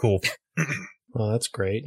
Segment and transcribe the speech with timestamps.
[0.00, 0.20] Cool.
[1.14, 1.84] well, that's great.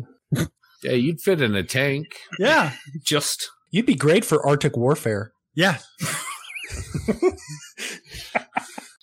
[0.84, 2.08] Yeah, you'd fit in a tank.
[2.40, 2.74] Yeah.
[3.06, 5.32] Just You'd be great for Arctic warfare.
[5.56, 5.78] Yeah.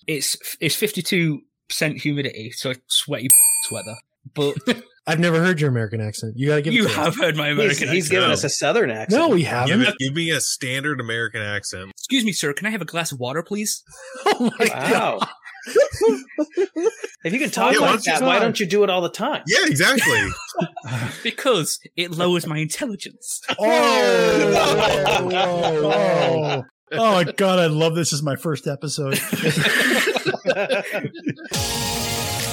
[0.07, 3.29] it's it's fifty two percent humidity, so it's sweaty
[3.71, 3.97] weather.
[4.35, 4.57] But
[5.07, 6.35] I've never heard your American accent.
[6.37, 7.17] You gotta give you it to have us.
[7.17, 8.11] heard my He's, American he's accent.
[8.11, 9.23] giving us a southern accent.
[9.23, 9.81] No, we haven't.
[9.83, 11.91] it, give me a standard American accent.
[11.93, 12.53] Excuse me, sir.
[12.53, 13.83] Can I have a glass of water, please?
[14.27, 15.27] oh my god.
[15.69, 16.19] Wow.
[17.25, 19.43] if you can talk Yeah, like that, why don't you do it all the time?
[19.47, 20.21] Yeah, exactly.
[21.23, 23.41] Because it lowers my intelligence.
[23.59, 26.65] Oh, whoa, whoa, whoa.
[26.93, 29.19] Oh my god, I love this Is my first episode.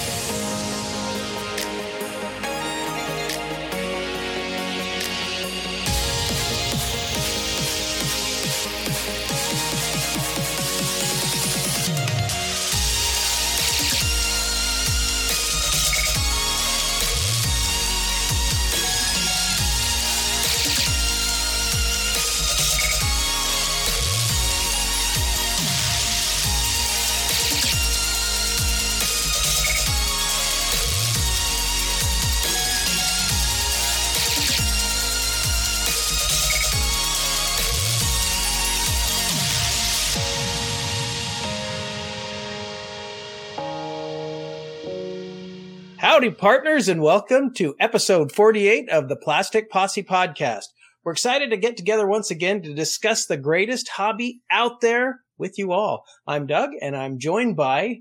[46.16, 50.68] Howdy, partners, and welcome to episode 48 of the Plastic Posse Podcast.
[51.04, 55.57] We're excited to get together once again to discuss the greatest hobby out there with
[55.57, 56.05] you all.
[56.26, 57.98] I'm Doug, and I'm joined by,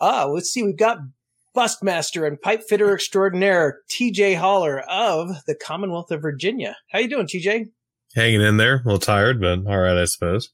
[0.00, 0.98] uh, let's see, we've got
[1.52, 6.76] Bustmaster and pipe fitter extraordinaire TJ Holler of the Commonwealth of Virginia.
[6.92, 7.70] How you doing, TJ?
[8.14, 10.50] Hanging in there, a little tired, but all right, I suppose.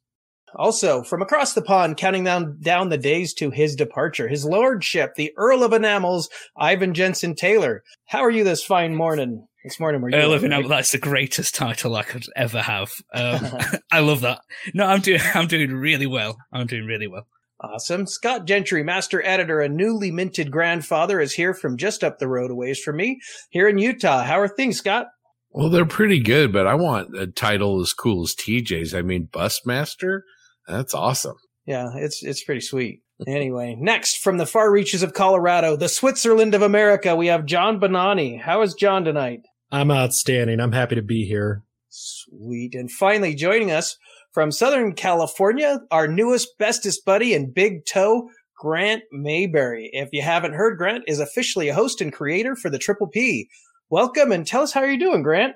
[0.56, 5.14] Also, from across the pond, counting down, down the days to his departure, his lordship,
[5.16, 7.83] the Earl of Enamels, Ivan Jensen Taylor.
[8.06, 9.46] How are you this fine morning?
[9.64, 10.16] This morning, were you?
[10.16, 10.52] Earl all of right?
[10.52, 12.92] Enamel, that's the greatest title I could ever have.
[13.12, 13.41] Um,
[13.92, 14.41] I love that.
[14.74, 16.36] No, I'm doing I'm doing really well.
[16.52, 17.27] I'm doing really well.
[17.61, 18.07] Awesome.
[18.07, 22.51] Scott Gentry, master editor and newly minted grandfather, is here from just up the road
[22.51, 24.23] a ways from me, here in Utah.
[24.23, 25.07] How are things, Scott?
[25.51, 28.92] Well, they're pretty good, but I want a title as cool as TJ's.
[28.92, 30.23] I mean, Busmaster.
[30.67, 31.36] That's awesome.
[31.67, 33.01] Yeah, it's it's pretty sweet.
[33.27, 37.80] Anyway, next from the far reaches of Colorado, the Switzerland of America, we have John
[37.80, 38.41] Bonani.
[38.41, 39.41] How is John tonight?
[39.70, 40.61] I'm outstanding.
[40.61, 41.63] I'm happy to be here.
[41.89, 42.75] Sweet.
[42.75, 43.97] And finally, joining us
[44.33, 49.91] from Southern California, our newest, bestest buddy and big toe, Grant Mayberry.
[49.92, 53.48] If you haven't heard, Grant is officially a host and creator for the Triple P.
[53.91, 55.55] Welcome and tell us how you're doing, Grant.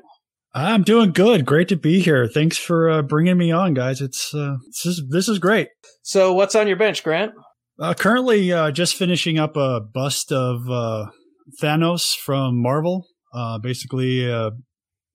[0.55, 1.45] I'm doing good.
[1.45, 2.27] Great to be here.
[2.27, 4.01] Thanks for uh, bringing me on, guys.
[4.01, 5.69] It's uh, this is this is great.
[6.03, 7.33] So, what's on your bench, Grant?
[7.79, 11.07] Uh, currently, uh, just finishing up a bust of uh,
[11.63, 13.07] Thanos from Marvel.
[13.33, 14.51] Uh, basically, uh,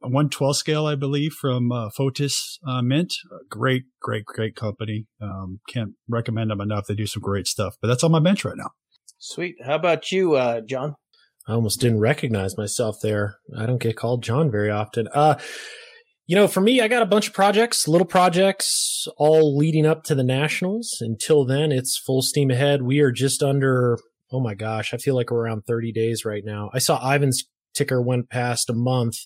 [0.03, 3.13] a 112 scale, I believe, from uh, Fotis uh, Mint.
[3.31, 5.07] A great, great, great company.
[5.21, 6.85] Um, can't recommend them enough.
[6.87, 7.75] They do some great stuff.
[7.81, 8.71] But that's on my bench right now.
[9.17, 9.55] Sweet.
[9.65, 10.95] How about you, uh, John?
[11.47, 13.37] I almost didn't recognize myself there.
[13.57, 15.07] I don't get called John very often.
[15.13, 15.35] Uh,
[16.25, 20.03] you know, for me, I got a bunch of projects, little projects, all leading up
[20.05, 20.97] to the nationals.
[21.01, 22.83] Until then, it's full steam ahead.
[22.83, 23.99] We are just under,
[24.31, 26.69] oh my gosh, I feel like we're around 30 days right now.
[26.73, 27.43] I saw Ivan's
[27.73, 29.17] ticker went past a month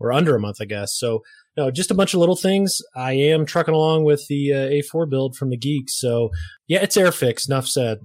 [0.00, 0.96] or under a month, I guess.
[0.96, 1.22] So,
[1.56, 2.78] no, just a bunch of little things.
[2.96, 6.00] I am trucking along with the uh, A4 build from the Geeks.
[6.00, 6.30] So,
[6.66, 7.48] yeah, it's Airfix.
[7.48, 7.98] Enough said.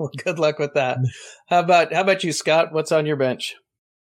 [0.00, 0.98] Well, good luck with that.
[1.48, 2.72] How about how about you, Scott?
[2.72, 3.54] What's on your bench?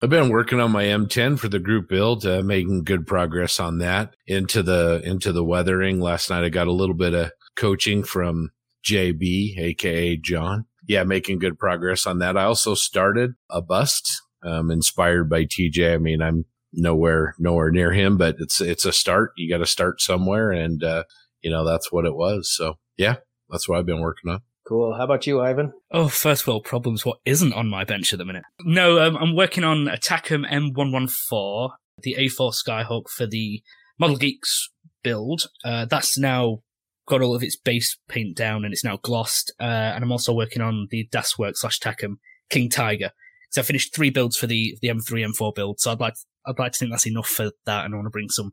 [0.03, 3.79] I've been working on my M10 for the group build, uh, making good progress on
[3.79, 6.01] that into the into the weathering.
[6.01, 8.51] Last night I got a little bit of coaching from
[8.87, 10.67] JB, aka John.
[10.87, 12.37] Yeah, making good progress on that.
[12.37, 15.95] I also started a bust um, inspired by TJ.
[15.95, 19.31] I mean, I'm nowhere nowhere near him, but it's it's a start.
[19.37, 21.05] You got to start somewhere, and uh,
[21.41, 22.55] you know that's what it was.
[22.55, 23.17] So yeah,
[23.49, 24.41] that's what I've been working on.
[24.67, 24.95] Cool.
[24.97, 25.73] How about you, Ivan?
[25.93, 27.07] Oh, first world problems.
[27.07, 28.43] What isn't on my bench at the minute?
[28.65, 31.71] No, um, I'm working on a Takom M114,
[32.03, 33.63] the A4 Skyhawk for the
[33.99, 34.71] Model Geeks
[35.05, 35.43] build.
[35.65, 36.63] Uh, that's now
[37.07, 39.53] got all of its base paint down and it's now glossed.
[39.61, 42.19] Uh, and I'm also working on the Das Werk slash Takom
[42.51, 43.13] King Tiger.
[43.51, 45.81] So I finished three builds for the the M3 M4 build.
[45.81, 46.15] So I'd like
[46.47, 48.51] I'd like to think that's enough for that, and I want to bring some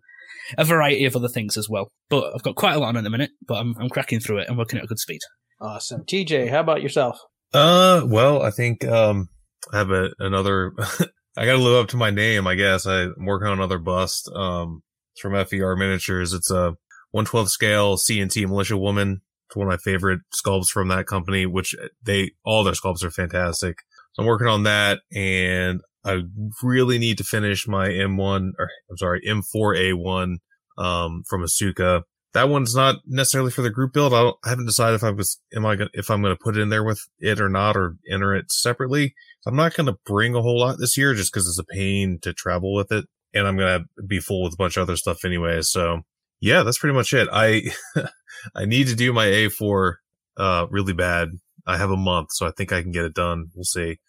[0.57, 1.89] a variety of other things as well.
[2.09, 3.31] But I've got quite a lot on at the minute.
[3.45, 5.21] But I'm I'm cracking through it and working at a good speed.
[5.59, 6.03] Awesome.
[6.03, 7.19] TJ, how about yourself?
[7.53, 9.29] Uh, well, I think um,
[9.71, 10.73] I have a, another.
[11.38, 12.85] I got to live up to my name, I guess.
[12.85, 14.29] I, I'm working on another bust.
[14.33, 14.83] Um,
[15.13, 16.33] it's from FER Miniatures.
[16.33, 16.75] It's a
[17.11, 19.21] 112 scale CNT Militia Woman.
[19.47, 23.11] It's one of my favorite sculpts from that company, which they all their sculpts are
[23.11, 23.77] fantastic.
[24.13, 26.21] So I'm working on that and I
[26.61, 30.38] really need to finish my M1 or I'm sorry, M4A1
[30.77, 32.03] um, from Asuka.
[32.33, 34.13] That one's not necessarily for the group build.
[34.13, 36.57] I, I haven't decided if I was, am I gonna, if I'm going to put
[36.57, 39.13] it in there with it or not or enter it separately.
[39.45, 42.19] I'm not going to bring a whole lot this year just because it's a pain
[42.24, 43.06] to travel with it.
[43.33, 45.62] And I'm going to be full with a bunch of other stuff anyway.
[45.62, 46.01] So
[46.39, 47.27] yeah, that's pretty much it.
[47.31, 47.63] I,
[48.56, 49.94] I need to do my A4,
[50.38, 51.30] uh, really bad.
[51.65, 53.50] I have a month, so I think I can get it done.
[53.56, 54.00] We'll see.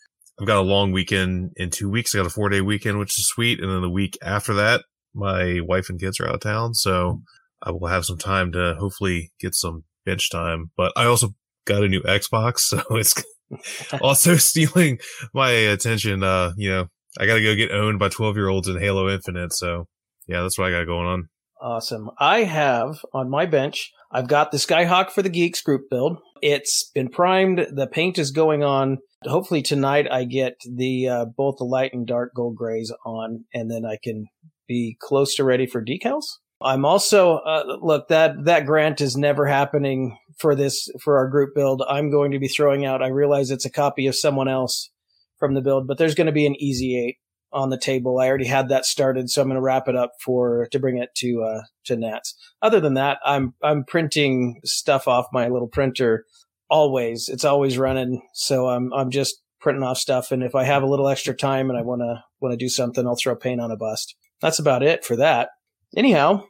[0.40, 2.14] I've got a long weekend in two weeks.
[2.14, 3.60] I got a four day weekend, which is sweet.
[3.60, 4.82] And then the week after that,
[5.14, 6.74] my wife and kids are out of town.
[6.74, 7.22] So
[7.64, 10.70] I will have some time to hopefully get some bench time.
[10.76, 11.30] But I also
[11.66, 12.58] got a new Xbox.
[12.74, 13.14] So it's
[14.00, 14.98] also stealing
[15.32, 16.22] my attention.
[16.22, 16.86] Uh, you know,
[17.18, 19.52] I got to go get owned by 12 year olds in Halo Infinite.
[19.52, 19.86] So
[20.26, 21.28] yeah, that's what I got going on.
[21.60, 22.10] Awesome.
[22.18, 26.18] I have on my bench, I've got the Skyhawk for the Geeks group build.
[26.42, 27.66] It's been primed.
[27.72, 28.98] The paint is going on.
[29.24, 33.70] Hopefully tonight I get the uh, both the light and dark gull grays on, and
[33.70, 34.26] then I can
[34.68, 36.24] be close to ready for decals.
[36.64, 41.54] I'm also uh, look that that grant is never happening for this for our group
[41.54, 41.82] build.
[41.88, 43.02] I'm going to be throwing out.
[43.02, 44.90] I realize it's a copy of someone else
[45.38, 47.18] from the build, but there's going to be an easy eight
[47.52, 48.18] on the table.
[48.18, 50.98] I already had that started, so I'm going to wrap it up for to bring
[50.98, 52.34] it to uh, to Nats.
[52.62, 56.24] Other than that, I'm I'm printing stuff off my little printer
[56.68, 57.28] always.
[57.28, 60.32] It's always running, so I'm I'm just printing off stuff.
[60.32, 62.68] And if I have a little extra time and I want to want to do
[62.68, 64.16] something, I'll throw paint on a bust.
[64.40, 65.50] That's about it for that.
[65.96, 66.44] Anyhow,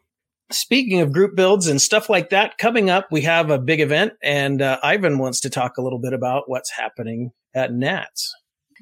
[0.51, 4.13] speaking of group builds and stuff like that, coming up, we have a big event,
[4.23, 8.33] and uh, Ivan wants to talk a little bit about what's happening at Nats.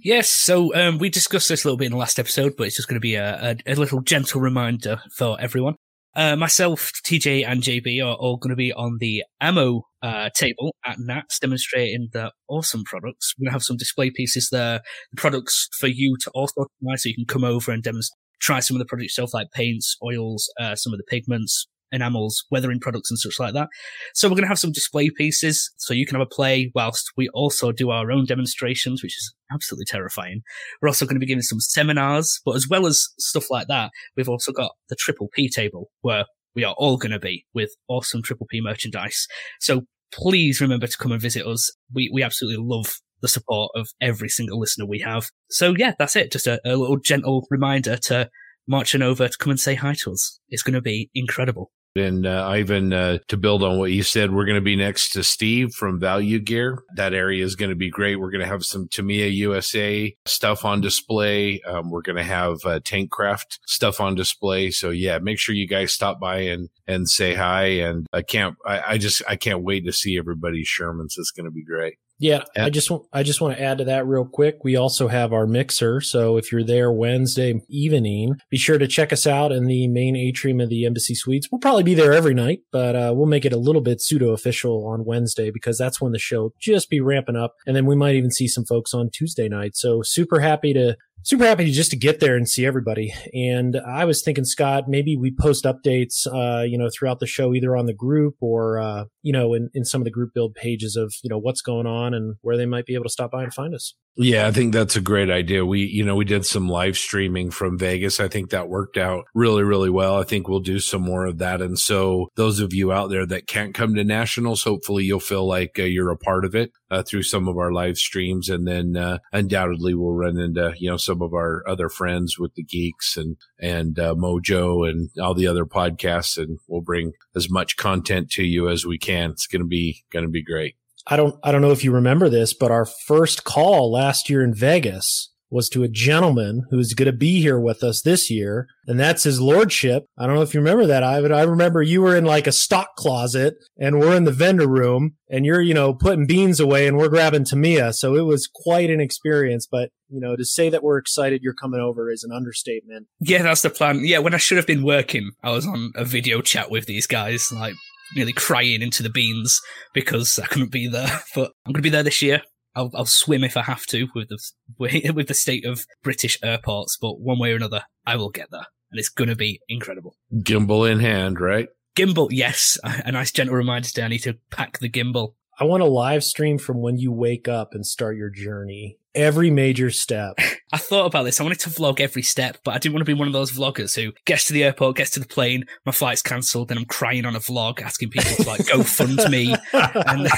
[0.02, 2.76] Yes, so um, we discussed this a little bit in the last episode, but it's
[2.76, 5.76] just going to be a, a, a little gentle reminder for everyone.
[6.14, 10.74] Uh, myself, TJ, and JB are all going to be on the ammo uh, table
[10.84, 13.34] at NATS demonstrating the awesome products.
[13.38, 14.80] We're going to have some display pieces there,
[15.10, 18.60] the products for you to also try so you can come over and demonstrate, try
[18.60, 22.80] some of the products yourself, like paints, oils, uh, some of the pigments, enamels, weathering
[22.80, 23.68] products and such like that.
[24.14, 27.12] So we're going to have some display pieces so you can have a play whilst
[27.16, 30.42] we also do our own demonstrations, which is absolutely terrifying.
[30.80, 33.90] We're also going to be giving some seminars, but as well as stuff like that,
[34.16, 36.24] we've also got the triple P table where
[36.54, 39.26] we are all going to be with awesome triple P merchandise.
[39.60, 41.70] So please remember to come and visit us.
[41.92, 45.30] We, we absolutely love the support of every single listener we have.
[45.50, 46.32] So yeah, that's it.
[46.32, 48.28] Just a, a little gentle reminder to
[48.68, 50.40] marching over to come and say hi to us.
[50.48, 51.70] It's going to be incredible.
[51.94, 55.10] And uh, Ivan, uh, to build on what you said, we're going to be next
[55.10, 56.82] to Steve from Value Gear.
[56.96, 58.16] That area is going to be great.
[58.16, 61.60] We're going to have some Tamiya USA stuff on display.
[61.66, 64.70] Um, we're going to have uh, Tankcraft stuff on display.
[64.70, 67.64] So yeah, make sure you guys stop by and and say hi.
[67.64, 71.18] And I can't, I, I just, I can't wait to see everybody's Shermans.
[71.18, 71.96] It's going to be great.
[72.22, 74.62] Yeah, I just want I just want to add to that real quick.
[74.62, 79.12] We also have our mixer, so if you're there Wednesday evening, be sure to check
[79.12, 81.48] us out in the main atrium of the Embassy Suites.
[81.50, 84.30] We'll probably be there every night, but uh, we'll make it a little bit pseudo
[84.30, 87.96] official on Wednesday because that's when the show just be ramping up, and then we
[87.96, 89.74] might even see some folks on Tuesday night.
[89.74, 93.12] So super happy to super happy just to get there and see everybody.
[93.32, 97.54] And I was thinking, Scott, maybe we post updates, uh, you know, throughout the show,
[97.54, 100.54] either on the group or, uh, you know, in, in some of the group build
[100.54, 103.30] pages of, you know, what's going on and where they might be able to stop
[103.30, 103.94] by and find us.
[104.14, 105.64] Yeah, I think that's a great idea.
[105.64, 108.20] We, you know, we did some live streaming from Vegas.
[108.20, 110.20] I think that worked out really, really well.
[110.20, 111.62] I think we'll do some more of that.
[111.62, 115.48] And so those of you out there that can't come to nationals, hopefully you'll feel
[115.48, 118.50] like uh, you're a part of it uh, through some of our live streams.
[118.50, 122.54] And then uh, undoubtedly we'll run into, you know, some of our other friends with
[122.54, 126.36] the geeks and, and uh, Mojo and all the other podcasts.
[126.36, 129.30] And we'll bring as much content to you as we can.
[129.30, 130.74] It's going to be, going to be great.
[131.06, 134.44] I don't I don't know if you remember this, but our first call last year
[134.44, 138.66] in Vegas was to a gentleman who's going to be here with us this year,
[138.86, 140.04] and that's his lordship.
[140.18, 141.32] I don't know if you remember that, Ivan.
[141.32, 145.16] I remember you were in like a stock closet, and we're in the vendor room,
[145.30, 147.92] and you're you know putting beans away, and we're grabbing Tamiya.
[147.92, 149.68] So it was quite an experience.
[149.70, 153.06] But you know, to say that we're excited you're coming over is an understatement.
[153.20, 154.04] Yeah, that's the plan.
[154.04, 157.06] Yeah, when I should have been working, I was on a video chat with these
[157.06, 157.74] guys, like
[158.14, 159.60] nearly crying into the beans
[159.94, 161.20] because I couldn't be there.
[161.34, 162.42] But I'm going to be there this year.
[162.74, 164.38] I'll, I'll swim if I have to with the
[165.14, 168.66] with the state of British airports, but one way or another, I will get there,
[168.90, 170.16] and it's going to be incredible.
[170.34, 171.68] Gimbal in hand, right?
[171.96, 172.78] Gimbal, yes.
[172.84, 174.04] A nice gentle reminder today.
[174.04, 175.34] I need to pack the gimbal.
[175.60, 179.50] I want a live stream from when you wake up and start your journey every
[179.50, 180.34] major step.
[180.72, 181.40] I thought about this.
[181.40, 183.52] I wanted to vlog every step, but I didn't want to be one of those
[183.52, 186.86] vloggers who gets to the airport, gets to the plane, my flight's cancelled, and I'm
[186.86, 189.54] crying on a vlog asking people to like go fund me.
[189.72, 190.28] And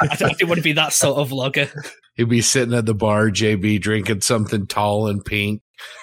[0.00, 1.70] I didn't want to be that sort of vlogger.
[2.14, 5.62] He'd be sitting at the bar, JB, drinking something tall and pink,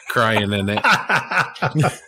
[0.09, 0.83] crying in it.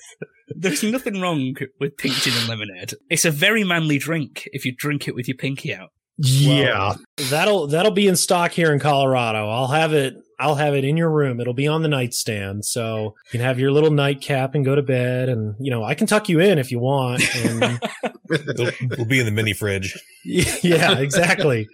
[0.55, 2.93] There's nothing wrong with pink gin and lemonade.
[3.09, 5.89] It's a very manly drink if you drink it with your pinky out.
[6.17, 6.95] Yeah.
[7.29, 9.49] That'll that'll be in stock here in Colorado.
[9.49, 11.39] I'll have it I'll have it in your room.
[11.39, 12.65] It'll be on the nightstand.
[12.65, 15.93] So you can have your little nightcap and go to bed and you know, I
[15.95, 17.23] can tuck you in if you want.
[17.35, 17.79] And
[18.31, 19.97] It'll, it'll be in the mini fridge.
[20.23, 21.67] yeah, exactly.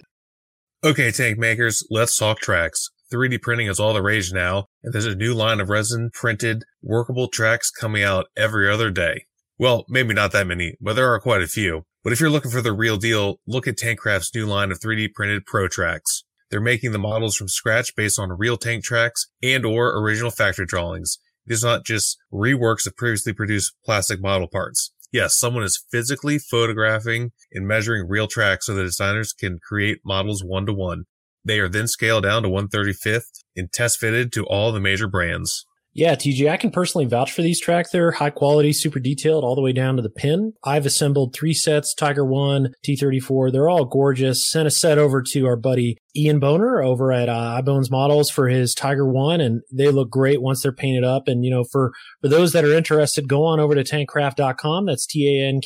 [0.83, 2.89] Okay, tank makers, let's talk tracks.
[3.11, 6.63] 3D printing is all the rage now, and there's a new line of resin printed
[6.81, 9.25] workable tracks coming out every other day.
[9.57, 11.83] Well, maybe not that many, but there are quite a few.
[12.07, 15.13] But if you're looking for the real deal, look at Tankcraft's new line of 3D
[15.13, 16.23] printed Pro Tracks.
[16.49, 20.65] They're making the models from scratch based on real tank tracks and or original factory
[20.65, 21.19] drawings.
[21.45, 24.93] It is not just reworks of previously produced plastic model parts.
[25.11, 30.45] Yes, someone is physically photographing and measuring real tracks so the designers can create models
[30.45, 31.07] one to one.
[31.43, 35.65] They are then scaled down to 135th and test fitted to all the major brands.
[35.97, 37.89] Yeah, TJ, I can personally vouch for these tracks.
[37.89, 40.53] They're high quality, super detailed, all the way down to the pin.
[40.63, 43.51] I've assembled three sets, Tiger 1, T34.
[43.51, 44.47] They're all gorgeous.
[44.47, 48.47] Sent a set over to our buddy Ian Boner over at uh, iBones Models for
[48.47, 51.27] his Tiger 1, and they look great once they're painted up.
[51.27, 54.85] And, you know, for, for those that are interested, go on over to tankcraft.com.
[54.85, 55.65] That's T-A-N-K-R-A-F-T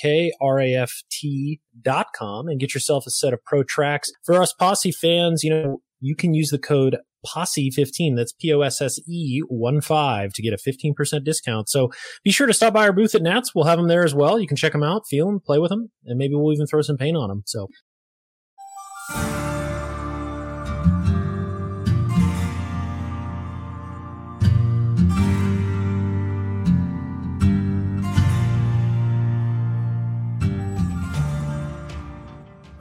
[1.82, 4.10] dot com and get yourself a set of pro tracks.
[4.24, 8.16] For us posse fans, you know, you can use the code Posse 15.
[8.16, 11.70] That's P O S S E 1 5 to get a 15% discount.
[11.70, 11.92] So
[12.24, 13.54] be sure to stop by our booth at Nats.
[13.54, 14.40] We'll have them there as well.
[14.40, 16.82] You can check them out, feel them, play with them, and maybe we'll even throw
[16.82, 17.44] some paint on them.
[17.46, 17.68] So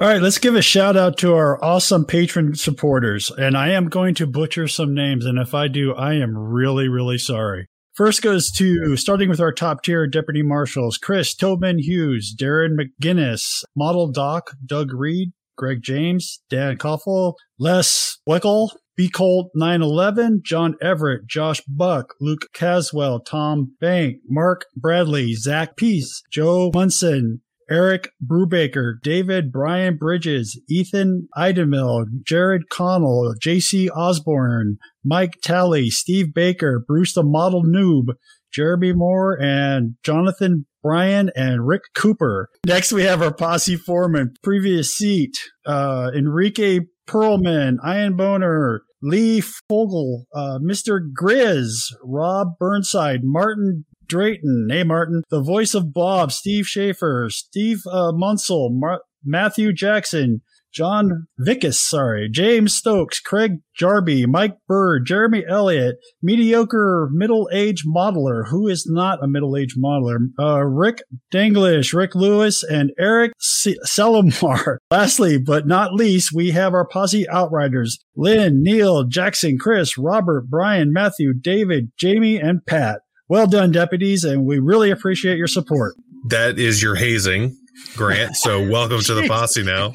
[0.01, 3.31] All right, let's give a shout out to our awesome patron supporters.
[3.37, 5.27] And I am going to butcher some names.
[5.27, 7.67] And if I do, I am really, really sorry.
[7.93, 13.63] First goes to starting with our top tier deputy marshals Chris Tobin Hughes, Darren McGinnis,
[13.77, 21.27] Model Doc, Doug Reed, Greg James, Dan Koffel, Les Weckel, B Colt 911, John Everett,
[21.27, 29.53] Josh Buck, Luke Caswell, Tom Bank, Mark Bradley, Zach Peace, Joe Munson, Eric Brubaker, David
[29.53, 37.63] Brian Bridges, Ethan Idemil, Jared Connell, JC Osborne, Mike Talley, Steve Baker, Bruce the Model
[37.63, 38.15] Noob,
[38.53, 42.49] Jeremy Moore, and Jonathan Bryan and Rick Cooper.
[42.67, 45.37] Next, we have our posse foreman, previous seat,
[45.67, 51.01] uh, Enrique Perlman, Ian Boner, Lee Fogel, uh, Mr.
[51.13, 58.11] Grizz, Rob Burnside, Martin Drayton, hey Martin, the voice of Bob, Steve Schaefer, Steve uh,
[58.13, 65.97] Munsell, Mar- Matthew Jackson, John Vickus, sorry, James Stokes, Craig Jarby, Mike Bird, Jeremy Elliott,
[66.23, 71.03] mediocre middle-aged modeler, who is not a middle-aged modeler, uh, Rick
[71.33, 74.79] Danglish, Rick Lewis, and Eric C- Selimar.
[74.91, 80.93] Lastly, but not least, we have our posse outriders, Lynn, Neil, Jackson, Chris, Robert, Brian,
[80.93, 83.01] Matthew, David, Jamie, and Pat.
[83.31, 85.95] Well done, deputies, and we really appreciate your support.
[86.31, 87.57] That is your hazing,
[87.95, 88.35] Grant.
[88.35, 89.93] So welcome to the posse now.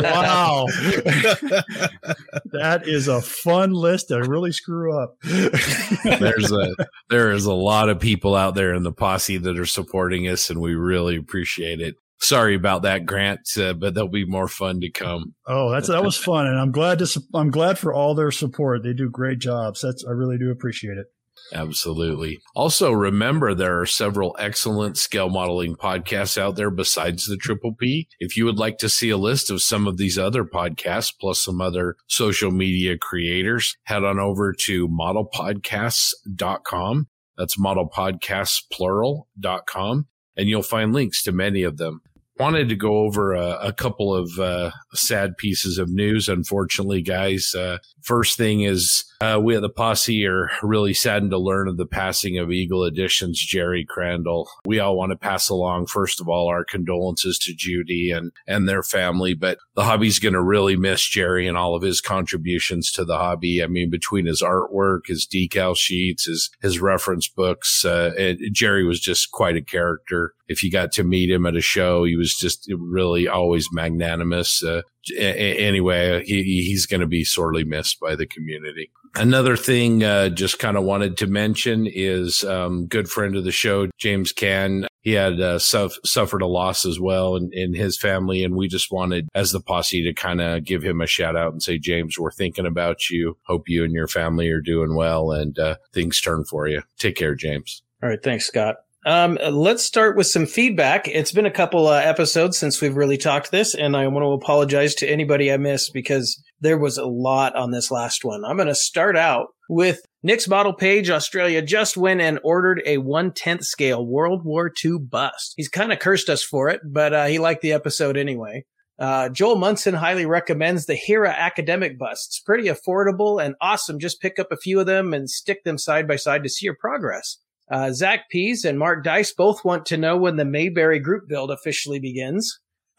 [0.00, 0.66] Wow.
[2.52, 5.16] that is a fun list to really screw up.
[5.24, 6.76] There's a
[7.10, 10.48] there is a lot of people out there in the posse that are supporting us,
[10.48, 11.96] and we really appreciate it.
[12.20, 15.34] Sorry about that, Grant, uh, but there'll be more fun to come.
[15.48, 18.84] Oh, that's that was fun, and I'm glad to I'm glad for all their support.
[18.84, 19.80] They do great jobs.
[19.80, 21.06] That's I really do appreciate it.
[21.52, 22.40] Absolutely.
[22.54, 28.08] Also, remember there are several excellent scale modeling podcasts out there besides the Triple P.
[28.18, 31.44] If you would like to see a list of some of these other podcasts, plus
[31.44, 37.08] some other social media creators, head on over to modelpodcasts.com.
[37.36, 42.02] That's modelpodcastsplural.com, and you'll find links to many of them
[42.38, 46.28] wanted to go over a, a couple of uh, sad pieces of news.
[46.28, 51.38] Unfortunately, guys, uh, first thing is uh, we at the posse are really saddened to
[51.38, 54.48] learn of the passing of Eagle Edition's Jerry Crandall.
[54.66, 58.68] We all want to pass along, first of all, our condolences to Judy and and
[58.68, 62.90] their family, but the hobby's going to really miss Jerry and all of his contributions
[62.92, 63.62] to the hobby.
[63.62, 69.00] I mean, between his artwork, his decal sheets, his his reference books, uh, Jerry was
[69.00, 70.34] just quite a character.
[70.46, 74.62] If you got to meet him at a show, he was just really always magnanimous.
[74.62, 74.82] Uh,
[75.18, 78.90] anyway, he, he's going to be sorely missed by the community.
[79.16, 83.52] Another thing, uh, just kind of wanted to mention is um, good friend of the
[83.52, 84.86] show, James Can.
[85.02, 88.68] He had uh, suff- suffered a loss as well in, in his family, and we
[88.68, 91.78] just wanted, as the posse, to kind of give him a shout out and say,
[91.78, 93.36] James, we're thinking about you.
[93.46, 96.82] Hope you and your family are doing well, and uh, things turn for you.
[96.98, 97.82] Take care, James.
[98.02, 98.76] All right, thanks, Scott.
[99.06, 101.08] Um, let's start with some feedback.
[101.08, 104.32] It's been a couple uh, episodes since we've really talked this, and I want to
[104.32, 108.44] apologize to anybody I missed because there was a lot on this last one.
[108.44, 112.96] I'm going to start out with Nick's Model Page Australia just went and ordered a
[112.96, 115.52] one tenth scale World War II bust.
[115.56, 118.64] He's kind of cursed us for it, but uh, he liked the episode anyway.
[118.98, 122.40] Uh, Joel Munson highly recommends the Hera academic busts.
[122.40, 123.98] Pretty affordable and awesome.
[123.98, 126.64] Just pick up a few of them and stick them side by side to see
[126.64, 127.38] your progress.
[127.70, 131.50] Uh, Zach Pease and Mark Dice both want to know when the Mayberry group build
[131.50, 132.60] officially begins.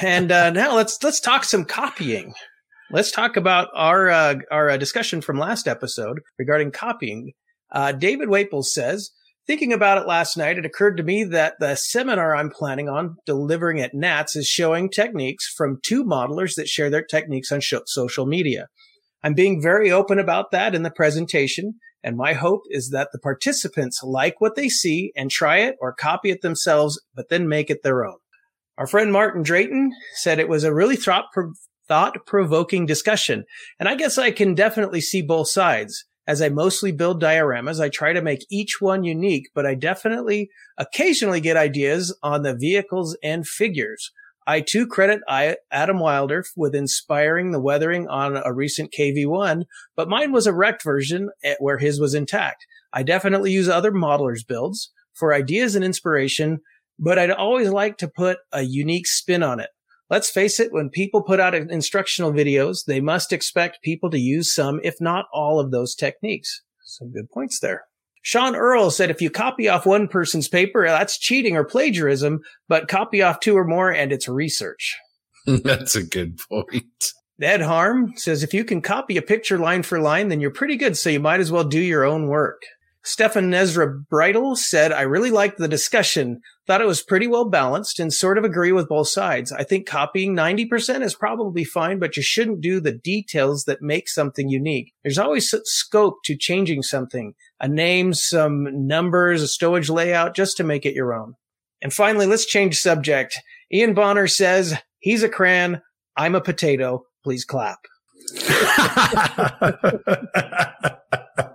[0.00, 2.34] and uh, now let's let's talk some copying.
[2.90, 7.32] Let's talk about our uh, our uh, discussion from last episode regarding copying.
[7.72, 9.10] Uh, David Waples says,
[9.46, 13.16] thinking about it last night, it occurred to me that the seminar I'm planning on
[13.26, 17.74] delivering at NATS is showing techniques from two modelers that share their techniques on sh-
[17.86, 18.66] social media.
[19.22, 23.18] I'm being very open about that in the presentation, and my hope is that the
[23.18, 27.70] participants like what they see and try it or copy it themselves, but then make
[27.70, 28.16] it their own.
[28.78, 31.26] Our friend Martin Drayton said it was a really thought
[32.26, 33.44] provoking discussion.
[33.78, 36.06] And I guess I can definitely see both sides.
[36.26, 40.48] As I mostly build dioramas, I try to make each one unique, but I definitely
[40.78, 44.12] occasionally get ideas on the vehicles and figures.
[44.50, 45.20] I too credit
[45.70, 49.62] Adam Wilder with inspiring the weathering on a recent KV1,
[49.94, 52.66] but mine was a wrecked version eh, where his was intact.
[52.92, 56.58] I definitely use other modelers' builds for ideas and inspiration,
[56.98, 59.70] but I'd always like to put a unique spin on it.
[60.10, 64.52] Let's face it, when people put out instructional videos, they must expect people to use
[64.52, 66.62] some, if not all of those techniques.
[66.82, 67.84] Some good points there.
[68.22, 72.88] Sean Earl said if you copy off one person's paper, that's cheating or plagiarism, but
[72.88, 74.96] copy off two or more and it's research.
[75.46, 77.12] that's a good point.
[77.40, 80.76] Ed Harm says if you can copy a picture line for line, then you're pretty
[80.76, 82.60] good, so you might as well do your own work.
[83.02, 86.40] Stefan Nezra Bridle said, I really liked the discussion.
[86.66, 89.52] Thought it was pretty well balanced and sort of agree with both sides.
[89.52, 94.08] I think copying 90% is probably fine, but you shouldn't do the details that make
[94.08, 94.92] something unique.
[95.02, 100.64] There's always scope to changing something, a name, some numbers, a stowage layout, just to
[100.64, 101.34] make it your own.
[101.82, 103.40] And finally, let's change subject.
[103.72, 105.80] Ian Bonner says, he's a crayon.
[106.16, 107.04] I'm a potato.
[107.24, 107.78] Please clap.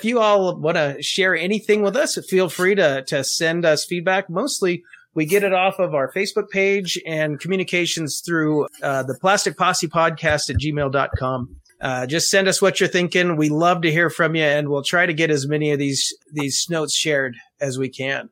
[0.00, 3.84] If you all want to share anything with us, feel free to, to send us
[3.84, 4.30] feedback.
[4.30, 4.82] Mostly
[5.12, 9.88] we get it off of our Facebook page and communications through uh, the Plastic Posse
[9.88, 11.54] podcast at gmail.com.
[11.82, 13.36] Uh, just send us what you're thinking.
[13.36, 16.14] We love to hear from you and we'll try to get as many of these,
[16.32, 18.30] these notes shared as we can.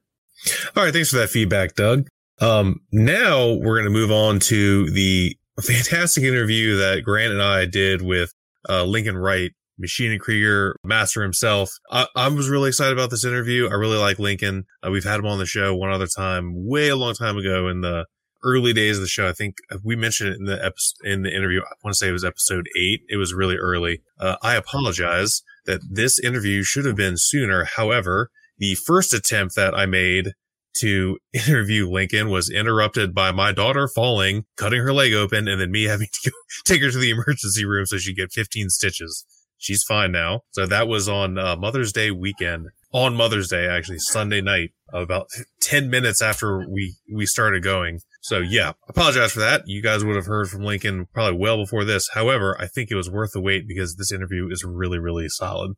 [0.74, 0.92] All right.
[0.92, 2.08] Thanks for that feedback, Doug.
[2.40, 7.66] Um, now we're going to move on to the fantastic interview that Grant and I
[7.66, 8.32] did with
[8.66, 11.70] uh, Lincoln Wright Maschinen Krieger master himself.
[11.90, 13.68] I, I, was really excited about this interview.
[13.68, 14.64] I really like Lincoln.
[14.84, 17.68] Uh, we've had him on the show one other time, way a long time ago
[17.68, 18.06] in the
[18.42, 19.28] early days of the show.
[19.28, 21.60] I think we mentioned it in the episode, in the interview.
[21.60, 23.02] I want to say it was episode eight.
[23.08, 24.02] It was really early.
[24.18, 27.64] Uh, I apologize that this interview should have been sooner.
[27.64, 30.32] However, the first attempt that I made
[30.78, 35.70] to interview Lincoln was interrupted by my daughter falling, cutting her leg open, and then
[35.70, 36.32] me having to
[36.64, 39.24] take her to the emergency room so she get 15 stitches
[39.58, 40.40] she's fine now.
[40.50, 42.68] So that was on uh, Mother's Day weekend.
[42.92, 45.28] On Mother's Day, actually, Sunday night, about
[45.60, 48.00] 10 minutes after we, we started going.
[48.22, 49.62] So yeah, apologize for that.
[49.66, 52.08] You guys would have heard from Lincoln probably well before this.
[52.14, 55.72] However, I think it was worth the wait because this interview is really, really solid.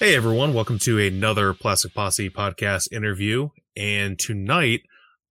[0.00, 3.50] Hey everyone, welcome to another Plastic Posse podcast interview.
[3.76, 4.80] And tonight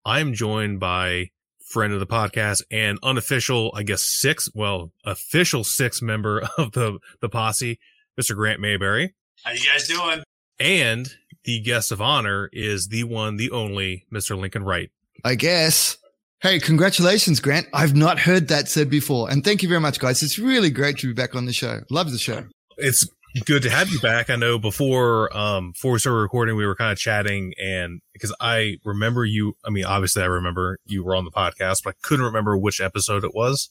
[0.05, 6.03] I'm joined by friend of the podcast and unofficial, I guess six, well, official six
[6.03, 7.79] member of the, the posse,
[8.21, 8.35] Mr.
[8.35, 9.15] Grant Mayberry.
[9.43, 10.21] How you guys doing?
[10.59, 14.39] And the guest of honor is the one, the only Mr.
[14.39, 14.91] Lincoln Wright.
[15.25, 15.97] I guess.
[16.43, 17.65] Hey, congratulations, Grant.
[17.73, 19.31] I've not heard that said before.
[19.31, 20.21] And thank you very much, guys.
[20.21, 21.79] It's really great to be back on the show.
[21.89, 22.45] Love the show.
[22.77, 23.03] It's
[23.45, 24.29] good to have you back.
[24.29, 28.35] I know before um before we started recording, we were kind of chatting, and because
[28.39, 29.55] I remember you.
[29.65, 32.81] I mean, obviously, I remember you were on the podcast, but I couldn't remember which
[32.81, 33.69] episode it was.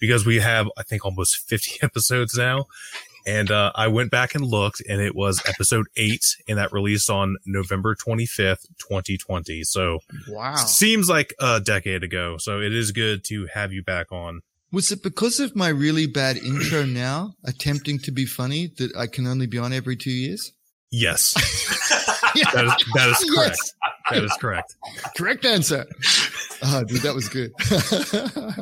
[0.00, 2.64] because we have, I think, almost 50 episodes now.
[3.26, 7.10] And uh, I went back and looked, and it was episode eight, and that released
[7.10, 9.62] on November 25th, 2020.
[9.64, 10.54] So Wow.
[10.54, 12.38] seems like a decade ago.
[12.38, 14.40] So it is good to have you back on.
[14.72, 19.06] Was it because of my really bad intro now, attempting to be funny, that I
[19.06, 20.52] can only be on every two years?
[20.92, 21.34] Yes,
[22.52, 23.34] that is, that is Yes.
[23.34, 23.74] correct.
[24.10, 24.76] That is correct.
[25.16, 25.86] Correct answer.
[26.64, 27.52] Oh, dude, that was good.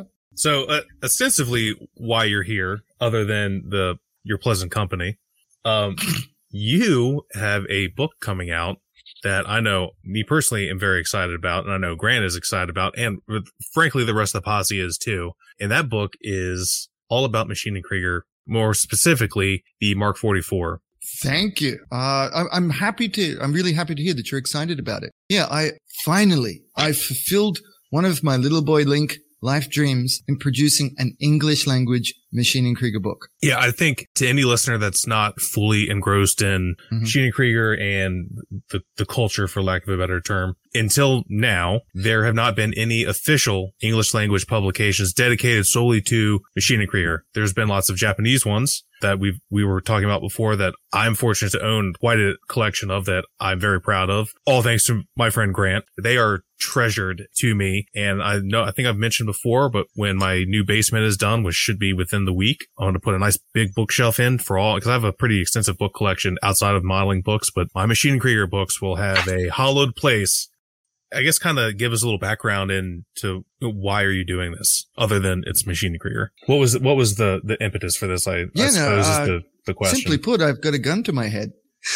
[0.35, 5.17] So, uh, ostensibly, why you're here, other than the your pleasant company,
[5.65, 5.97] um,
[6.49, 8.77] you have a book coming out
[9.23, 12.69] that I know me personally am very excited about, and I know Grant is excited
[12.69, 13.19] about, and
[13.73, 15.31] frankly, the rest of the posse is too.
[15.59, 20.81] And that book is all about Maschinenkrieger, more specifically the Mark 44.
[21.21, 21.79] Thank you.
[21.91, 25.11] Uh, I, I'm happy to, I'm really happy to hear that you're excited about it.
[25.27, 25.71] Yeah, I
[26.05, 31.65] finally, I fulfilled one of my little boy Link life dreams in producing an English
[31.65, 33.27] language Maschinenkrieger book.
[33.41, 37.03] Yeah, I think to any listener that's not fully engrossed in Mhm.
[37.03, 38.29] Maschinenkrieger and
[38.69, 42.73] the, the culture, for lack of a better term, until now, there have not been
[42.75, 47.19] any official English language publications dedicated solely to Maschinenkrieger.
[47.33, 51.15] There's been lots of Japanese ones that we we were talking about before that I'm
[51.15, 54.29] fortunate to own quite a collection of that I'm very proud of.
[54.45, 55.85] All thanks to my friend Grant.
[56.01, 57.85] They are treasured to me.
[57.95, 61.41] And I know, I think I've mentioned before, but when my new basement is done,
[61.43, 64.37] which should be within the week, I want to put a nice big bookshelf in
[64.37, 67.67] for all, because I have a pretty extensive book collection outside of modeling books, but
[67.75, 70.49] my Maschinenkrieger books will have a hollowed place.
[71.13, 74.85] I guess kind of give us a little background into why are you doing this
[74.97, 76.27] other than it's Maschinenkrieger?
[76.45, 78.27] What was, what was the, the impetus for this?
[78.27, 79.99] I, Yeah, I no, suppose uh, is the, the question.
[79.99, 81.53] Simply put, I've got a gun to my head.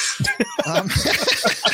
[0.65, 0.89] um,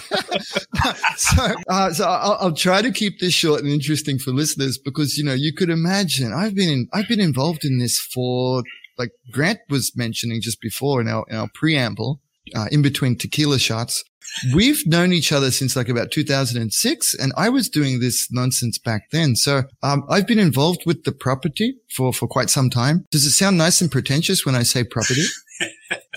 [1.15, 5.17] so, uh, so I'll, I'll try to keep this short and interesting for listeners because
[5.17, 8.63] you know you could imagine I've been in, I've been involved in this for
[8.97, 12.21] like Grant was mentioning just before in our in our preamble,
[12.55, 14.03] uh, in between tequila shots.
[14.53, 19.09] We've known each other since like about 2006, and I was doing this nonsense back
[19.11, 19.35] then.
[19.35, 23.05] So um, I've been involved with the property for for quite some time.
[23.11, 25.23] Does it sound nice and pretentious when I say property?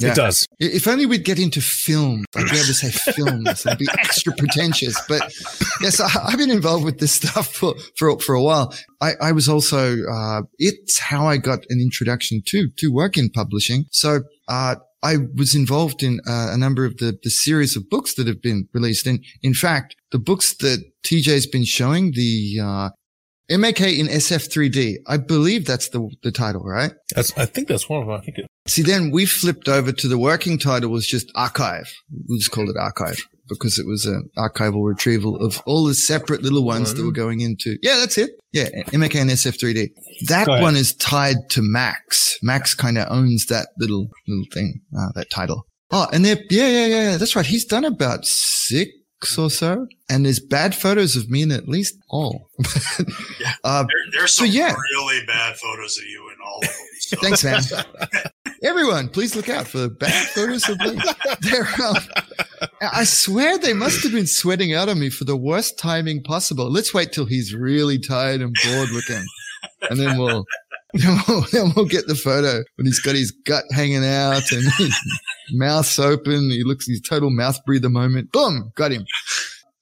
[0.01, 0.13] Yeah.
[0.13, 0.47] It does.
[0.59, 3.67] If only we'd get into film, I'd be able to say films.
[3.67, 5.01] It'd be extra pretentious.
[5.09, 5.33] But
[5.81, 8.75] yes, I, I've been involved with this stuff for, for, for a while.
[9.01, 13.31] I, I was also, uh, it's how I got an introduction to, to work in
[13.31, 13.85] publishing.
[13.91, 18.15] So, uh, I was involved in uh, a number of the, the series of books
[18.15, 19.05] that have been released.
[19.07, 22.91] And in fact, the books that TJ's been showing, the, uh,
[23.51, 26.93] MAK in SF3D, I believe that's the, the title, right?
[27.15, 28.17] That's, I think that's one of them.
[28.17, 31.93] I think it, See, then we flipped over to the working title was just archive.
[32.29, 36.43] We just called it archive because it was an archival retrieval of all the separate
[36.43, 37.77] little ones that were going into.
[37.83, 38.31] Yeah, that's it.
[38.53, 39.91] Yeah, MK and SF3D.
[40.29, 42.39] That one is tied to Max.
[42.41, 45.67] Max kind of owns that little little thing, uh, that title.
[45.91, 47.17] Oh, and they're yeah, yeah, yeah, yeah.
[47.17, 47.45] That's right.
[47.45, 48.91] He's done about six
[49.39, 52.49] or so, and there's bad photos of me in at least all.
[53.65, 54.75] uh, There, there's So, some yeah.
[54.75, 56.73] really bad photos of you in all of them.
[57.01, 57.17] So.
[57.21, 57.63] Thanks, man.
[58.63, 61.01] Everyone, please look out for the bad photos of me.
[61.41, 61.97] They're, um,
[62.81, 66.71] I swear they must have been sweating out on me for the worst timing possible.
[66.71, 69.25] Let's wait till he's really tired and bored looking,
[69.91, 70.45] and then we'll.
[71.03, 74.63] Then we'll, then we'll get the photo when he's got his gut hanging out and
[74.77, 74.95] his
[75.53, 76.51] mouth's open.
[76.51, 78.31] He looks, he's total mouth breather moment.
[78.31, 79.07] Boom, got him.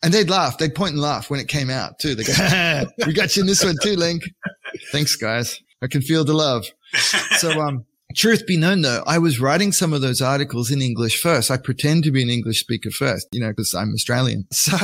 [0.04, 0.58] And they'd laugh.
[0.58, 2.14] They'd point and laugh when it came out too.
[2.14, 4.22] They go, "We got you in this one too, Link."
[4.92, 5.60] Thanks, guys.
[5.82, 6.64] I can feel the love.
[7.38, 11.20] So, um, truth be known though, I was writing some of those articles in English
[11.20, 11.50] first.
[11.50, 14.46] I pretend to be an English speaker first, you know, because I'm Australian.
[14.52, 14.76] So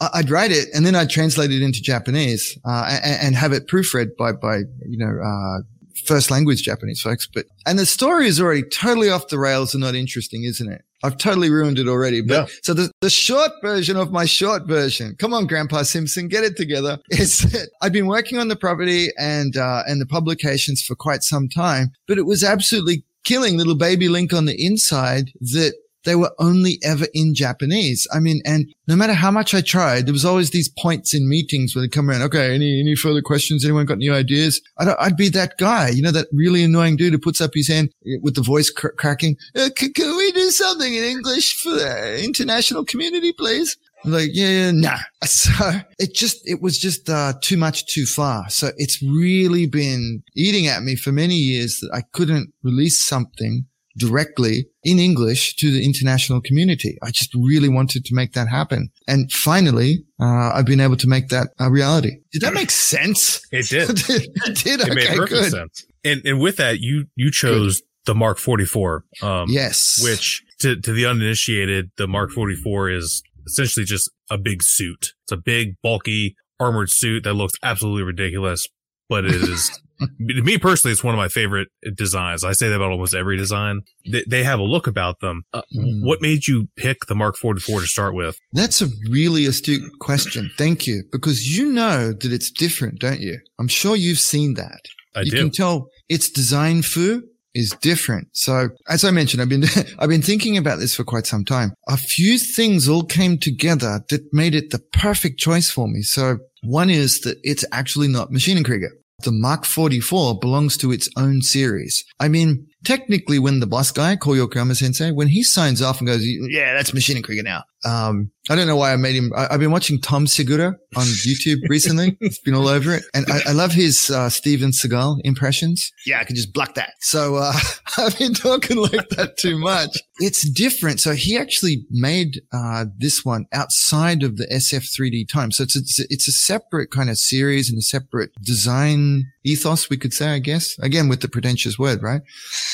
[0.00, 3.68] I'd write it and then I'd translate it into Japanese, uh, and, and have it
[3.68, 5.62] proofread by, by, you know, uh,
[6.06, 7.26] first language Japanese folks.
[7.32, 10.82] But, and the story is already totally off the rails and not interesting, isn't it?
[11.04, 12.20] I've totally ruined it already.
[12.20, 12.54] But Yeah.
[12.62, 16.56] so the, the short version of my short version, come on, Grandpa Simpson, get it
[16.56, 16.98] together.
[17.10, 21.22] Is that I've been working on the property and, uh, and the publications for quite
[21.24, 26.14] some time, but it was absolutely killing little baby Link on the inside that they
[26.14, 28.06] were only ever in Japanese.
[28.12, 31.28] I mean, and no matter how much I tried, there was always these points in
[31.28, 32.22] meetings where they come around.
[32.22, 32.54] Okay.
[32.54, 33.64] Any, any further questions?
[33.64, 34.60] Anyone got any ideas?
[34.78, 37.68] I'd, I'd be that guy, you know, that really annoying dude who puts up his
[37.68, 37.90] hand
[38.22, 39.36] with the voice cr- cracking.
[39.56, 43.76] Uh, c- can we do something in English for the international community, please?
[44.04, 44.98] Like, yeah, yeah, nah.
[45.24, 48.48] So it just, it was just, uh, too much too far.
[48.48, 53.66] So it's really been eating at me for many years that I couldn't release something
[53.98, 56.96] directly in English to the international community.
[57.02, 58.90] I just really wanted to make that happen.
[59.06, 62.16] And finally, uh, I've been able to make that a reality.
[62.32, 63.40] Did that make sense?
[63.52, 63.90] It did.
[64.08, 64.80] it did.
[64.80, 65.50] It made perfect good.
[65.50, 65.84] sense.
[66.04, 69.04] And and with that, you you chose the Mark 44.
[69.22, 70.00] Um, Yes.
[70.02, 75.12] which to to the uninitiated, the Mark 44 is essentially just a big suit.
[75.24, 78.66] It's a big, bulky, armored suit that looks absolutely ridiculous,
[79.08, 79.70] but it is.
[80.02, 82.44] To me personally, it's one of my favorite designs.
[82.44, 83.82] I say that about almost every design.
[84.10, 85.42] They, they have a look about them.
[85.52, 86.04] Uh, Mm.
[86.04, 88.36] What made you pick the Mark 44 to start with?
[88.52, 90.50] That's a really astute question.
[90.58, 91.04] Thank you.
[91.10, 93.38] Because you know that it's different, don't you?
[93.58, 94.80] I'm sure you've seen that.
[95.16, 95.36] I you do.
[95.38, 97.22] can tell its design fu
[97.54, 98.28] is different.
[98.32, 99.64] So as I mentioned, I've been,
[99.98, 101.72] I've been thinking about this for quite some time.
[101.88, 106.02] A few things all came together that made it the perfect choice for me.
[106.02, 108.90] So one is that it's actually not Maschinenkrieger.
[109.20, 112.04] The Mark 44 belongs to its own series.
[112.18, 116.06] I mean, technically when the boss guy, Kow Yokoyama sensei, when he signs off and
[116.06, 117.64] goes, yeah, that's Maschinenkrieger now.
[117.84, 119.32] Um, I don't know why I made him.
[119.36, 122.16] I, I've been watching Tom Segura on YouTube recently.
[122.20, 123.04] it's been all over it.
[123.14, 125.90] And I, I love his, uh, Steven Seagal impressions.
[126.06, 126.92] Yeah, I can just block that.
[127.00, 127.52] So, uh,
[127.98, 129.96] I've been talking like that too much.
[130.18, 131.00] It's different.
[131.00, 135.50] So he actually made, uh, this one outside of the SF3D time.
[135.50, 139.96] So it's, it's, it's a separate kind of series and a separate design ethos, we
[139.96, 140.78] could say, I guess.
[140.78, 142.22] Again, with the pretentious word, right?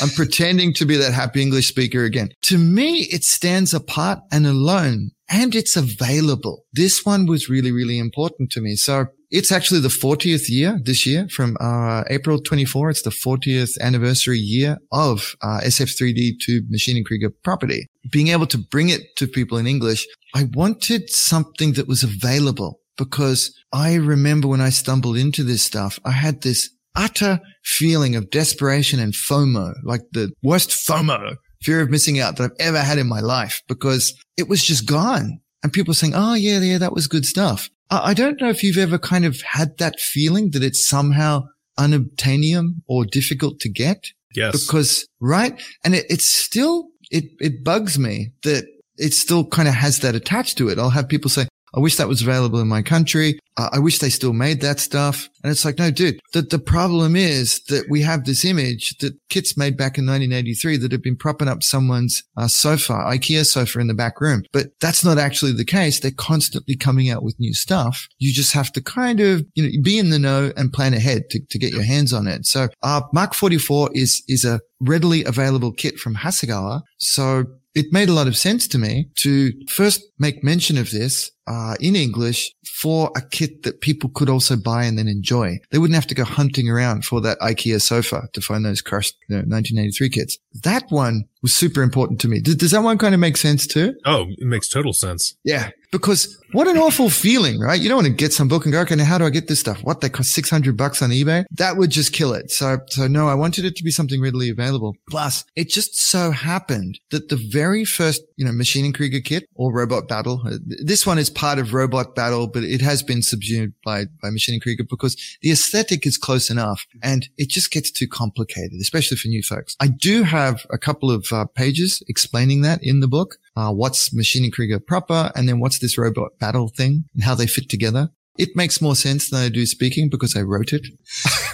[0.00, 2.31] I'm pretending to be that happy English speaker again.
[2.42, 6.64] To me, it stands apart and alone and it's available.
[6.72, 8.76] This one was really, really important to me.
[8.76, 12.90] So it's actually the 40th year this year from uh, April 24.
[12.90, 17.87] It's the 40th anniversary year of uh, SF3D to Maschinenkrieger property.
[18.11, 22.81] Being able to bring it to people in English, I wanted something that was available
[22.98, 28.30] because I remember when I stumbled into this stuff, I had this utter feeling of
[28.30, 32.98] desperation and FOMO, like the worst FOMO, fear of missing out that I've ever had
[32.98, 35.40] in my life because it was just gone.
[35.62, 37.70] And people saying, Oh yeah, yeah, that was good stuff.
[37.90, 41.44] I I don't know if you've ever kind of had that feeling that it's somehow
[41.78, 44.52] unobtainium or difficult to get Yes.
[44.66, 45.61] because, right?
[45.84, 48.64] And it, it's still, it, it bugs me that
[48.96, 50.78] it still kind of has that attached to it.
[50.78, 53.38] I'll have people say, I wish that was available in my country.
[53.57, 55.28] Uh, I wish they still made that stuff.
[55.42, 59.18] And it's like, no, dude, the, the problem is that we have this image that
[59.28, 63.81] kits made back in 1983 that have been propping up someone's uh, sofa, IKEA sofa
[63.81, 64.44] in the back room.
[64.52, 66.00] But that's not actually the case.
[66.00, 68.09] They're constantly coming out with new stuff.
[68.18, 71.31] You just have to kind of, you know, be in the know and plan ahead
[71.31, 72.46] to, to get your hands on it.
[72.46, 76.83] So, uh, Mark 44 is, is a readily available kit from Hasegawa.
[76.98, 81.31] So it made a lot of sense to me to first make mention of this
[81.48, 85.58] uh, in English for a kit that people could also buy and then enjoy.
[85.70, 89.16] They wouldn't have to go hunting around for that IKEA sofa to find those crushed
[89.28, 90.38] you know, 1983 kits.
[90.62, 92.40] That one was super important to me.
[92.40, 93.94] Does, does that one kind of make sense too?
[94.05, 95.37] Oh, it makes total sense.
[95.44, 95.70] Yeah.
[95.90, 97.81] Because what an awful feeling, right?
[97.81, 99.48] You don't want to get some book and go, okay, now how do I get
[99.48, 99.83] this stuff?
[99.83, 101.44] What they cost 600 bucks on eBay?
[101.53, 102.51] That would just kill it.
[102.51, 104.96] So, so no, I wanted it to be something readily available.
[105.09, 110.09] Plus it just so happened that the very first, you know, Maschinenkrieger kit or Robot
[110.09, 114.05] Battle, uh, this one is part of Robot Battle, but it has been subsumed by,
[114.22, 119.16] by Maschinenkrieger because the aesthetic is close enough and it just gets too complicated, especially
[119.16, 119.74] for new folks.
[119.81, 123.36] I do have a couple of uh, pages explaining that in the book.
[123.56, 127.68] Uh, what's Maschinenkrieger proper and then what's this robot battle thing and how they fit
[127.68, 128.10] together.
[128.38, 130.86] It makes more sense than I do speaking because I wrote it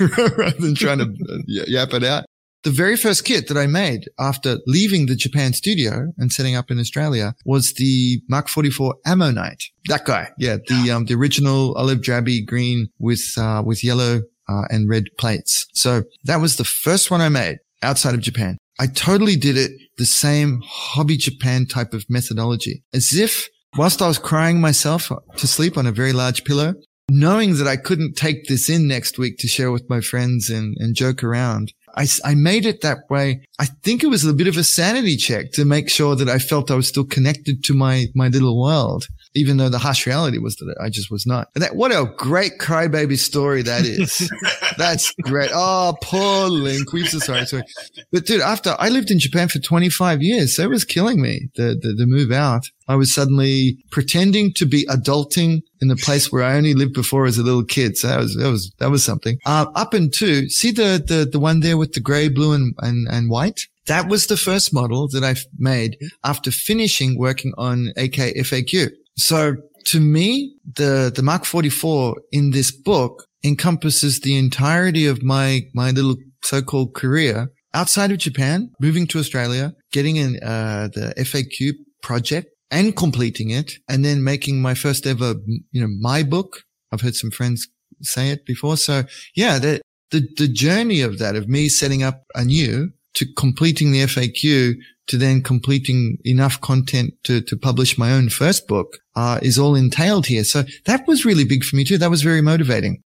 [0.36, 2.24] rather than trying to uh, yap it out.
[2.62, 6.70] The very first kit that I made after leaving the Japan studio and setting up
[6.70, 9.64] in Australia was the Mark 44 Ammoknight.
[9.88, 10.30] That guy.
[10.38, 10.56] Yeah.
[10.66, 15.66] The, um, the original olive drabby green with, uh, with yellow, uh, and red plates.
[15.72, 18.58] So that was the first one I made outside of Japan.
[18.78, 24.08] I totally did it the same hobby Japan type of methodology as if whilst I
[24.08, 26.74] was crying myself to sleep on a very large pillow,
[27.10, 30.76] knowing that I couldn't take this in next week to share with my friends and,
[30.78, 31.72] and joke around.
[31.96, 33.46] I, I made it that way.
[33.58, 36.38] I think it was a bit of a sanity check to make sure that I
[36.38, 40.38] felt I was still connected to my, my little world, even though the harsh reality
[40.38, 41.48] was that I just was not.
[41.54, 44.30] And that, what a great crybaby story that is.
[44.78, 45.50] That's great.
[45.52, 46.92] Oh, poor Link.
[46.92, 47.46] We're so sorry.
[47.46, 47.64] sorry.
[48.12, 51.48] But dude, after I lived in Japan for 25 years, so it was killing me,
[51.54, 52.66] the, the, the move out.
[52.86, 57.26] I was suddenly pretending to be adulting in the place where I only lived before
[57.26, 57.96] as a little kid.
[57.96, 59.38] So that was, that was, that was something.
[59.46, 63.08] Uh, up into, see the, the, the one there with the gray, blue and, and,
[63.10, 63.66] and white?
[63.86, 68.90] That was the first model that I made after finishing working on AK FAQ.
[69.16, 75.62] So to me, the, the Mark 44 in this book encompasses the entirety of my,
[75.74, 81.72] my little so-called career outside of Japan, moving to Australia, getting in uh, the FAQ
[82.02, 85.36] project and completing it, and then making my first ever,
[85.70, 86.64] you know, my book.
[86.90, 87.68] I've heard some friends
[88.02, 88.76] say it before.
[88.76, 93.92] So yeah, the, the, the journey of that, of me setting up anew to completing
[93.92, 94.74] the FAQ
[95.06, 99.76] to then completing enough content to, to publish my own first book, uh, is all
[99.76, 100.42] entailed here.
[100.42, 101.98] So that was really big for me too.
[101.98, 103.02] That was very motivating.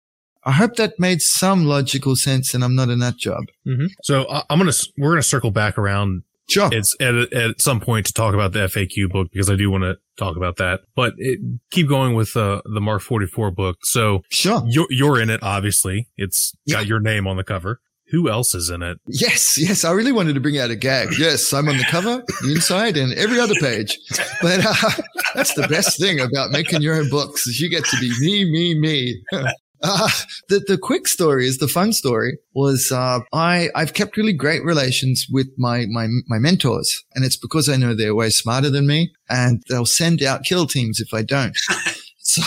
[0.44, 3.44] I hope that made some logical sense and I'm not a nut job.
[3.66, 3.86] Mm-hmm.
[4.02, 6.68] So I, I'm going to, we're going to circle back around Sure.
[6.72, 9.84] it's at, at some point to talk about the FAQ book because I do want
[9.84, 10.80] to talk about that.
[10.94, 13.78] But it, keep going with uh, the Mark 44 book.
[13.82, 14.62] So Sure.
[14.66, 16.08] you're you're in it, obviously.
[16.16, 16.76] It's Yeah.
[16.76, 17.80] got your name on the cover.
[18.08, 18.98] Who else is in it?
[19.08, 19.82] Yes, yes.
[19.82, 21.08] I really wanted to bring out a gag.
[21.18, 23.98] Yes, I'm on the cover, the inside, and every other page.
[24.42, 24.90] But uh,
[25.34, 28.44] that's the best thing about making your own books is you get to be me,
[28.52, 29.22] me, me.
[29.86, 30.08] Uh,
[30.48, 34.64] the the quick story is the fun story was uh, I I've kept really great
[34.64, 38.86] relations with my my my mentors, and it's because I know they're way smarter than
[38.86, 41.56] me, and they'll send out kill teams if I don't.
[42.26, 42.40] So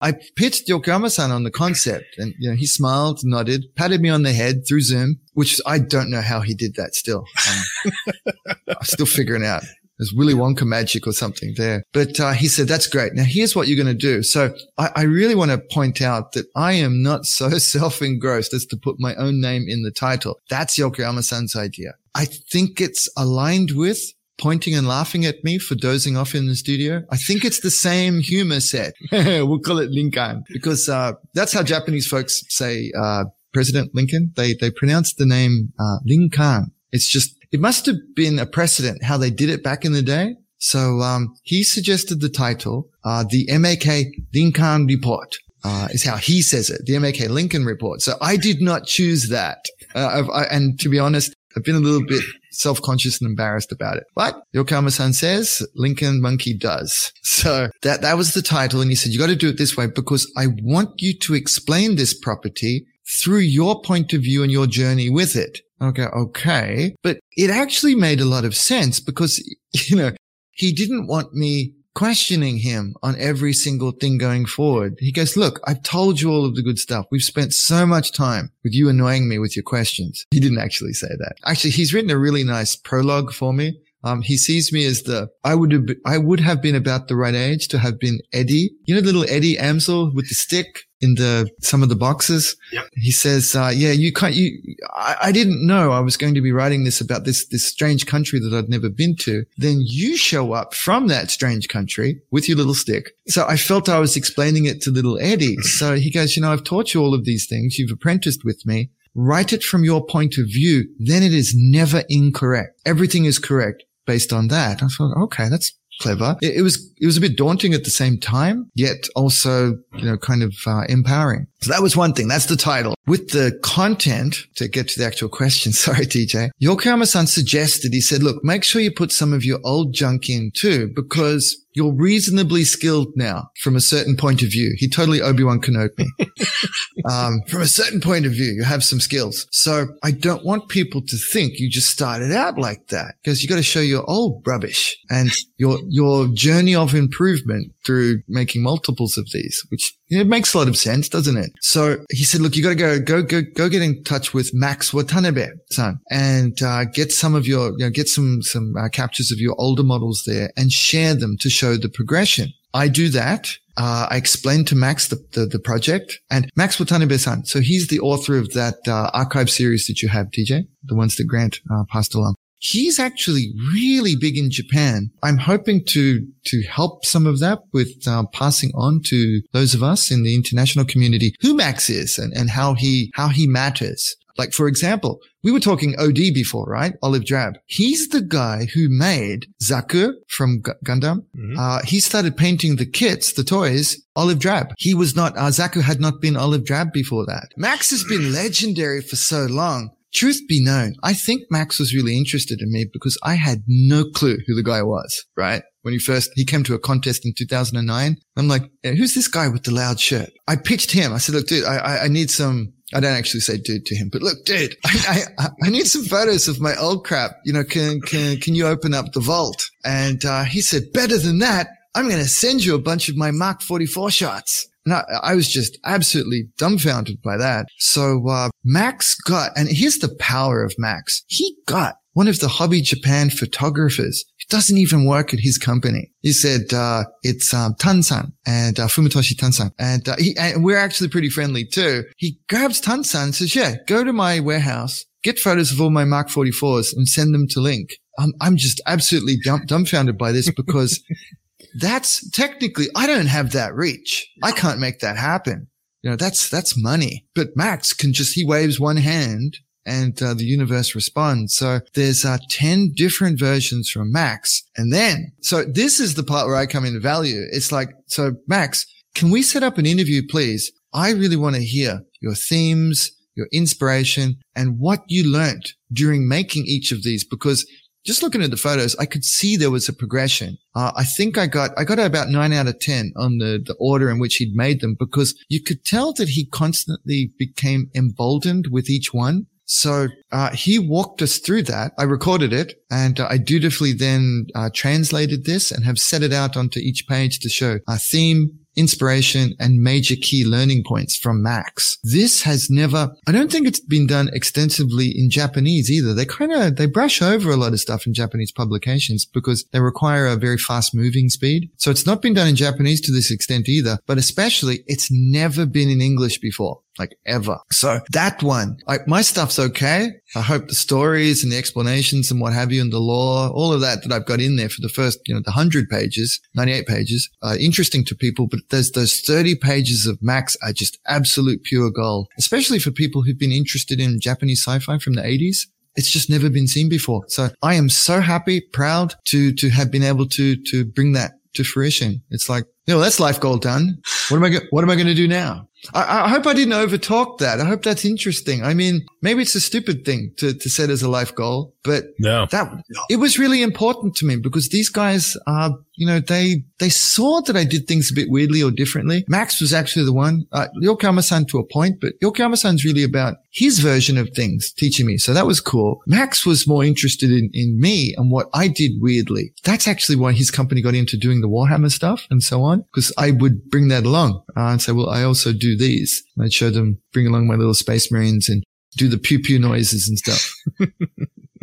[0.00, 4.24] I pitched Yokoyama-san on the concept and, you know, he smiled, nodded, patted me on
[4.24, 7.24] the head through Zoom, which I don't know how he did that still.
[7.48, 7.92] Um,
[8.68, 9.62] I'm still figuring out.
[10.02, 11.84] There's Willy Wonka magic or something there.
[11.92, 13.14] But uh, he said, that's great.
[13.14, 14.24] Now here's what you're going to do.
[14.24, 18.66] So I, I really want to point out that I am not so self-engrossed as
[18.66, 20.40] to put my own name in the title.
[20.50, 21.94] That's Yokoyama-san's idea.
[22.16, 24.00] I think it's aligned with
[24.38, 27.04] pointing and laughing at me for dozing off in the studio.
[27.12, 28.94] I think it's the same humor set.
[29.12, 34.32] we'll call it Lincoln because uh, that's how Japanese folks say uh, President Lincoln.
[34.34, 36.72] They they pronounce the name uh, Lincoln.
[36.90, 40.02] It's just it must have been a precedent how they did it back in the
[40.02, 40.36] day.
[40.58, 45.36] So um, he suggested the title, uh, the MAK Lincoln Report.
[45.64, 48.02] Uh, is how he says it, the MAK Lincoln Report.
[48.02, 49.66] So I did not choose that.
[49.94, 53.96] Uh, I, and to be honest, I've been a little bit self-conscious and embarrassed about
[53.96, 54.04] it.
[54.16, 57.12] But Yokoyama-san says Lincoln Monkey does.
[57.22, 58.80] So that, that was the title.
[58.80, 61.34] And he said, you got to do it this way because I want you to
[61.34, 62.86] explain this property
[63.20, 65.60] through your point of view and your journey with it.
[65.82, 66.04] Okay.
[66.04, 66.94] Okay.
[67.02, 69.38] But it actually made a lot of sense because,
[69.72, 70.12] you know,
[70.52, 74.94] he didn't want me questioning him on every single thing going forward.
[74.98, 77.06] He goes, look, I've told you all of the good stuff.
[77.10, 80.24] We've spent so much time with you annoying me with your questions.
[80.30, 81.34] He didn't actually say that.
[81.44, 83.78] Actually, he's written a really nice prologue for me.
[84.04, 87.14] Um, he sees me as the, I would have, I would have been about the
[87.14, 88.70] right age to have been Eddie.
[88.84, 92.56] You know, little Eddie Amsel with the stick in the, some of the boxes.
[92.72, 92.84] Yep.
[92.94, 96.40] He says, uh, yeah, you can't, you, I, I didn't know I was going to
[96.40, 99.44] be writing this about this, this strange country that I'd never been to.
[99.58, 103.10] Then you show up from that strange country with your little stick.
[103.26, 105.56] So I felt I was explaining it to little Eddie.
[105.56, 107.78] So he goes, you know, I've taught you all of these things.
[107.78, 108.90] You've apprenticed with me.
[109.14, 110.88] Write it from your point of view.
[110.98, 112.80] Then it is never incorrect.
[112.86, 114.82] Everything is correct based on that.
[114.82, 116.36] I thought, okay, that's clever.
[116.42, 120.04] It, it was, it was a bit daunting at the same time, yet also, you
[120.04, 121.46] know, kind of uh, empowering.
[121.60, 122.28] So that was one thing.
[122.28, 122.94] That's the title.
[123.06, 128.22] With the content, to get to the actual question, sorry, TJ, Yokoyama-san suggested, he said,
[128.22, 132.64] look, make sure you put some of your old junk in too, because you're reasonably
[132.64, 134.74] skilled now from a certain point of view.
[134.76, 136.06] He totally Obi-Wan Kenobi.
[137.10, 139.46] um, from a certain point of view, you have some skills.
[139.50, 143.48] So I don't want people to think you just started out like that because you
[143.48, 149.16] got to show your old rubbish and your, your journey of improvement through making multiples
[149.16, 151.52] of these, which it makes a lot of sense, doesn't it?
[151.60, 154.52] So he said, look, you got to go, go, go, go get in touch with
[154.52, 158.88] Max Watanabe, son, and, uh, get some of your, you know, get some, some uh,
[158.88, 162.52] captures of your older models there and share them to show the progression.
[162.74, 163.48] I do that.
[163.76, 167.44] Uh, I explained to Max the, the, the project and Max Watanabe-san.
[167.46, 171.16] So he's the author of that, uh, archive series that you have, TJ, the ones
[171.16, 172.34] that Grant, uh, passed along.
[172.64, 175.10] He's actually really big in Japan.
[175.20, 179.82] I'm hoping to, to help some of that with, uh, passing on to those of
[179.82, 184.14] us in the international community who Max is and, and how he, how he matters.
[184.38, 186.94] Like, for example, we were talking OD before, right?
[187.02, 187.54] Olive Drab.
[187.66, 191.24] He's the guy who made Zaku from Gu- Gundam.
[191.36, 191.58] Mhm.
[191.58, 194.68] Uh, he started painting the kits, the toys, olive drab.
[194.78, 197.48] He was not, uh, Zaku had not been olive drab before that.
[197.56, 199.90] Max has been legendary for so long.
[200.14, 204.04] Truth be known, I think Max was really interested in me because I had no
[204.04, 205.62] clue who the guy was, right?
[205.82, 208.16] When he first, he came to a contest in 2009.
[208.36, 210.30] I'm like, "Eh, who's this guy with the loud shirt?
[210.46, 211.12] I pitched him.
[211.12, 213.96] I said, look, dude, I, I, I need some, I don't actually say dude to
[213.96, 217.32] him, but look, dude, I, I, I need some photos of my old crap.
[217.44, 219.64] You know, can, can, can you open up the vault?
[219.84, 221.68] And, uh, he said, better than that.
[221.94, 224.66] I'm going to send you a bunch of my Mark 44 shots.
[224.84, 227.66] And I, I was just absolutely dumbfounded by that.
[227.78, 231.22] So, uh, Max got, and here's the power of Max.
[231.28, 236.10] He got one of the Hobby Japan photographers who doesn't even work at his company.
[236.20, 239.70] He said, uh, it's, um, Tansan and, uh, Fumitoshi Tansan.
[239.78, 242.04] And, uh, he, and we're actually pretty friendly too.
[242.16, 246.04] He grabs Tansan and says, yeah, go to my warehouse, get photos of all my
[246.04, 247.90] Mark 44s and send them to Link.
[248.18, 251.02] I'm, I'm just absolutely dumb, dumbfounded by this because
[251.74, 254.30] that's technically, I don't have that reach.
[254.42, 255.68] I can't make that happen.
[256.02, 260.34] You know, that's, that's money, but Max can just, he waves one hand and uh,
[260.34, 261.54] the universe responds.
[261.54, 264.62] So there's uh, 10 different versions from Max.
[264.76, 267.42] And then, so this is the part where I come into value.
[267.50, 270.72] It's like, so Max, can we set up an interview, please?
[270.92, 276.64] I really want to hear your themes, your inspiration and what you learned during making
[276.66, 277.66] each of these because
[278.04, 280.58] just looking at the photos, I could see there was a progression.
[280.74, 283.76] Uh, I think I got, I got about nine out of 10 on the, the
[283.78, 288.68] order in which he'd made them because you could tell that he constantly became emboldened
[288.70, 289.46] with each one.
[289.64, 291.92] So uh, he walked us through that.
[291.96, 296.32] I recorded it and uh, I dutifully then uh, translated this and have set it
[296.32, 301.42] out onto each page to show a theme, inspiration and major key learning points from
[301.42, 301.98] Max.
[302.02, 306.14] This has never, I don't think it's been done extensively in Japanese either.
[306.14, 309.80] They kind of, they brush over a lot of stuff in Japanese publications because they
[309.80, 311.70] require a very fast moving speed.
[311.76, 315.66] So it's not been done in Japanese to this extent either, but especially it's never
[315.66, 317.58] been in English before like ever.
[317.70, 320.10] So that one, like my stuff's okay.
[320.34, 323.72] I hope the stories and the explanations and what have you and the law, all
[323.72, 326.40] of that that I've got in there for the first, you know, the hundred pages,
[326.54, 328.46] 98 pages, are interesting to people.
[328.46, 333.22] But there's those 30 pages of Max are just absolute pure gold, especially for people
[333.22, 335.66] who've been interested in Japanese sci-fi from the 80s.
[335.94, 337.24] It's just never been seen before.
[337.28, 341.32] So I am so happy, proud to, to have been able to, to bring that
[341.54, 342.22] to fruition.
[342.30, 343.98] It's like, you know, that's life goal done.
[344.30, 345.68] What am I, go- what am I going to do now?
[345.92, 347.60] I, I, hope I didn't overtalk that.
[347.60, 348.62] I hope that's interesting.
[348.62, 352.04] I mean, maybe it's a stupid thing to, to set as a life goal, but
[352.18, 352.46] no.
[352.46, 352.72] that,
[353.10, 357.40] it was really important to me because these guys are, you know, they, they saw
[357.42, 359.24] that I did things a bit weirdly or differently.
[359.28, 363.80] Max was actually the one, uh, Yokoyama-san to a point, but Yokoyama-san's really about his
[363.80, 365.18] version of things teaching me.
[365.18, 366.00] So that was cool.
[366.06, 369.52] Max was more interested in, in me and what I did weirdly.
[369.64, 373.12] That's actually why his company got into doing the Warhammer stuff and so on, because
[373.18, 376.22] I would bring that along uh, and say, well, I also do these.
[376.36, 378.62] And I'd show them, bring along my little space marines and
[378.96, 380.54] do the pew pew noises and stuff.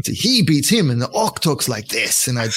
[0.04, 2.28] so he beats him and the orc talks like this.
[2.28, 2.50] And I,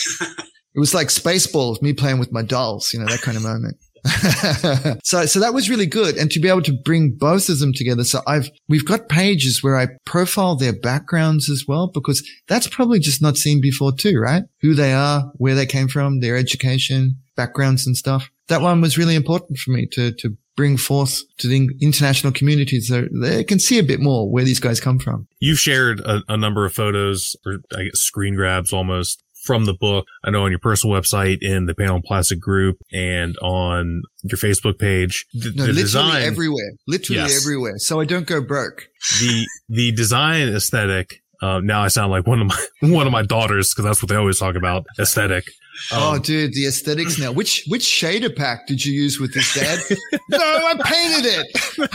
[0.75, 3.77] it was like Spaceballs, me playing with my dolls, you know, that kind of moment.
[5.05, 6.17] so, so that was really good.
[6.17, 8.05] And to be able to bring both of them together.
[8.05, 12.99] So I've, we've got pages where I profile their backgrounds as well, because that's probably
[12.99, 14.45] just not seen before too, right?
[14.61, 18.31] Who they are, where they came from, their education, backgrounds and stuff.
[18.49, 22.89] That one was really important for me to, to bring forth to the international communities
[22.89, 25.27] so they can see a bit more where these guys come from.
[25.39, 29.75] You've shared a, a number of photos or I guess screen grabs almost from the
[29.75, 30.07] book.
[30.25, 34.79] I know on your personal website, in the Panel Plastic group, and on your Facebook
[34.79, 35.27] page.
[35.33, 37.41] The, no, the literally design, everywhere, literally yes.
[37.41, 37.79] everywhere.
[37.79, 38.89] So I don't go broke.
[39.21, 41.23] The the design aesthetic.
[41.41, 44.09] Uh, now I sound like one of my one of my daughters because that's what
[44.09, 45.45] they always talk about aesthetic.
[45.91, 47.33] Oh, um, oh, dude, the aesthetics now.
[47.33, 49.81] Which which shader pack did you use with this, Dad?
[50.31, 51.47] no, I painted it.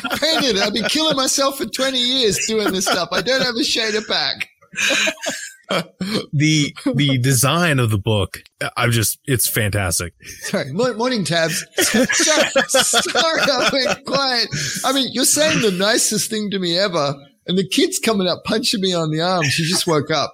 [0.04, 0.62] I painted it.
[0.62, 3.10] I've been killing myself for twenty years doing this stuff.
[3.12, 4.50] I don't have a shader pack.
[6.32, 8.42] the the design of the book,
[8.78, 10.14] I'm just it's fantastic.
[10.42, 11.66] Sorry, morning tabs.
[11.78, 14.48] sorry, I went quiet.
[14.86, 17.16] I mean, you're saying the nicest thing to me ever,
[17.48, 19.44] and the kid's coming up punching me on the arm.
[19.44, 20.34] She just woke up.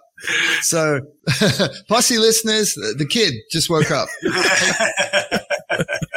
[0.62, 1.02] So,
[1.88, 4.08] posse listeners, the kid just woke up.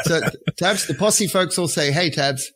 [0.02, 0.20] so,
[0.56, 2.52] Tabs, the posse folks all say, "Hey, Tabs."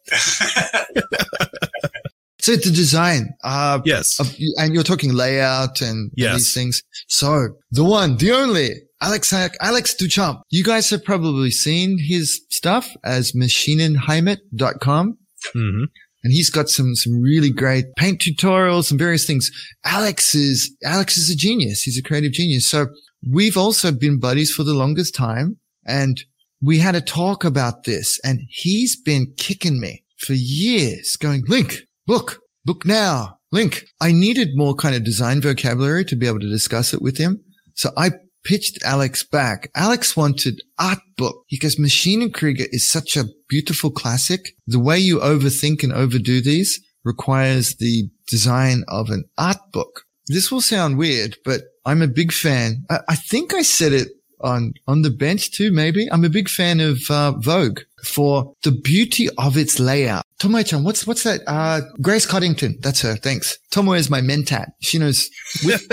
[2.51, 6.31] So the design, uh, yes, of, and you're talking layout and, yes.
[6.31, 6.83] and, these things.
[7.09, 8.71] So the one, the only,
[9.01, 10.43] Alex Alex Duchamp.
[10.51, 15.19] You guys have probably seen his stuff as machinenheimat.com.
[15.57, 15.85] Mm-hmm.
[16.23, 19.51] And he's got some, some really great paint tutorials and various things.
[19.85, 21.83] Alex is, Alex is a genius.
[21.83, 22.69] He's a creative genius.
[22.69, 22.89] So
[23.27, 26.23] we've also been buddies for the longest time and
[26.61, 31.79] we had a talk about this and he's been kicking me for years going, Link,
[32.11, 33.85] book, book now, link.
[34.01, 37.39] I needed more kind of design vocabulary to be able to discuss it with him.
[37.75, 38.11] So I
[38.43, 39.71] pitched Alex back.
[39.77, 44.57] Alex wanted art book because Maschinenkrieger is such a beautiful classic.
[44.67, 50.03] The way you overthink and overdo these requires the design of an art book.
[50.27, 52.87] This will sound weird, but I'm a big fan.
[52.91, 54.09] I, I think I said it
[54.41, 56.09] on, on the bench too, maybe.
[56.11, 60.25] I'm a big fan of, uh, Vogue for the beauty of its layout.
[60.41, 61.43] Tomoe-chan, what's, what's that?
[61.47, 62.79] Uh, Grace Coddington.
[62.81, 63.17] That's her.
[63.17, 63.59] Thanks.
[63.71, 64.67] Tomoe is my mentat.
[64.81, 65.29] She knows
[65.65, 65.87] with,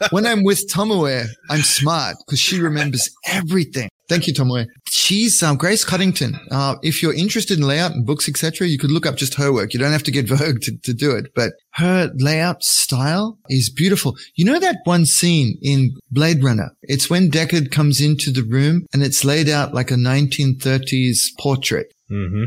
[0.10, 3.90] when I'm with Tomoe, I'm smart because she remembers everything.
[4.12, 4.66] Thank you, Tomoe.
[4.90, 6.38] She's um, Grace Coddington.
[6.50, 9.50] Uh, if you're interested in layout and books, etc., you could look up just her
[9.50, 9.72] work.
[9.72, 13.70] You don't have to get Vogue to, to do it, but her layout style is
[13.70, 14.14] beautiful.
[14.34, 16.72] You know that one scene in Blade Runner?
[16.82, 21.86] It's when Deckard comes into the room and it's laid out like a 1930s portrait.
[22.10, 22.44] Mm-hmm.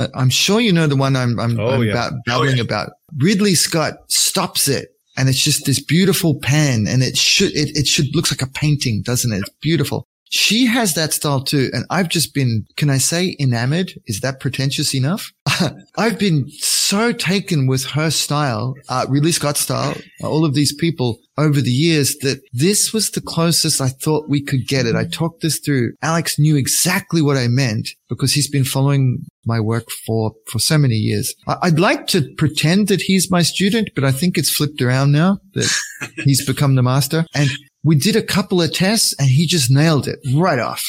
[0.00, 1.92] Uh, I'm sure you know the one I'm, I'm, Oh, I'm yeah.
[1.92, 2.64] about, babbling yeah.
[2.64, 2.90] about.
[3.18, 4.88] Ridley Scott stops it.
[5.16, 8.50] And it's just this beautiful pan and it should, it, it should, looks like a
[8.50, 9.42] painting, doesn't it?
[9.42, 10.08] It's beautiful.
[10.34, 11.70] She has that style too.
[11.72, 13.92] And I've just been, can I say enamored?
[14.06, 15.32] Is that pretentious enough?
[15.96, 21.18] I've been so taken with her style, uh, Ridley Scott style, all of these people
[21.38, 24.96] over the years that this was the closest I thought we could get it.
[24.96, 25.92] I talked this through.
[26.02, 30.76] Alex knew exactly what I meant because he's been following my work for, for so
[30.76, 31.32] many years.
[31.46, 35.12] I, I'd like to pretend that he's my student, but I think it's flipped around
[35.12, 35.72] now that
[36.24, 37.24] he's become the master.
[37.36, 37.50] And
[37.84, 40.84] we did a couple of tests and he just nailed it right off.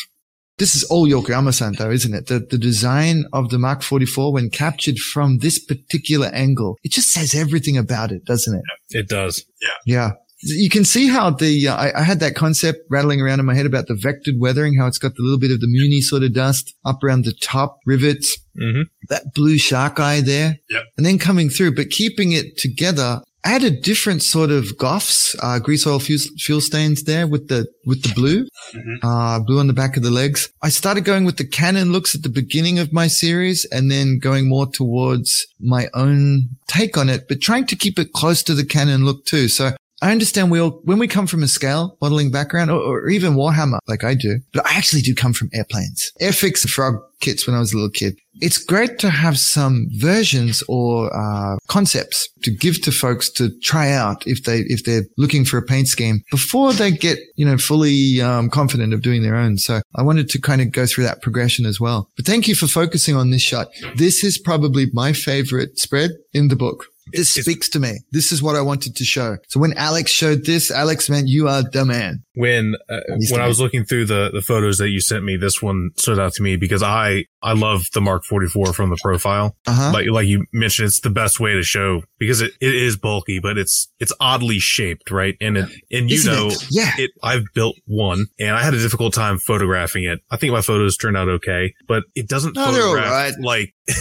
[0.58, 2.28] This is all Yokoyama-san though, isn't it?
[2.28, 7.12] The, the design of the Mark 44 when captured from this particular angle, it just
[7.12, 8.64] says everything about it, doesn't it?
[8.98, 9.44] It does.
[9.62, 9.70] Yeah.
[9.86, 10.12] Yeah
[10.46, 13.56] you can see how the, uh, I, I had that concept rattling around in my
[13.56, 16.24] head about the vectored weathering, how it's got the little bit of the Muni sort
[16.24, 18.84] of dust up around the top rivets, Mm-hmm.
[19.10, 20.60] that blue shark eye there.
[20.70, 20.84] Yep.
[20.96, 23.22] And then coming through, but keeping it together.
[23.46, 27.48] I had a different sort of goffs, uh, grease oil fuel, fuel stains there with
[27.48, 28.98] the, with the blue, Mhm.
[29.04, 30.50] uh, blue on the back of the legs.
[30.64, 34.18] I started going with the Canon looks at the beginning of my series and then
[34.18, 38.56] going more towards my own take on it, but trying to keep it close to
[38.56, 39.48] the Canon look too.
[39.48, 39.76] So
[40.06, 43.34] I understand we all, when we come from a scale modeling background or, or even
[43.34, 47.48] Warhammer like I do, but I actually do come from airplanes, airfix and frog kits
[47.48, 48.16] when I was a little kid.
[48.36, 53.94] It's great to have some versions or uh, concepts to give to folks to try
[53.94, 57.58] out if they if they're looking for a paint scheme before they get you know
[57.58, 59.58] fully um, confident of doing their own.
[59.58, 62.12] So I wanted to kind of go through that progression as well.
[62.16, 63.70] But thank you for focusing on this shot.
[63.96, 66.86] This is probably my favorite spread in the book.
[67.12, 68.00] This It's- speaks to me.
[68.12, 69.38] This is what I wanted to show.
[69.48, 72.24] So when Alex showed this, Alex meant you are the man.
[72.34, 73.00] When uh,
[73.30, 76.20] when I was looking through the the photos that you sent me, this one stood
[76.20, 79.56] out to me because I I love the Mark 44 from the profile.
[79.68, 79.92] Uh huh.
[79.94, 83.40] Like like you mentioned, it's the best way to show because it, it is bulky,
[83.40, 85.36] but it's it's oddly shaped, right?
[85.40, 86.66] And it and you Isn't know it?
[86.72, 86.92] Yeah.
[86.98, 90.20] it I've built one and I had a difficult time photographing it.
[90.32, 93.34] I think my photos turned out okay, but it doesn't No, they're all photograph right.
[93.40, 93.72] like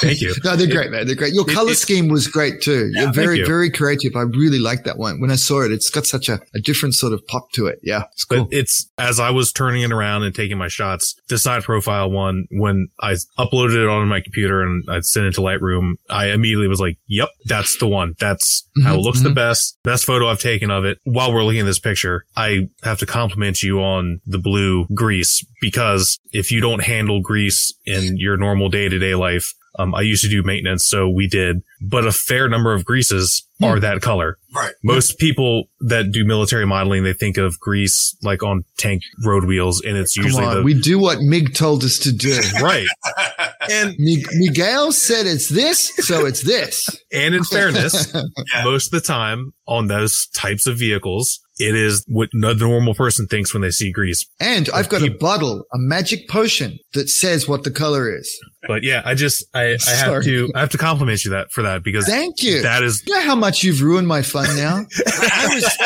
[0.00, 0.34] thank you.
[0.44, 1.06] No, they're great, man.
[1.06, 1.32] They're great.
[1.32, 2.90] Your color scheme was great too.
[2.92, 3.46] Yeah, You're very, you.
[3.46, 4.14] very creative.
[4.14, 5.20] I really like that one.
[5.22, 7.78] When I saw it, it's got such a, a different sort of pop to it.
[7.82, 8.04] Yeah.
[8.12, 8.48] It's But cool.
[8.50, 12.44] it's as I was turning it around and taking my shots, the side profile one,
[12.50, 16.68] when I uploaded it onto my computer and I sent it to Lightroom, I immediately
[16.68, 18.14] was like, yep, that's the one.
[18.18, 19.34] That's mm-hmm, how it looks the mm-hmm.
[19.34, 19.78] best.
[19.82, 20.98] Best photo I've taken of it.
[21.04, 25.44] While we're looking at this picture, I have to compliment you on the blue grease
[25.60, 30.02] because if you don't handle grease in your normal day to day life, um, I
[30.02, 34.00] used to do maintenance, so we did, but a fair number of greases are that
[34.02, 34.38] color.
[34.54, 34.72] Right.
[34.82, 39.80] Most people that do military modeling, they think of grease like on tank road wheels,
[39.82, 40.56] and it's Come usually on.
[40.56, 42.38] the we do what Mig told us to do.
[42.62, 42.86] right.
[43.70, 46.84] And Mig- Miguel said it's this, so it's this.
[47.12, 48.64] and in fairness, Yeah.
[48.64, 53.26] most of the time on those types of vehicles, it is what no normal person
[53.26, 54.26] thinks when they see grease.
[54.40, 58.38] and I've got a bottle, a magic potion that says what the color is.
[58.66, 61.62] But yeah, I just I, I have to I have to compliment you that for
[61.62, 62.62] that because Thank you.
[62.62, 64.84] that is You know how much you've ruined my fun now?
[65.06, 65.78] I was,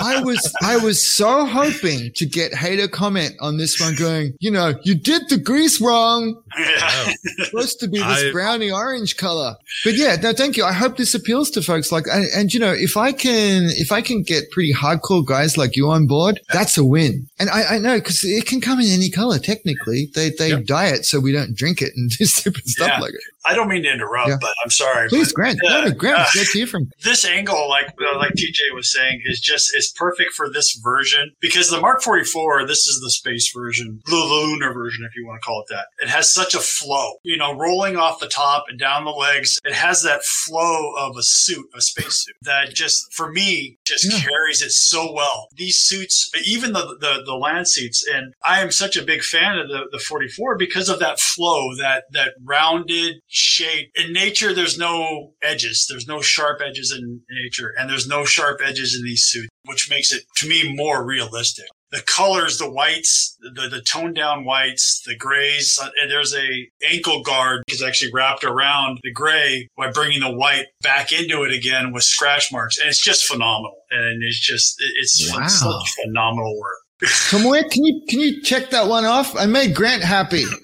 [0.00, 4.50] I was, I was so hoping to get hater comment on this one going, you
[4.50, 6.42] know, you did the grease wrong.
[6.58, 7.12] Yeah.
[7.24, 9.56] It's supposed to be this I- browny orange color.
[9.84, 10.64] But yeah, no, thank you.
[10.64, 13.92] I hope this appeals to folks like, and, and you know, if I can, if
[13.92, 17.26] I can get pretty hardcore guys like you on board, that's a win.
[17.38, 19.38] And I, I know because it can come in any color.
[19.38, 20.64] Technically, they, they Yep.
[20.66, 23.00] dye it so we don't drink it and do stupid stuff Yeah.
[23.00, 23.20] like it.
[23.48, 24.36] I don't mean to interrupt, Yeah.
[24.40, 25.08] but I'm sorry.
[25.08, 25.58] Please, but Grant.
[25.62, 25.70] Yeah.
[25.70, 28.74] no, no, Grant, Uh, it's great to hear from this angle, like uh, like TJ
[28.74, 33.00] was saying, is just is perfect for this version because the Mark 44, this is
[33.02, 35.86] the space version, the lunar version, if you want to call it that.
[36.04, 39.58] It has such a flow, you know, rolling off the top and down the legs.
[39.64, 44.20] It has that flow of a suit, a spacesuit, that just for me just Yeah.
[44.20, 45.48] carries it so well.
[45.56, 49.58] These suits, even the, the the land suits, and I am such a big fan
[49.58, 53.90] of the the 44 because of that flow, that that rounded shape.
[53.94, 55.86] In nature, there's no edges.
[55.88, 59.88] There's no sharp edges in nature, and there's no sharp edges in these suits, which
[59.90, 61.66] makes it to me more realistic.
[61.92, 65.78] The colors, the whites, the, the toned down whites, the grays.
[65.80, 66.48] Uh, and there's a
[66.90, 71.52] ankle guard is actually wrapped around the gray by bringing the white back into it
[71.54, 72.78] again with scratch marks.
[72.78, 73.76] And it's just phenomenal.
[73.90, 75.46] And it's just, it's Wow.
[75.46, 76.72] such phenomenal work.
[77.30, 79.36] Tomoe, can you can you check that one off?
[79.36, 80.44] I made Grant happy.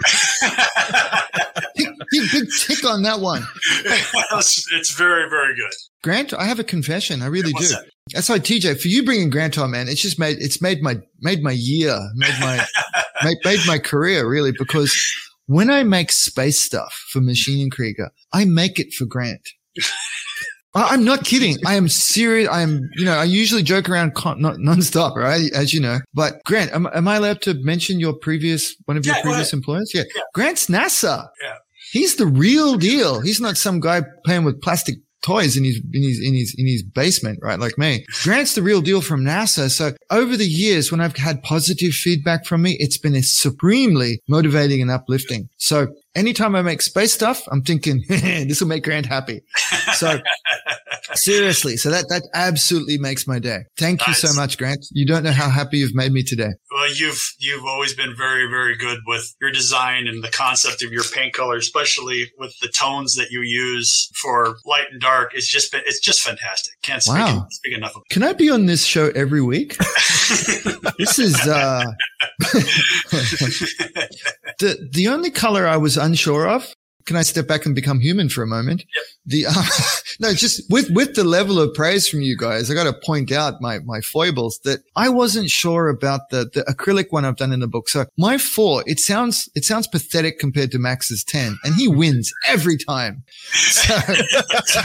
[1.74, 3.42] Big, big, big tick on that one.
[3.84, 5.70] it's, it's very, very good.
[6.02, 7.22] Grant, I have a confession.
[7.22, 7.74] I really What's do.
[7.76, 7.84] that?
[8.12, 10.98] That's why TJ, for you bringing Grant on, man, it's just made it's made my
[11.20, 12.64] made my year, made my
[13.24, 14.94] made, made my career really because
[15.46, 19.48] when I make space stuff for Maschinenkrieger, I make it for Grant.
[20.74, 21.56] I- I'm not kidding.
[21.66, 22.48] I am serious.
[22.48, 25.50] I am, you know, I usually joke around con- not nonstop, right?
[25.54, 29.04] As you know, but Grant, am, am I allowed to mention your previous, one of
[29.06, 29.92] your Yeah, previous employers?
[29.94, 30.04] Yeah.
[30.34, 31.28] Grant's NASA.
[31.42, 31.56] Yeah.
[31.92, 33.20] He's the real deal.
[33.20, 36.66] He's not some guy playing with plastic toys in his in his in his in
[36.66, 37.58] his basement, right?
[37.58, 38.04] Like me.
[38.22, 39.70] Grant's the real deal from NASA.
[39.70, 44.82] So over the years, when I've had positive feedback from me, it's been supremely motivating
[44.82, 45.48] and uplifting.
[45.58, 49.42] So anytime I make space stuff, I'm thinking this will make Grant happy.
[49.94, 50.18] So
[51.14, 53.64] seriously, so that that absolutely makes my day.
[53.78, 54.84] Thank you so much, Grant.
[54.92, 56.50] You don't know how happy you've made me today.
[56.82, 60.90] Well, you've you've always been very very good with your design and the concept of
[60.90, 65.30] your paint color, especially with the tones that you use for light and dark.
[65.32, 66.74] It's just been it's just fantastic.
[66.82, 67.46] Can't speak, Wow.
[67.50, 68.12] speak enough of it.
[68.12, 69.76] Can I be on this show every week?
[70.98, 71.84] This is uh
[74.58, 76.74] the the only color I was unsure of.
[77.06, 78.84] Can I step back and become human for a moment?
[78.94, 79.04] Yep.
[79.24, 79.64] The um,
[80.20, 83.32] no, just with with the level of praise from you guys, I got to point
[83.32, 87.52] out my my foibles that I wasn't sure about the the acrylic one I've done
[87.52, 87.88] in the book.
[87.88, 92.32] So my four, it sounds it sounds pathetic compared to Max's ten, and he wins
[92.46, 93.24] every time.
[93.52, 93.98] So
[94.64, 94.80] so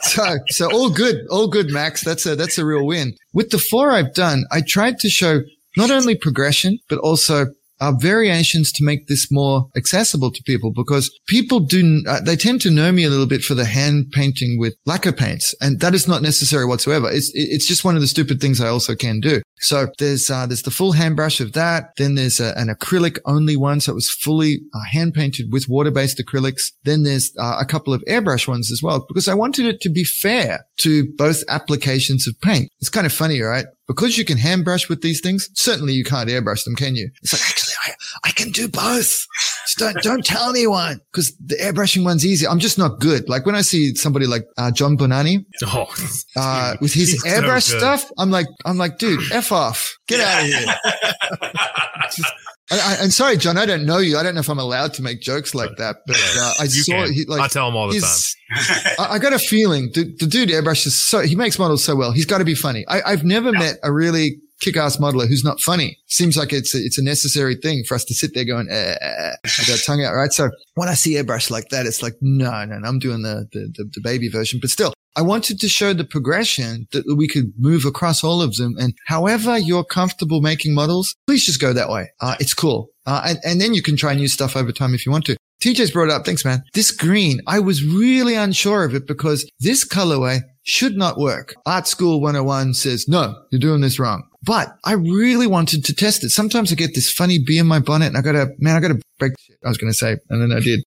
[0.00, 2.04] so, so all good, all good, Max.
[2.04, 3.14] That's a that's a real win.
[3.32, 5.40] With the four I've done, I tried to show
[5.76, 7.46] not only progression but also
[7.80, 12.60] uh, variations to make this more accessible to people because people do uh, they tend
[12.60, 15.94] to know me a little bit for the hand painting with lacquer paints and that
[15.94, 17.10] is not necessary whatsoever.
[17.10, 19.42] It's it's just one of the stupid things i also can do.
[19.60, 23.18] So there's uh, there's the full hand brush of that then there's a, an acrylic
[23.24, 26.72] only one so it was fully uh, hand painted with water based acrylics.
[26.84, 29.90] Then there's uh, a couple of airbrush ones as well because i wanted it to
[29.90, 32.68] be fair to both applications of paint.
[32.80, 36.04] It's kind of funny right because you can hand brush with these things, certainly you
[36.04, 37.10] can't airbrush them, can you?
[37.22, 39.26] It's like, actually, I, I can do both.
[39.66, 42.46] Just don't, don't tell anyone because the airbrushing one's easy.
[42.46, 43.28] I'm just not good.
[43.28, 45.92] Like when I see somebody like uh, John Bonani Oh,
[46.36, 50.20] uh, with his He's so airbrush stuff, I'm like, I'm like, dude, f off, get
[50.20, 50.74] out of here.
[51.42, 52.10] I,
[52.70, 54.16] I, and sorry, John, I don't know you.
[54.16, 56.68] I don't know if I'm allowed to make jokes like that, but uh, I you
[56.68, 57.12] saw can.
[57.12, 58.94] he like I tell him all the time.
[58.98, 62.12] I, I got a feeling the, the dude airbrushes so he makes models so well.
[62.12, 62.84] He's got to be funny.
[62.86, 65.98] I, I've never met a really kick-ass modeler who's not funny.
[66.06, 68.96] Seems like it's a, it's a necessary thing for us to sit there going eh,
[69.00, 70.32] eh, eh, with our tongue out, right?
[70.32, 73.48] So when I see airbrush like that, it's like no, no, no I'm doing the,
[73.52, 74.92] the the the baby version, but still.
[75.16, 78.76] I wanted to show the progression that we could move across all of them.
[78.78, 82.10] And however you're comfortable making models, please just go that way.
[82.20, 82.88] Uh, it's cool.
[83.06, 85.36] Uh, and, and then you can try new stuff over time if you want to.
[85.62, 86.24] TJ's brought up.
[86.24, 86.62] Thanks, man.
[86.74, 90.40] This green, I was really unsure of it because this colorway
[90.70, 91.54] should not work.
[91.66, 94.22] Art School 101 says, no, you're doing this wrong.
[94.42, 96.30] But I really wanted to test it.
[96.30, 99.00] Sometimes I get this funny bee in my bonnet and I gotta, man, I gotta
[99.18, 99.56] break shit.
[99.64, 100.80] I was going to say, and then I did.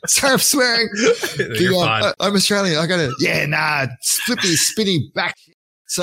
[0.06, 0.88] Sorry, I'm swearing.
[1.38, 2.02] You're The, uh, fine.
[2.04, 2.76] I- I'm Australian.
[2.78, 3.86] I gotta, yeah, nah,
[4.26, 5.34] flippy, spinny back.
[5.86, 6.02] So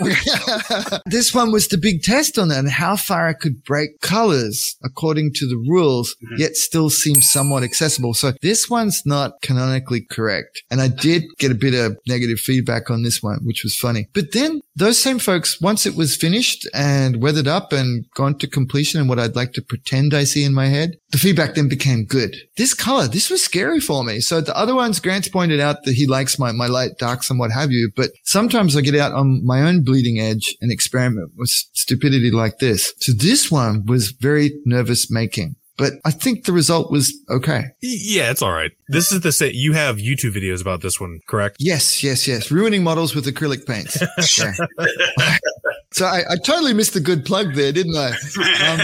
[1.06, 4.76] this one was the big test on that and how far I could break colors
[4.84, 6.38] according to the rules, Mhm.
[6.38, 8.14] yet still seem somewhat accessible.
[8.14, 10.62] So this one's not canonically correct.
[10.70, 14.08] And I did get a bit of negative feedback on this one, which was funny.
[14.14, 18.46] But then those same folks, once it was finished and weathered up and gone to
[18.46, 21.68] completion and what I'd like to pretend I see in my head, the feedback then
[21.68, 22.34] became good.
[22.56, 24.20] This color, this was scary for me.
[24.20, 27.38] So the other ones, Grant's pointed out that he likes my, my light darks and
[27.38, 31.32] what have you, but sometimes I get out on my own bleeding edge and experiment
[31.36, 32.94] with stupidity like this.
[33.00, 35.56] So this one was very nervous making.
[35.82, 37.64] But I think the result was okay.
[37.80, 38.70] Yeah, it's all right.
[38.86, 41.56] This is the set You have YouTube videos about this one, correct?
[41.58, 42.52] Yes, yes, yes.
[42.52, 44.00] Ruining models with acrylic paints.
[44.38, 44.52] Yeah.
[45.92, 48.10] so I, I totally missed the good plug there, didn't I?
[48.10, 48.80] Um,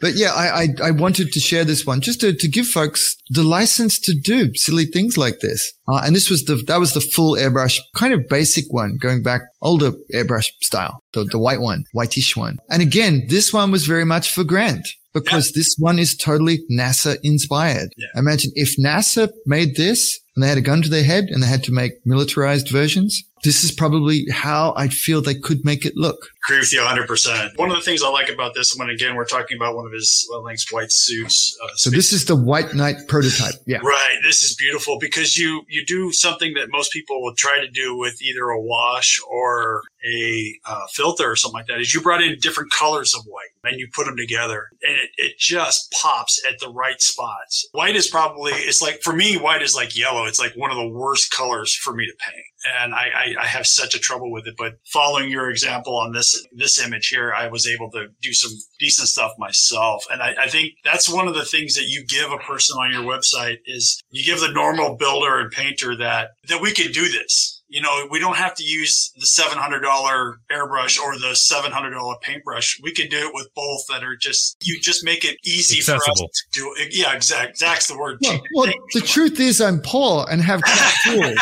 [0.00, 3.16] but yeah, I, I, I wanted to share this one just to, to give folks
[3.30, 5.72] the license to do silly things like this.
[5.86, 9.22] Uh, and this was the, that was the full airbrush, kind of basic one, going
[9.22, 12.58] back older airbrush style, the, the white one, whitish one.
[12.68, 17.16] And again, this one was very much for Grant because this one is totally NASA
[17.22, 17.94] inspired.
[17.96, 18.08] Yeah.
[18.16, 21.46] Imagine if NASA made this and they had a gun to their head and they
[21.46, 23.22] had to make militarized versions.
[23.44, 26.28] This is probably how I'd feel they could make it look.
[26.46, 27.56] Agree with you 100%.
[27.56, 29.92] One of the things I like about this one, again, we're talking about one of
[29.92, 31.56] his Link's white suits.
[31.62, 33.54] Uh, So this is the White Knight prototype.
[33.66, 33.78] Yeah.
[33.78, 34.18] Right.
[34.22, 37.96] This is beautiful because you you do something that most people would try to do
[37.96, 41.80] with either a wash or a uh, filter or something like that.
[41.80, 45.10] Is you brought in different colors of white and you put them together, and it,
[45.16, 47.66] it just pops at the right spots.
[47.72, 50.26] White is probably it's like for me, white is like yellow.
[50.26, 52.46] It's like one of the worst colors for me to paint,
[52.82, 54.56] and I, I, I have such a trouble with it.
[54.58, 58.52] But following your example on this this image here, I was able to do some
[58.78, 62.30] decent stuff myself, and I, I think that's one of the things that you give
[62.30, 66.60] a person on your website is you give the normal builder and painter that that
[66.60, 67.53] we can do this.
[67.74, 71.72] You know, we don't have to use the seven hundred dollar airbrush or the seven
[71.72, 72.78] hundred dollar paintbrush.
[72.80, 75.96] We can do it with both that are just you just make it easy for
[75.96, 76.94] us to do it.
[76.96, 77.58] Yeah, exact.
[77.58, 78.18] That's the word.
[78.22, 80.62] Well, well, the truth is, I'm poor and have
[81.02, 81.36] tools.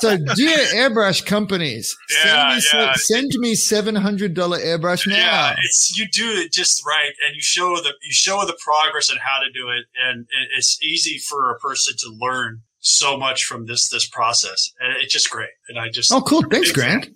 [0.00, 2.92] so, dear airbrush companies, send me, yeah.
[2.96, 5.16] send me seven hundred dollar airbrush now.
[5.16, 9.08] Yeah, it's you do it just right, and you show the you show the progress
[9.08, 13.44] and how to do it, and it's easy for a person to learn so much
[13.44, 15.50] from this this process, and it's just great.
[15.68, 16.42] And I just Oh, cool.
[16.50, 17.08] Thanks, Grant.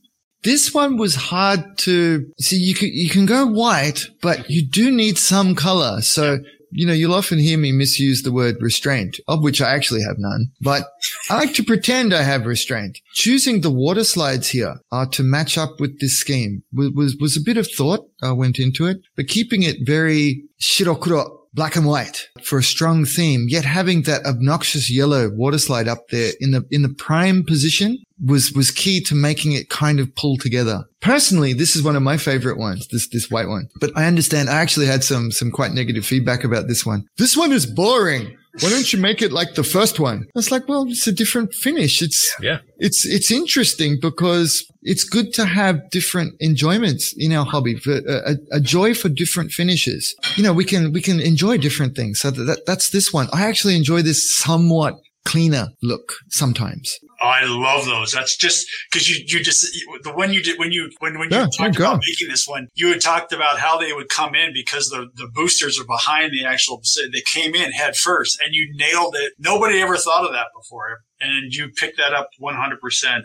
[0.45, 2.57] This one was hard to see.
[2.57, 6.01] You can you can go white, but you do need some color.
[6.01, 6.39] So
[6.71, 10.17] you know you'll often hear me misuse the word restraint, of which I actually have
[10.19, 10.53] none.
[10.61, 10.85] But
[11.29, 12.99] I like to pretend I have restraint.
[13.15, 17.37] Choosing the water slides here are to match up with this scheme was was, was
[17.37, 21.38] a bit of thought uh, went into it, but keeping it very shirokuro.
[21.55, 26.09] Black and white for a strong theme, yet having that obnoxious yellow water slide up
[26.09, 30.15] there in the in the prime position was was key to making it kind of
[30.15, 30.85] pull together.
[31.01, 33.69] Personally, this is one of my favorite ones, this this white one.
[33.81, 37.07] But I understand I actually had some some quite negative feedback about this one.
[37.17, 38.37] This one is boring.
[38.61, 40.27] Why don't you make it like the first one?
[40.35, 42.03] It's like, well, it's a different finish.
[42.03, 42.59] It's Yeah.
[42.79, 48.37] it's it's interesting because it's good to have different enjoyments in our hobby, for a,
[48.53, 50.15] a, joy for different finishes.
[50.37, 52.21] You know, we can we can enjoy different things.
[52.21, 53.29] So that, that's this one.
[53.33, 54.95] I actually enjoy this somewhat
[55.29, 56.99] cleaner look sometimes.
[57.21, 58.13] I love those.
[58.13, 59.67] That's just because you, you just,
[60.03, 61.89] the one you did, when you, when, when you Yeah, talked oh, God.
[61.95, 65.09] about making this one, you had talked about how they would come in because the,
[65.15, 66.81] the boosters are behind the actual,
[67.13, 69.33] they came in head first and you nailed it.
[69.39, 71.01] Nobody ever thought of that before.
[71.21, 72.79] And you picked that up 100%.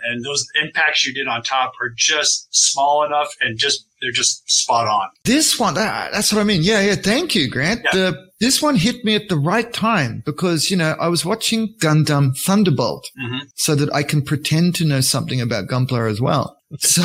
[0.04, 4.44] And those impacts you did on top are just small enough and just, they're just
[4.52, 5.08] spot on.
[5.24, 6.62] This one, that, that's what I mean.
[6.64, 6.96] Yeah, yeah.
[6.96, 7.82] Thank you, Grant.
[7.86, 7.92] Yeah.
[7.94, 11.74] The, this one hit me at the right time because, you know, I was watching
[11.82, 13.42] Gundam Thunderbolt Mhm.
[13.56, 16.58] so that I can pretend to know something about Gunpla as well.
[16.80, 17.04] So,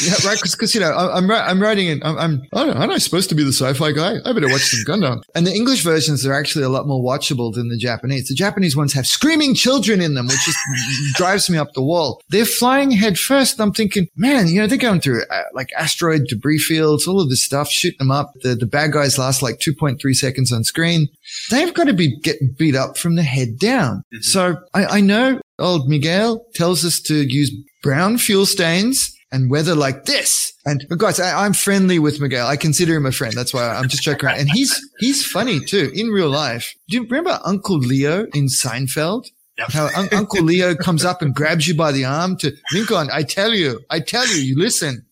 [0.00, 0.40] yeah, right.
[0.40, 1.98] Cause, cause, you know, I, I'm, I'm writing it.
[2.02, 4.16] I'm, I'm, I aren't I supposed to be the sci-fi guy?
[4.24, 5.22] I better watch some Gundam.
[5.34, 8.28] And the English versions are actually a lot more watchable than the Japanese.
[8.28, 10.58] The Japanese ones have screaming children in them, which just
[11.14, 12.22] drives me up the wall.
[12.30, 13.60] They're flying head first.
[13.60, 17.28] I'm thinking, man, you know, they're going through uh, like asteroid debris fields, all of
[17.28, 18.32] this stuff, shooting them up.
[18.42, 21.08] The, the bad guys last like 2.3 seconds on screen.
[21.50, 24.02] They've got to be getting beat up from the head down.
[24.20, 29.74] So I, I know old Miguel tells us to use brown fuel stains and weather
[29.74, 30.52] like this.
[30.64, 32.46] And guys, I, I'm friendly with Miguel.
[32.46, 33.34] I consider him a friend.
[33.34, 34.38] That's why I'm just joking around.
[34.38, 36.74] And he's he's funny too in real life.
[36.88, 39.26] Do you remember Uncle Leo in Seinfeld?
[39.58, 39.72] Yep.
[39.72, 43.08] How un- Uncle Leo comes up and grabs you by the arm to Lincoln.
[43.12, 45.04] I tell you, I tell you, you listen.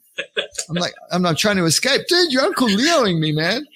[0.68, 2.33] I'm like, I'm not trying to escape, dude.
[2.33, 3.66] You're Uncle Leoing me, man.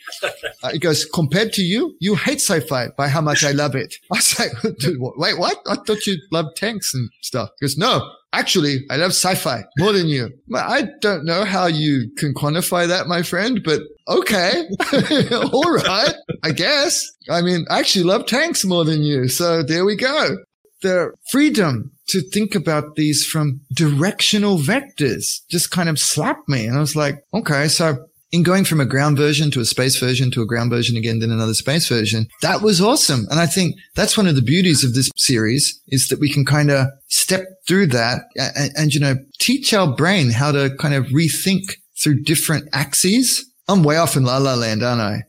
[0.63, 3.97] Uh, he goes, compared to you, you hate sci-fi by how much I love it.
[4.13, 5.59] I was like, dude, wait, what?
[5.67, 7.51] I thought you loved tanks and stuff.
[7.59, 10.31] He goes, no, actually, I love sci-fi more than you.
[10.55, 14.65] I don't know how you can quantify that, my friend, but okay.
[15.53, 16.15] All right.
[16.43, 17.11] I guess.
[17.31, 19.29] I mean, I actually love tanks more than you.
[19.29, 20.37] So there we go.
[20.83, 26.67] The freedom to think about these from directional vectors just kind of slapped me.
[26.67, 29.99] And I was like, okay, so in going from a ground version to a space
[29.99, 33.27] version to a ground version again, then another space version, that was awesome.
[33.31, 36.45] And I think that's one of the beauties of this series is that we can
[36.45, 40.95] kind of step through that and, and, you know, teach our brain how to kind
[40.95, 41.63] of rethink
[42.03, 43.46] through different axes.
[43.69, 45.23] I'm way off in La La Land, aren't I?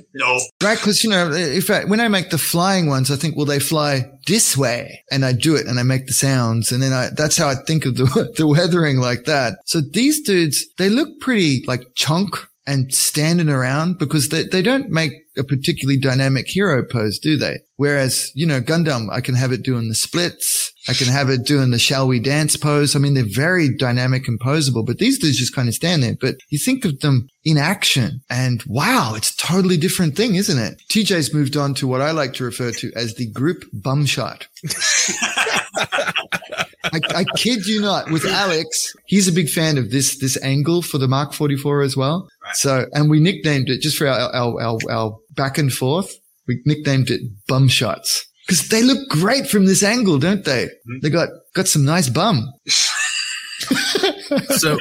[0.16, 0.40] No.
[0.62, 3.44] Right, because you know, if I, when I make the flying ones, I think, well,
[3.44, 6.94] they fly this way, and I do it, and I make the sounds, and then
[6.94, 9.58] I that's how I think of the the weathering like that.
[9.66, 12.34] So these dudes, they look pretty like chunk
[12.66, 17.58] and standing around because they they don't make a particularly dynamic hero pose, do they?
[17.76, 20.72] Whereas you know, Gundam, I can have it doing the splits.
[20.88, 22.94] I can have it doing the shall we dance pose.
[22.94, 26.16] I mean, they're very dynamic and posable, but these dudes just kind of stand there.
[26.20, 30.58] But you think of them in action and wow, it's a totally different thing, isn't
[30.58, 30.80] it?
[30.88, 34.46] TJ's moved on to what I like to refer to as the group bum shot.
[36.92, 38.10] I, I kid you not.
[38.10, 41.96] With Alex, he's a big fan of this this angle for the Mark 44 as
[41.96, 42.28] well.
[42.52, 46.14] So, and we nicknamed it just for our our our, our back and forth.
[46.46, 50.68] We nicknamed it bum shots because they look great from this angle, don't they?
[51.02, 52.52] They got got some nice bum.
[54.58, 54.78] So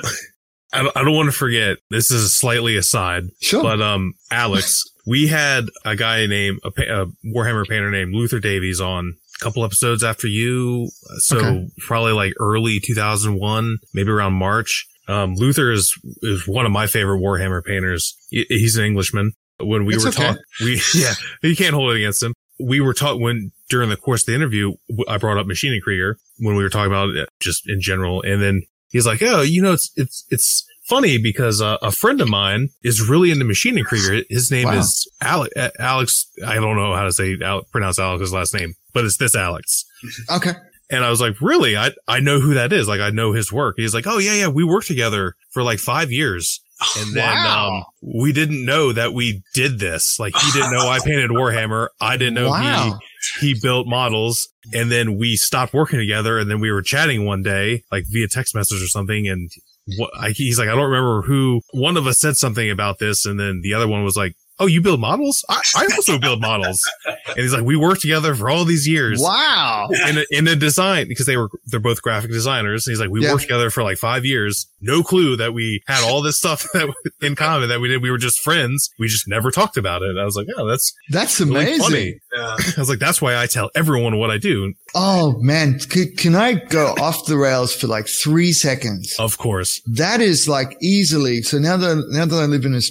[0.74, 1.78] I don't, I don't want to forget.
[1.90, 3.64] This is slightly aside, Sure.
[3.64, 8.82] but um, Alex, we had a guy named a, a Warhammer painter named Luther Davies
[8.82, 10.90] on a couple episodes after you.
[11.20, 11.68] So Okay.
[11.80, 14.86] probably like early 2001, maybe around March.
[15.08, 15.94] Um, Luther is
[16.24, 18.16] is one of my favorite Warhammer painters.
[18.30, 19.34] He- He's an Englishman.
[19.60, 20.24] When we It's were okay.
[20.24, 21.14] talking, we yeah,
[21.44, 22.34] you can't hold it against him.
[22.60, 24.74] We were taught when during the course of the interview,
[25.08, 28.64] I brought up Maschinenkrieger when we were talking about it just in general, and then
[28.90, 32.70] he's like, "Oh, you know, it's it's it's funny because uh, a friend of mine
[32.84, 34.24] is really into Maschinenkrieger.
[34.30, 34.78] His name Wow.
[34.80, 36.28] is Ale- uh, Alex.
[36.46, 37.38] I don't know how to say
[37.72, 39.84] pronounce Alex's last name, but it's this Alex."
[40.32, 40.52] Okay.
[40.92, 41.76] And I was like, really?
[41.76, 42.88] I, I know who that is.
[42.88, 43.74] Like, I know his work.
[43.78, 44.48] He's like, oh, yeah, yeah.
[44.50, 46.62] We worked together for like five years.
[47.00, 47.78] And then, Wow.
[47.78, 47.84] um,
[48.22, 50.20] we didn't know that we did this.
[50.20, 51.88] Like, he didn't know I painted Warhammer.
[52.02, 53.00] I didn't know Wow.
[53.40, 54.48] he, he built models.
[54.74, 56.38] And then we stopped working together.
[56.38, 59.28] And then we were chatting one day, like via text message or something.
[59.28, 59.50] And
[59.98, 63.26] what, I, he's like, I don't remember who one of us said something about this.
[63.26, 65.44] And then the other one was like, Oh, you build models?
[65.50, 66.80] I, I also build models.
[67.28, 69.88] And he's like, we worked together for all these years Wow.
[70.08, 72.86] in a, in a design because they were they're both graphic designers.
[72.86, 73.32] And he's like, we Yeah.
[73.32, 74.68] worked together for like five years.
[74.80, 76.94] No clue that we had all this stuff that
[77.24, 78.04] in common that we did.
[78.04, 78.92] We were just friends.
[79.00, 80.16] We just never talked about it.
[80.22, 81.80] I was like, oh, that's That's really amazing.
[81.84, 82.20] funny.
[82.38, 82.56] Yeah.
[82.78, 84.74] I was like, that's why I tell everyone what I do.
[84.94, 89.16] Oh man, C- can I go off the rails for like three seconds?
[89.18, 89.82] Of course.
[89.96, 91.42] That is like easily.
[91.42, 92.82] So now that now that I live in a,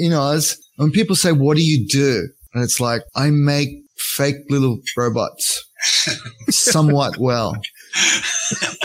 [0.00, 4.36] in Oz, when people say, "What do you do?" and it's like I make fake
[4.48, 5.64] little robots,
[6.48, 7.54] somewhat well.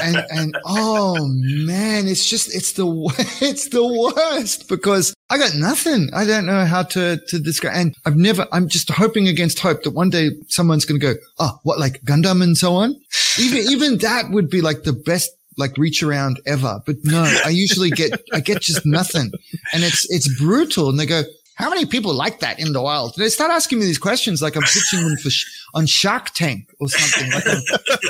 [0.02, 2.86] And and oh man, it's just it's the
[3.42, 6.10] it's the worst because I got nothing.
[6.14, 7.76] I don't know how to to describe.
[7.76, 8.48] And I've never.
[8.52, 12.02] I'm just hoping against hope that one day someone's going to go, oh, what like
[12.02, 12.96] Gundam and so on.
[13.40, 16.80] Even even that would be like the best like reach around ever.
[16.86, 19.32] But no, I usually get I get just nothing,
[19.74, 20.90] and it's it's brutal.
[20.90, 21.24] And they go.
[21.56, 23.16] How many people like that in the wild?
[23.16, 26.70] They start asking me these questions like I'm pitching them for sh- on Shark Tank
[26.82, 27.32] or something.
[27.32, 27.62] Like I'm,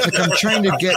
[0.03, 0.95] like I'm trying to get,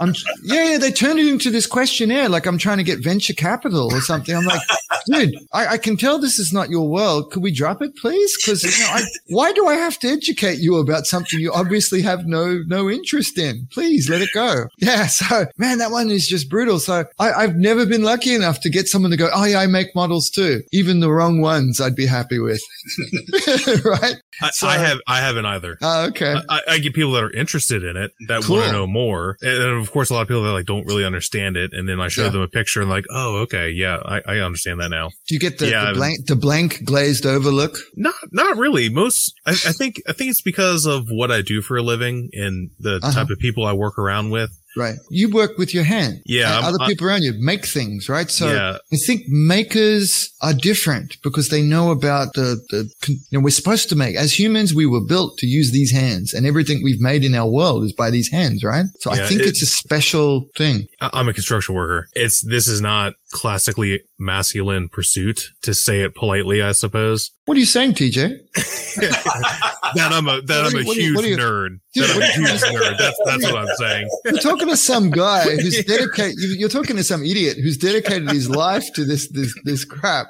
[0.00, 2.30] I'm, yeah, yeah, they turned it into this questionnaire.
[2.30, 4.34] Like I'm trying to get venture capital or something.
[4.34, 4.62] I'm like,
[5.06, 7.30] dude, I, I can tell this is not your world.
[7.30, 8.36] Could we drop it, please?
[8.38, 12.26] Cause you know, why do I have to educate you about something you obviously have
[12.26, 13.68] no, no interest in?
[13.70, 14.66] Please let it go.
[14.78, 15.06] Yeah.
[15.06, 16.78] So man, that one is just brutal.
[16.80, 19.66] So I, I've never been lucky enough to get someone to go, Oh yeah, I
[19.66, 20.62] make models too.
[20.72, 22.60] Even the wrong ones I'd be happy with.
[23.84, 24.14] right.
[24.40, 25.76] I, So- I have I haven't either.
[25.82, 26.34] Oh, okay.
[26.48, 28.56] I, I get people that are interested in it that Cool.
[28.56, 31.04] want to know more, and of course a lot of people that like don't really
[31.04, 31.72] understand it.
[31.72, 32.30] And then I show Yeah.
[32.30, 35.08] them a picture and like, oh, okay, yeah, I, I understand that now.
[35.28, 37.76] Do you get the, Yeah, the blank, the blank glazed over look?
[37.96, 38.88] Not, not really.
[38.88, 42.30] Most, I, I think, I think it's because of what I do for a living
[42.32, 43.12] and the Uh-huh.
[43.12, 44.50] type of people I work around with.
[44.76, 44.96] Right.
[45.10, 46.22] You work with your hand.
[46.24, 48.30] Yeah, I'm- other I- people around you make things, right?
[48.30, 53.40] So yeah, I think makers are different because they know about the, the, you know,
[53.40, 56.82] we're supposed to make, as humans, we were built to use these hands and everything
[56.82, 58.86] we've made in our world is by these hands, right?
[59.00, 60.86] So I think it- it's a special thing.
[61.00, 62.08] I- I'm a construction worker.
[62.14, 67.30] It's, this is not classically masculine pursuit to say it politely, I suppose.
[67.46, 68.38] What are you saying, TJ?
[68.94, 71.68] that I'm a, that I'm a you're huge what are you- nerd.
[71.94, 72.98] That I'm a what are you- huge nerd.
[72.98, 74.08] That's, that's what I'm saying.
[74.26, 76.34] You're talking to some guy who's dedicated.
[76.38, 80.26] you- You're talking to some idiot who's dedicated his life to this this this crap.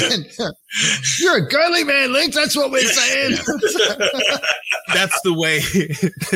[0.00, 0.26] And
[1.18, 2.34] you're a girly man, Link.
[2.34, 3.32] That's what we're saying.
[4.94, 5.60] that's the way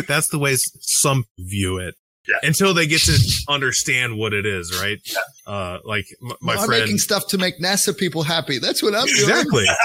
[0.06, 1.94] that's the way some view it
[2.28, 2.36] Yeah.
[2.48, 3.18] until they get to
[3.48, 4.98] understand what it is right
[5.46, 8.58] uh like m- my I'm friend making stuff to make NASA people happy.
[8.58, 9.18] That's what I'm doing.
[9.30, 9.64] exactly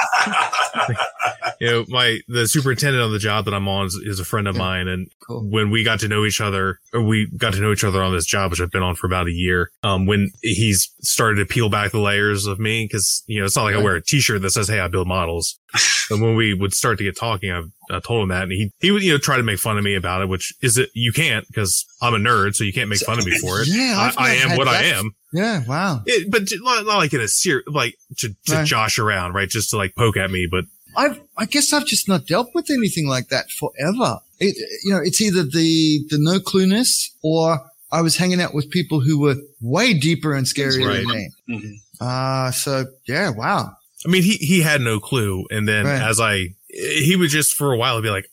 [1.62, 4.48] you know my the superintendent on the job that i'm on is, is a friend
[4.48, 4.60] of Yeah.
[4.62, 5.50] mine and Cool.
[5.50, 8.12] when we got to know each other or we got to know each other on
[8.14, 11.46] this job which i've been on for about a year um when he's started to
[11.46, 14.02] peel back the layers of me because you know it's not like i wear a
[14.04, 15.60] t-shirt that says hey i build models
[16.10, 17.62] and when we would start to get talking, I,
[17.92, 19.84] I told him that, and he he would you know try to make fun of
[19.84, 22.90] me about it, which is it you can't because I'm a nerd, so you can't
[22.90, 23.68] make fun of me for it.
[23.72, 25.12] Yeah, I, I've I not am had what I am.
[25.34, 25.64] Yeah.
[25.68, 26.02] Wow.
[26.06, 28.66] It, but not, not like in a ser like to, to Right.
[28.68, 29.50] josh around, right?
[29.50, 30.66] Just to like poke at me, but
[30.96, 34.20] I've, I guess I've just not dealt with anything like that forever.
[34.40, 37.60] It, you know, it's either the, the no clueness or
[37.92, 41.30] I was hanging out with people who were way deeper and scarier than me.
[41.50, 41.74] Mhm.
[42.00, 43.72] Uh, so yeah, wow.
[44.06, 46.02] I mean, he he had no clue, and then Right.
[46.02, 48.28] as I he would just for a while be like,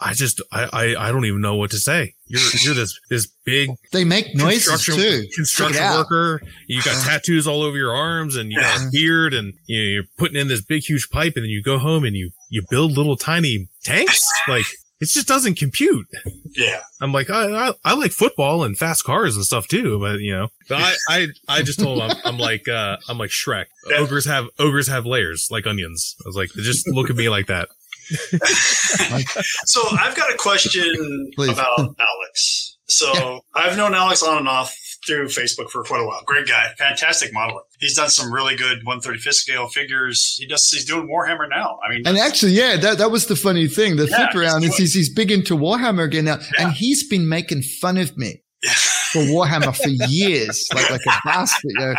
[0.00, 2.14] I just I, I I don't even know what to say.
[2.26, 5.22] you're you're this this big They make noises construction too.
[5.22, 6.40] Check construction worker.
[6.66, 9.86] You got tattoos all over your arms, and you got a beard, and you know,
[9.86, 12.62] you're putting in this big huge pipe, and then you go home and you you
[12.68, 14.24] build little tiny tanks.
[14.48, 14.66] Like
[15.00, 16.06] it just doesn't compute.
[16.54, 16.80] Yeah.
[17.00, 20.32] I'm like, I, I, I like football and fast cars and stuff too, but you
[20.32, 23.66] know, but I, I, I just told him, I'm, I'm like, uh, I'm like Shrek.
[23.94, 26.16] Ogres have, ogres have layers like onions.
[26.20, 27.68] I was like, just look at me like that.
[29.64, 31.50] So I've got a question Please.
[31.50, 32.76] about Alex.
[32.88, 34.76] So I've known Alex on and off
[35.06, 36.22] through Facebook for quite a while.
[36.24, 37.60] Great guy, fantastic modeler.
[37.78, 40.36] He's done some really good 135th scale figures.
[40.38, 40.68] He does.
[40.68, 41.78] He's doing Warhammer now.
[41.86, 43.96] I mean, And actually, yeah, that, that was the funny thing.
[43.96, 46.38] The Yeah, flip around is he's, he's big into Warhammer again now.
[46.58, 46.66] Yeah.
[46.66, 48.42] And he's been making fun of me
[49.12, 51.70] for Warhammer for years, like, like a bastard.
[51.74, 51.94] You know.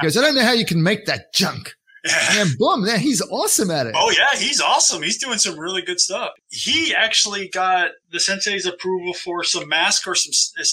[0.00, 1.74] He goes, I don't know how you can make that junk.
[2.04, 3.94] And boom, man, he's awesome at it.
[3.96, 5.02] Oh yeah, he's awesome.
[5.02, 6.30] He's doing some really good stuff.
[6.48, 10.32] He actually got the sensei's approval for some mask or some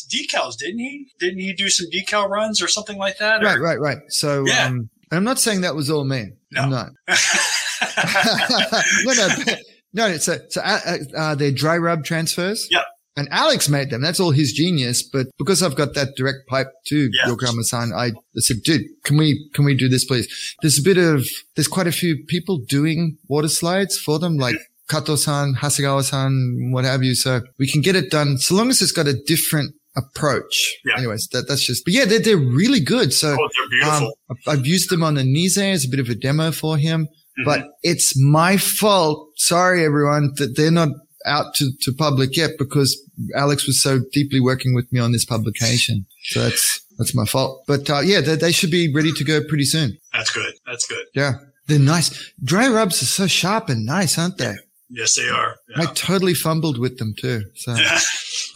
[0.10, 1.06] decals, didn't he?
[1.20, 3.44] Didn't he do some decal runs or something like that?
[3.44, 3.98] Right, right, right.
[4.08, 4.66] So, Yeah.
[4.66, 6.32] um, I'm not saying that was all me.
[6.52, 6.62] No.
[6.64, 6.90] I'm not.
[9.06, 10.18] no, no, no.
[10.18, 12.68] So, so uh, uh, uh, they're dry rub transfers.
[12.72, 12.84] Yep.
[13.20, 14.02] And Alex made them.
[14.02, 15.04] That's all his genius.
[15.04, 17.32] But because I've got that direct pipe to Yeah.
[17.32, 20.28] Yokoyama-san, I said, dude, can we, can we do this, please?
[20.62, 24.56] There's a bit of, there's quite a few people doing water slides for them, like
[24.90, 27.14] Kato-san, Hasegawa-san, what have you.
[27.16, 30.76] So we can get it done so long as it's got a different approach.
[30.86, 30.98] Yeah.
[30.98, 33.14] Anyways, that, that's just, but yeah, they're, they're really good.
[33.14, 34.14] So, oh, they're beautiful.
[34.30, 37.08] um, I've- used them on the Nize as a bit of a demo for him,
[37.46, 39.30] but it's my fault.
[39.38, 40.90] Sorry, everyone, that they're not
[41.26, 43.00] out to, to public yet because
[43.36, 46.06] Alex was so deeply working with me on this publication.
[46.24, 47.64] So that's, that's my fault.
[47.68, 49.98] But, uh, yeah, they, they should be ready to go pretty soon.
[50.14, 50.54] That's good.
[50.66, 51.06] That's good.
[51.14, 51.34] Yeah.
[51.68, 52.34] They're nice.
[52.44, 54.56] Dry rubs are so sharp and nice, aren't they?
[54.90, 55.56] Yes, they are.
[55.76, 57.44] I totally fumbled with them too.
[57.56, 57.76] So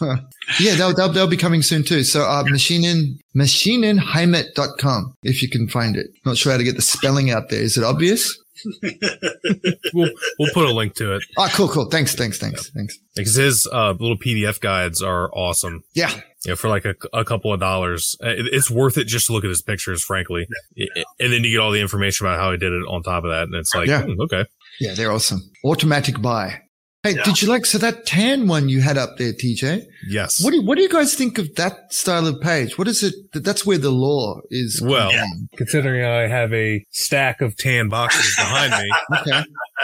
[0.60, 2.02] yeah, they'll, they'll, they'll be coming soon too.
[2.02, 6.06] So, uh, machinin, machininheimet.com if you can find it.
[6.24, 7.62] Not sure how to get the spelling out there.
[7.62, 8.36] Is it obvious?
[9.92, 11.84] We'll, we'll put a link to it Oh, cool, cool.
[11.90, 12.98] Thanks, thanks, thanks, thanks.
[13.14, 15.82] because his, uh, little PDF guides are awesome.
[15.94, 16.10] Yeah.
[16.46, 19.32] Know, for like a, a couple of dollars, Uh, it, it's worth it just to
[19.32, 20.46] look at his pictures, frankly.
[20.78, 23.24] I- and then you get all the information about how he did it on top
[23.24, 23.44] of that.
[23.44, 24.02] And it's like, Yeah.
[24.02, 24.44] hmm, okay.
[24.80, 25.40] Yeah, they're awesome.
[25.64, 26.60] Automatic buy.
[27.04, 27.22] Hey, Yeah.
[27.24, 29.84] did you like, so that tan one you had up there, TJ?
[30.08, 30.42] Yes.
[30.42, 32.78] What do, what do you guys think of that style of page?
[32.78, 33.14] What is it?
[33.34, 34.80] That's where the law is.
[34.82, 35.48] Well, contained.
[35.56, 38.90] considering I have a stack of tan boxes behind me,
[39.20, 39.42] okay.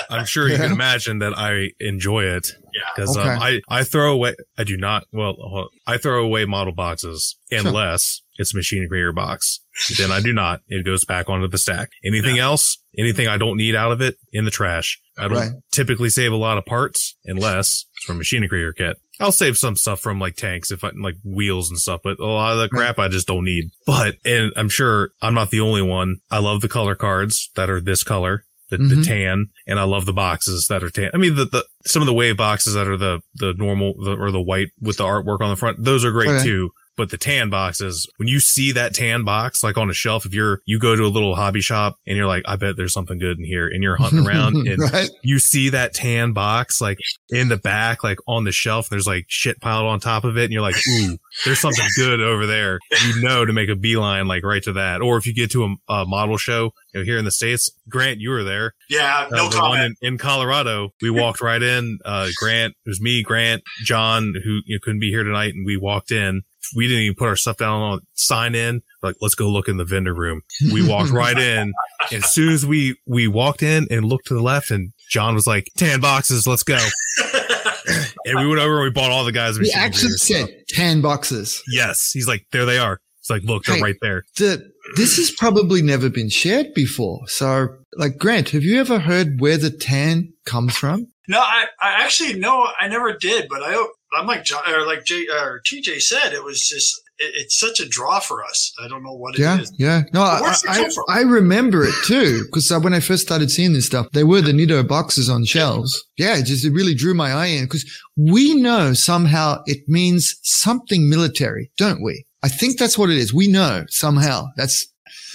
[0.08, 2.80] I'm sure you can imagine that I enjoy it Yeah.
[2.96, 3.28] because Okay.
[3.28, 5.68] um, I, I throw away, I do not, well.
[5.86, 9.60] I throw away model boxes unless it's a Maschinen Krieger box.
[9.98, 10.60] Then I do not.
[10.68, 11.90] It goes back onto the stack.
[12.04, 15.00] Anything else, anything I don't need out of it in the trash.
[15.16, 15.50] I don't Right.
[15.72, 18.96] typically save a lot of parts unless it's from Maschinen Krieger kit.
[19.20, 22.24] I'll save some stuff from like tanks if I like wheels and stuff, but a
[22.26, 23.70] lot of the crap I just don't need.
[23.86, 26.16] But, and I'm sure I'm not the only one.
[26.30, 28.44] I love the color cards that are this color.
[28.70, 29.04] The, the Mhm.
[29.04, 31.10] tan and I love the boxes that are tan.
[31.12, 34.12] I mean, the, the, some of the wave boxes that are the, the normal the,
[34.16, 36.44] or the white with the artwork on the front, those are great Okay.
[36.44, 36.70] too.
[37.00, 40.34] But the tan boxes, when you see that tan box, like on a shelf, if
[40.34, 43.18] you're, you go to a little hobby shop and you're like, I bet there's something
[43.18, 45.08] good in here and you're hunting around and right.
[45.22, 46.98] you see that tan box like
[47.30, 50.36] in the back, like on the shelf, and there's like shit piled on top of
[50.36, 52.78] it, and you're like, ooh, there's something good over there.
[53.06, 55.00] You know to make a beeline like right to that.
[55.00, 57.70] Or if you get to a, a model show, you know, here in the states,
[57.88, 58.74] Grant, you were there.
[58.90, 59.28] Yeah.
[59.32, 59.96] Uh, No the comment.
[60.02, 61.98] in, in Colorado, we walked right in.
[62.04, 65.64] Uh, Grant, it was me, Grant, John, who you know, couldn't be here tonight, and
[65.64, 66.42] we walked in.
[66.76, 68.82] We didn't even put our stuff down on sign in.
[69.02, 70.42] Like, let's go look in the vendor room.
[70.72, 71.72] We walked right in.
[72.12, 75.34] And as soon as we we walked in and looked to the left, and John
[75.34, 76.78] was like, "Tan boxes, let's go."
[78.24, 79.56] and we went over and we bought all the guys.
[79.56, 80.50] He machine actually said stuff.
[80.68, 81.62] 10 boxes.
[81.72, 83.82] "Yes." He's like, "There they are." It's like, "Look, they're Hey.
[83.82, 87.20] right there." The, this has probably never been shared before.
[87.26, 91.06] So, like, Grant, have you ever heard where the tan comes from?
[91.28, 93.46] No, I, I actually no, I never did.
[93.48, 97.32] But I, I'm like John, or like J, or TJ said, it was just it,
[97.36, 98.72] it's such a draw for us.
[98.82, 99.72] I don't know what it is.
[99.78, 100.02] Yeah, yeah.
[100.12, 100.90] No, I, I.
[101.08, 104.52] I remember it too because when I first started seeing this stuff, they were the
[104.52, 106.04] Nitto boxes on shelves.
[106.16, 107.84] Yeah, it just it really drew my eye in because
[108.16, 112.24] we know somehow it means something military, don't we?
[112.42, 113.34] I think that's what it is.
[113.34, 114.46] We know somehow.
[114.56, 114.86] That's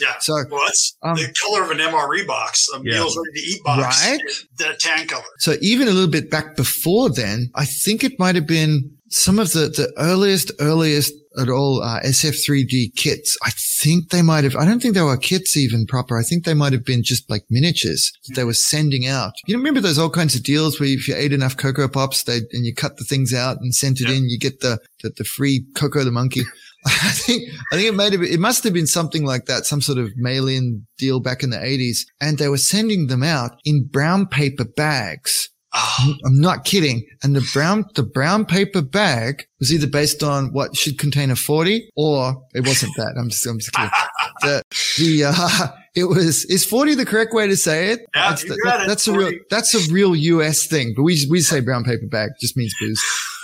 [0.02, 0.14] Yeah.
[0.20, 2.94] So Well, that's Um, the color of an MRE box, a Yeah.
[3.00, 4.06] meals ready to eat box.
[4.06, 4.20] Right.
[4.58, 5.24] The tan color.
[5.40, 9.40] So even a little bit back before then, I think it might have been some
[9.40, 13.38] of the, the earliest, earliest at all uh, SF3D kits.
[13.44, 16.18] I think they might have, I don't think they were kits even proper.
[16.18, 19.34] I think they might have been just like miniatures that they were sending out.
[19.46, 22.38] You remember those all kinds of deals where if you ate enough Coco Pops they,
[22.52, 24.16] and you cut the things out and sent it Yeah.
[24.16, 26.44] in, you get the, the, the free Coco the Monkey.
[26.88, 29.98] I think, I think it have it must have been something like that, some sort
[29.98, 32.02] of mail-in deal back in the 80s.
[32.22, 35.50] And they were sending them out in brown paper bags.
[35.74, 37.06] Oh, I'm not kidding.
[37.24, 41.36] And the brown, the brown paper bag was either based on what should contain a
[41.36, 43.16] 40 or it wasn't that.
[43.20, 43.90] I'm just, I'm just kidding.
[44.42, 44.62] the,
[44.98, 48.02] the, uh, it was, is 40 the correct way to say it?
[48.16, 51.18] Yeah, that's, the- got it, that's a real, that's a real US thing, but we,
[51.30, 53.04] we say brown paper bag just means booze.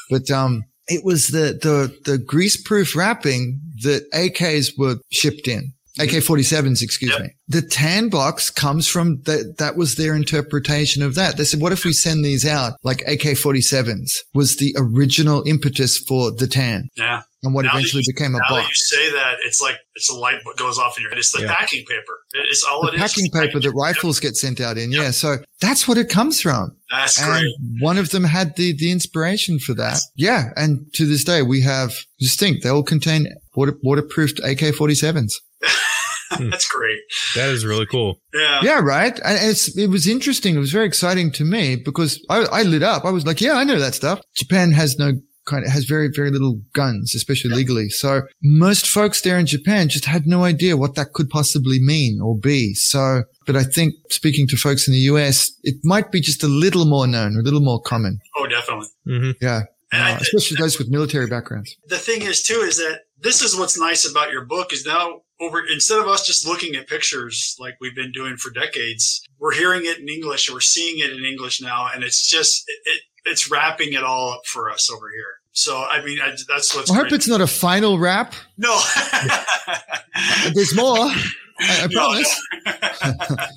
[0.09, 5.73] But, um, it was the, the, the grease proof wrapping that AKs were shipped in.
[5.99, 6.17] Mm-hmm.
[6.17, 7.21] AK-47s, excuse Yep.
[7.21, 7.27] me.
[7.49, 9.55] The tan box comes from that.
[9.57, 11.35] That was their interpretation of that.
[11.37, 16.31] They said, what if we send these out like AK-47s was the original impetus for
[16.31, 17.23] the tan yeah.
[17.43, 20.09] and what Now eventually you- became a Now that you say that, it's like it's
[20.09, 21.19] a light bulb goes off in your head.
[21.19, 21.53] It's the Yeah.
[21.55, 22.19] packing paper.
[22.49, 22.99] It's all The it is.
[23.01, 24.91] packing paper that rifles get sent out in.
[24.93, 25.11] Yeah.
[25.11, 26.77] So that's what it comes from.
[26.89, 27.53] That's And great.
[27.81, 29.99] one of them had the, the inspiration for that.
[30.15, 30.51] Yeah.
[30.55, 35.33] And to this day, we have, just think, they all contain water, waterproofed AK-47s.
[36.39, 36.99] That's great.
[37.35, 38.19] That is really cool.
[38.33, 38.59] Yeah.
[38.63, 39.19] Yeah, right.
[39.23, 40.55] And it's, it was interesting.
[40.55, 43.03] It was very exciting to me because I, I lit up.
[43.05, 44.21] I was like, yeah, I know that stuff.
[44.35, 45.11] Japan has no
[45.45, 47.89] kind of, has very, very little guns, especially legally.
[47.89, 52.21] So most folks there in Japan just had no idea what that could possibly mean
[52.21, 52.75] or be.
[52.75, 56.47] So, but I think speaking to folks in the US, it might be just a
[56.47, 58.19] little more known, a little more common.
[58.37, 58.87] Oh, definitely.
[59.05, 59.63] hmm Yeah.
[59.93, 61.75] And Uh, I, especially those with military backgrounds.
[61.87, 65.21] the thing is too is that this is what's nice about your book is now
[65.39, 69.53] over instead of us just looking at pictures like we've been doing for decades we're
[69.53, 73.01] hearing it in english we're seeing it in english now and it's just it, it
[73.25, 76.91] it's wrapping it all up for us over here so i mean I, that's what's
[76.91, 77.13] I hope great.
[77.13, 78.33] it's not a final wrap.
[78.57, 78.79] no
[80.53, 81.09] There's more.
[81.61, 82.41] I, I No, promise.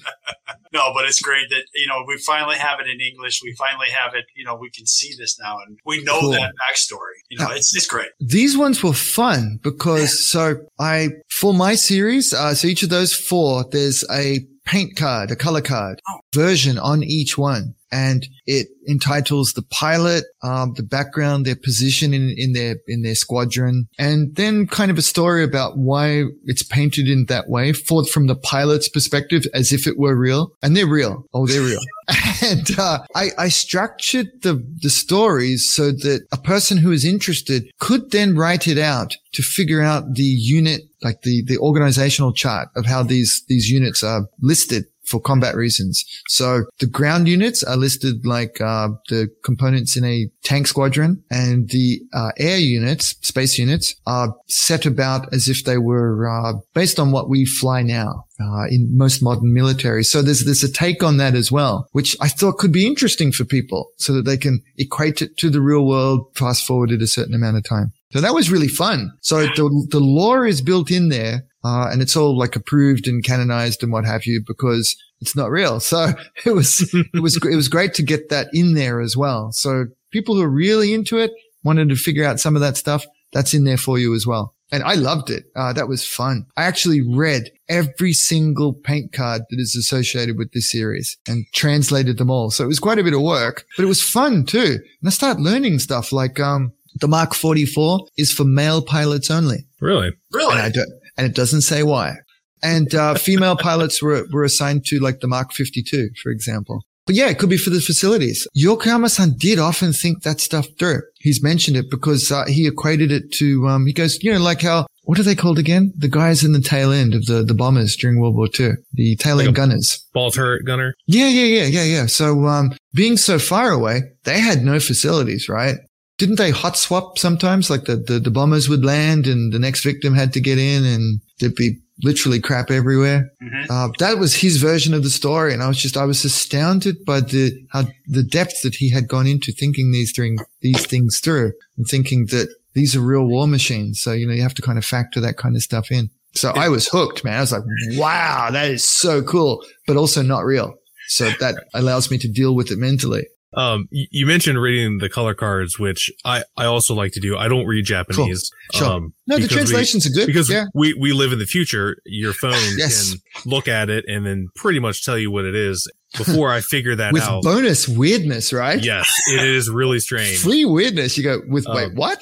[0.73, 3.41] no, but it's great that you know we finally have it in English.
[3.43, 4.25] We finally have it.
[4.37, 6.33] You know, we can see this now, and we know Cool.
[6.33, 7.19] that backstory.
[7.31, 8.09] You know, it's it's great.
[8.21, 13.15] These ones were fun because so I for my series, uh, so each of those
[13.15, 16.01] four, there's a paint card, a color card
[16.35, 17.75] version on each one.
[17.95, 23.15] And it entitles the pilot, um, the background, their position in, in their, in their
[23.15, 28.05] squadron, and then kind of a story about why it's painted in that way for,
[28.05, 30.51] from the pilot's perspective as if it were real.
[30.61, 31.25] And they're real.
[31.33, 31.79] Oh, they're real.
[32.43, 37.71] and, uh, I, I structured the, the stories so that a person who is interested
[37.79, 42.71] could then write it out to figure out the unit, like the, the organizational chart
[42.75, 46.05] of how these, these units are listed for combat reasons.
[46.29, 51.69] So the ground units are listed like uh, the components in a tank squadron, and
[51.71, 56.99] the uh, air units, space units, are set about as if they were uh, based
[56.99, 58.25] on what we fly now.
[58.41, 60.03] Uh, in most modern military.
[60.03, 63.31] So there's, there's a take on that as well, which I thought could be interesting
[63.31, 67.03] for people so that they can equate it to the real world fast forward forwarded
[67.03, 67.93] a certain amount of time.
[68.13, 69.13] So that was really fun.
[69.21, 71.45] So the, the lore is built in there.
[71.65, 75.51] Uh, and it's all like approved and canonized and what have you because it's not
[75.51, 75.81] real.
[75.81, 76.13] So
[76.45, 79.51] it was, it was, it was great to get that in there as well.
[79.53, 81.31] So people who are really into it
[81.63, 83.07] wanted to figure out some of that stuff.
[83.33, 84.55] That's in there for you as well.
[84.71, 85.45] And I loved it.
[85.55, 86.47] Uh, that was fun.
[86.57, 92.19] I actually read every single paint card that is associated with this series and translated
[92.19, 92.51] them all.
[92.51, 94.79] So it was quite a bit of work, but it was fun too.
[95.01, 99.67] And I started learning stuff like, um, the Mark 44 is for male pilots only.
[99.81, 100.13] Really?
[100.33, 100.53] Really?
[100.53, 102.17] And I don't, and it doesn't say why.
[102.63, 106.83] And, uh, female pilots were, were assigned to like the Mark 52, for example.
[107.07, 108.49] But yeah, it could be for the facilities.
[108.57, 111.03] Yokoyama-san did often think that stuff through.
[111.19, 114.63] He's mentioned it because, uh, he equated it to, um, he goes, you know, like
[114.63, 115.93] how, what are they called again?
[115.99, 119.17] The guys in the tail end of the, the bombers during World War II, the
[119.17, 120.03] tail Like end gunners.
[120.15, 120.95] Ball turret gunner?
[121.07, 122.07] Yeah, yeah, yeah, yeah, yeah.
[122.07, 125.77] So, um, being so far away, they had no facilities, right?
[126.17, 127.71] Didn't they hot swap sometimes?
[127.71, 130.85] Like the, the, the bombers would land and the next victim had to get in
[130.85, 133.31] and there'd be literally crap everywhere.
[133.43, 133.67] Mhm.
[133.71, 135.53] Uh, that was his version of the story.
[135.53, 139.09] And I was just, I was astounded by the, how the depth that he had
[139.09, 143.47] gone into thinking these thing, these things through and thinking that these are real war
[143.47, 144.01] machines.
[144.01, 146.11] So, you know, you have to kind of factor that kind of stuff in.
[146.33, 147.39] So I was hooked, man.
[147.39, 147.63] I was like,
[147.93, 150.75] wow, that is so cool, but also not real.
[151.09, 153.27] So that allows me to deal with it mentally.
[153.57, 157.37] Um, you, you mentioned reading the color cards, which I, I also like to do.
[157.37, 158.51] I don't read Japanese.
[158.73, 158.87] Sure.
[158.89, 160.27] Um, No, the because we- translations are good.
[160.27, 160.65] because yeah.
[160.75, 161.97] we, we live in the future.
[162.05, 163.11] Your phone Yes.
[163.11, 166.61] can look at it and then pretty much tell you what it is before I
[166.61, 167.43] figure that With out.
[167.43, 168.83] bonus weirdness, right?
[168.83, 170.39] yes, it is really strange.
[170.39, 171.17] Free weirdness.
[171.19, 172.19] You go with, wait, Um, what?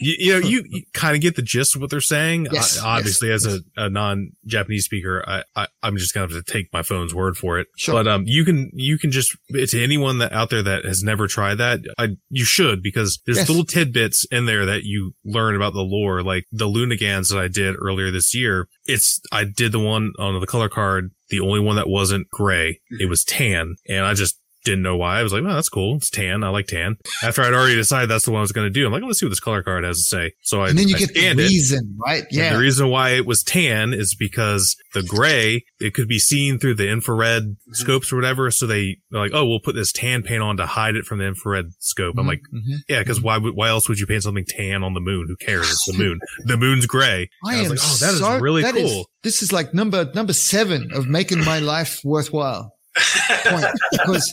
[0.00, 2.48] You, you know, you, you kind of get the gist of what they're saying.
[2.52, 6.52] Yes, I- obviously, as a, a non-Japanese speaker, I, I, I'm just gonna have to
[6.52, 7.68] take my phone's word for it.
[7.76, 7.94] Sure.
[7.94, 11.26] But, um, you can, you can just, to anyone that out there that has never
[11.26, 13.48] tried that, I, you should because there's Yes.
[13.48, 17.48] little tidbits in there that you learn about the lore, like the Lunagans that I
[17.48, 18.68] did earlier this year.
[18.86, 22.80] It's, I did the one on the color card, the only one that wasn't gray.
[22.90, 25.20] It was tan and I just, didn't know why.
[25.20, 25.96] I was like, well, that's cool.
[25.96, 26.42] It's tan.
[26.42, 26.96] I like tan.
[27.22, 29.20] After I'd already decided that's the one I was going to do, I'm like, let's
[29.20, 30.32] see what this color card has to say.
[30.42, 31.44] So I, And then you I get the scanned it.
[31.44, 32.22] reason, right?
[32.24, 32.52] And Yeah.
[32.54, 36.74] the reason why it was tan is because the gray, it could be seen through
[36.76, 37.72] the infrared Mm-hmm.
[37.74, 38.50] scopes or whatever.
[38.50, 41.18] So they, they're like, oh, we'll put this tan paint on to hide it from
[41.18, 42.14] the infrared scope.
[42.18, 42.78] I'm like, Mhm.
[42.88, 45.26] yeah, because why would, why else would you paint something tan on the moon?
[45.28, 45.70] Who cares?
[45.70, 46.18] It's the moon.
[46.44, 47.28] the moon's gray.
[47.44, 49.06] I, I was am like, oh, that is so- really that is- cool.
[49.22, 52.72] this is like number number seven of making my life worthwhile.
[53.44, 54.32] Point because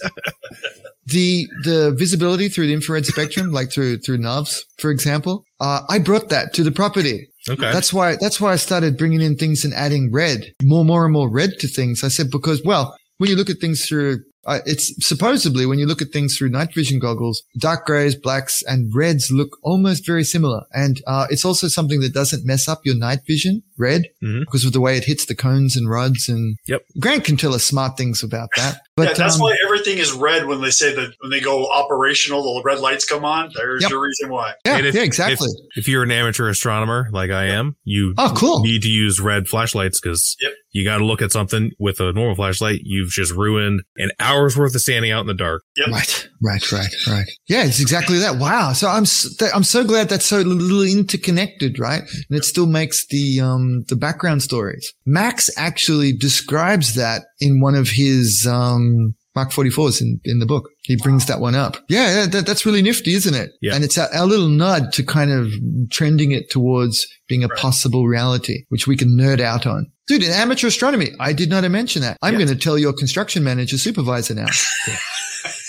[1.06, 6.00] the the visibility through the infrared spectrum, like through through NAVs, for example, uh, I
[6.00, 7.28] brought that to the property.
[7.50, 7.72] okay.
[7.72, 11.14] That's why that's why I started bringing in things and adding red, more more and
[11.14, 12.04] more red to things.
[12.04, 15.86] I said because well, when you look at things through uh, it's supposedly when you
[15.86, 20.24] look at things through night vision goggles, dark grays, blacks, and reds look almost very
[20.24, 20.64] similar.
[20.74, 24.42] And uh, it's also something that doesn't mess up your night vision, red, Mhm.
[24.42, 26.30] because of the way it hits the cones and rods.
[26.30, 26.84] And Yep.
[27.00, 28.82] Grant can tell us smart things about that.
[28.96, 31.68] But yeah, that's um, why everything is red when they say that when they go
[31.72, 33.52] operational, the red lights come on.
[33.56, 33.92] There's Yep.
[33.92, 34.54] your reason why.
[34.66, 35.50] yeah, if- yeah, exactly.
[35.76, 38.62] If you're an amateur astronomer like I am, you oh, cool.
[38.64, 40.52] need to use red flashlights because Yep.
[40.74, 42.82] you got to look at something with a normal flashlight.
[42.84, 45.64] You've just ruined an hour's worth of standing out in the dark.
[45.78, 45.88] Yep.
[45.90, 47.28] Right, right, right, right.
[47.48, 48.36] Yeah, it's exactly that.
[48.38, 48.74] Wow.
[48.74, 49.06] So I'm
[49.54, 52.02] I'm so glad that's so little interconnected, right?
[52.30, 54.94] And it still makes the um the background stories.
[55.06, 60.70] Max actually describes that in one of his um Mark 44s in, in the book.
[60.84, 61.78] He brings that one up.
[61.88, 63.52] Yeah, yeah, that, that's really nifty, isn't it?
[63.62, 63.76] Yeah.
[63.76, 65.50] And it's our, our little nod to kind of
[65.90, 67.58] trending it towards being a Right.
[67.58, 69.90] possible reality, which we can nerd out on.
[70.08, 72.18] Dude, in amateur astronomy, I did not mention that.
[72.22, 72.40] I'm Yeah.
[72.46, 74.48] going to tell your construction manager supervisor now.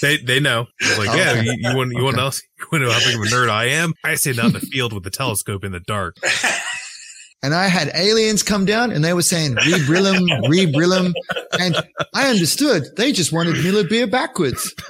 [0.02, 0.66] They they know.
[0.80, 1.44] It's like, yeah, Okay.
[1.44, 2.30] you, you want you want Okay.
[2.30, 3.94] to know you want to know how big of a nerd I am?
[4.04, 6.16] I stayed out in the field with the telescope in the dark.
[7.42, 11.14] and I had aliens come down and they were saying, rebrill them, rebrill them.
[11.58, 11.76] And
[12.14, 12.84] I understood.
[12.96, 14.74] They just wanted Miller beer backwards.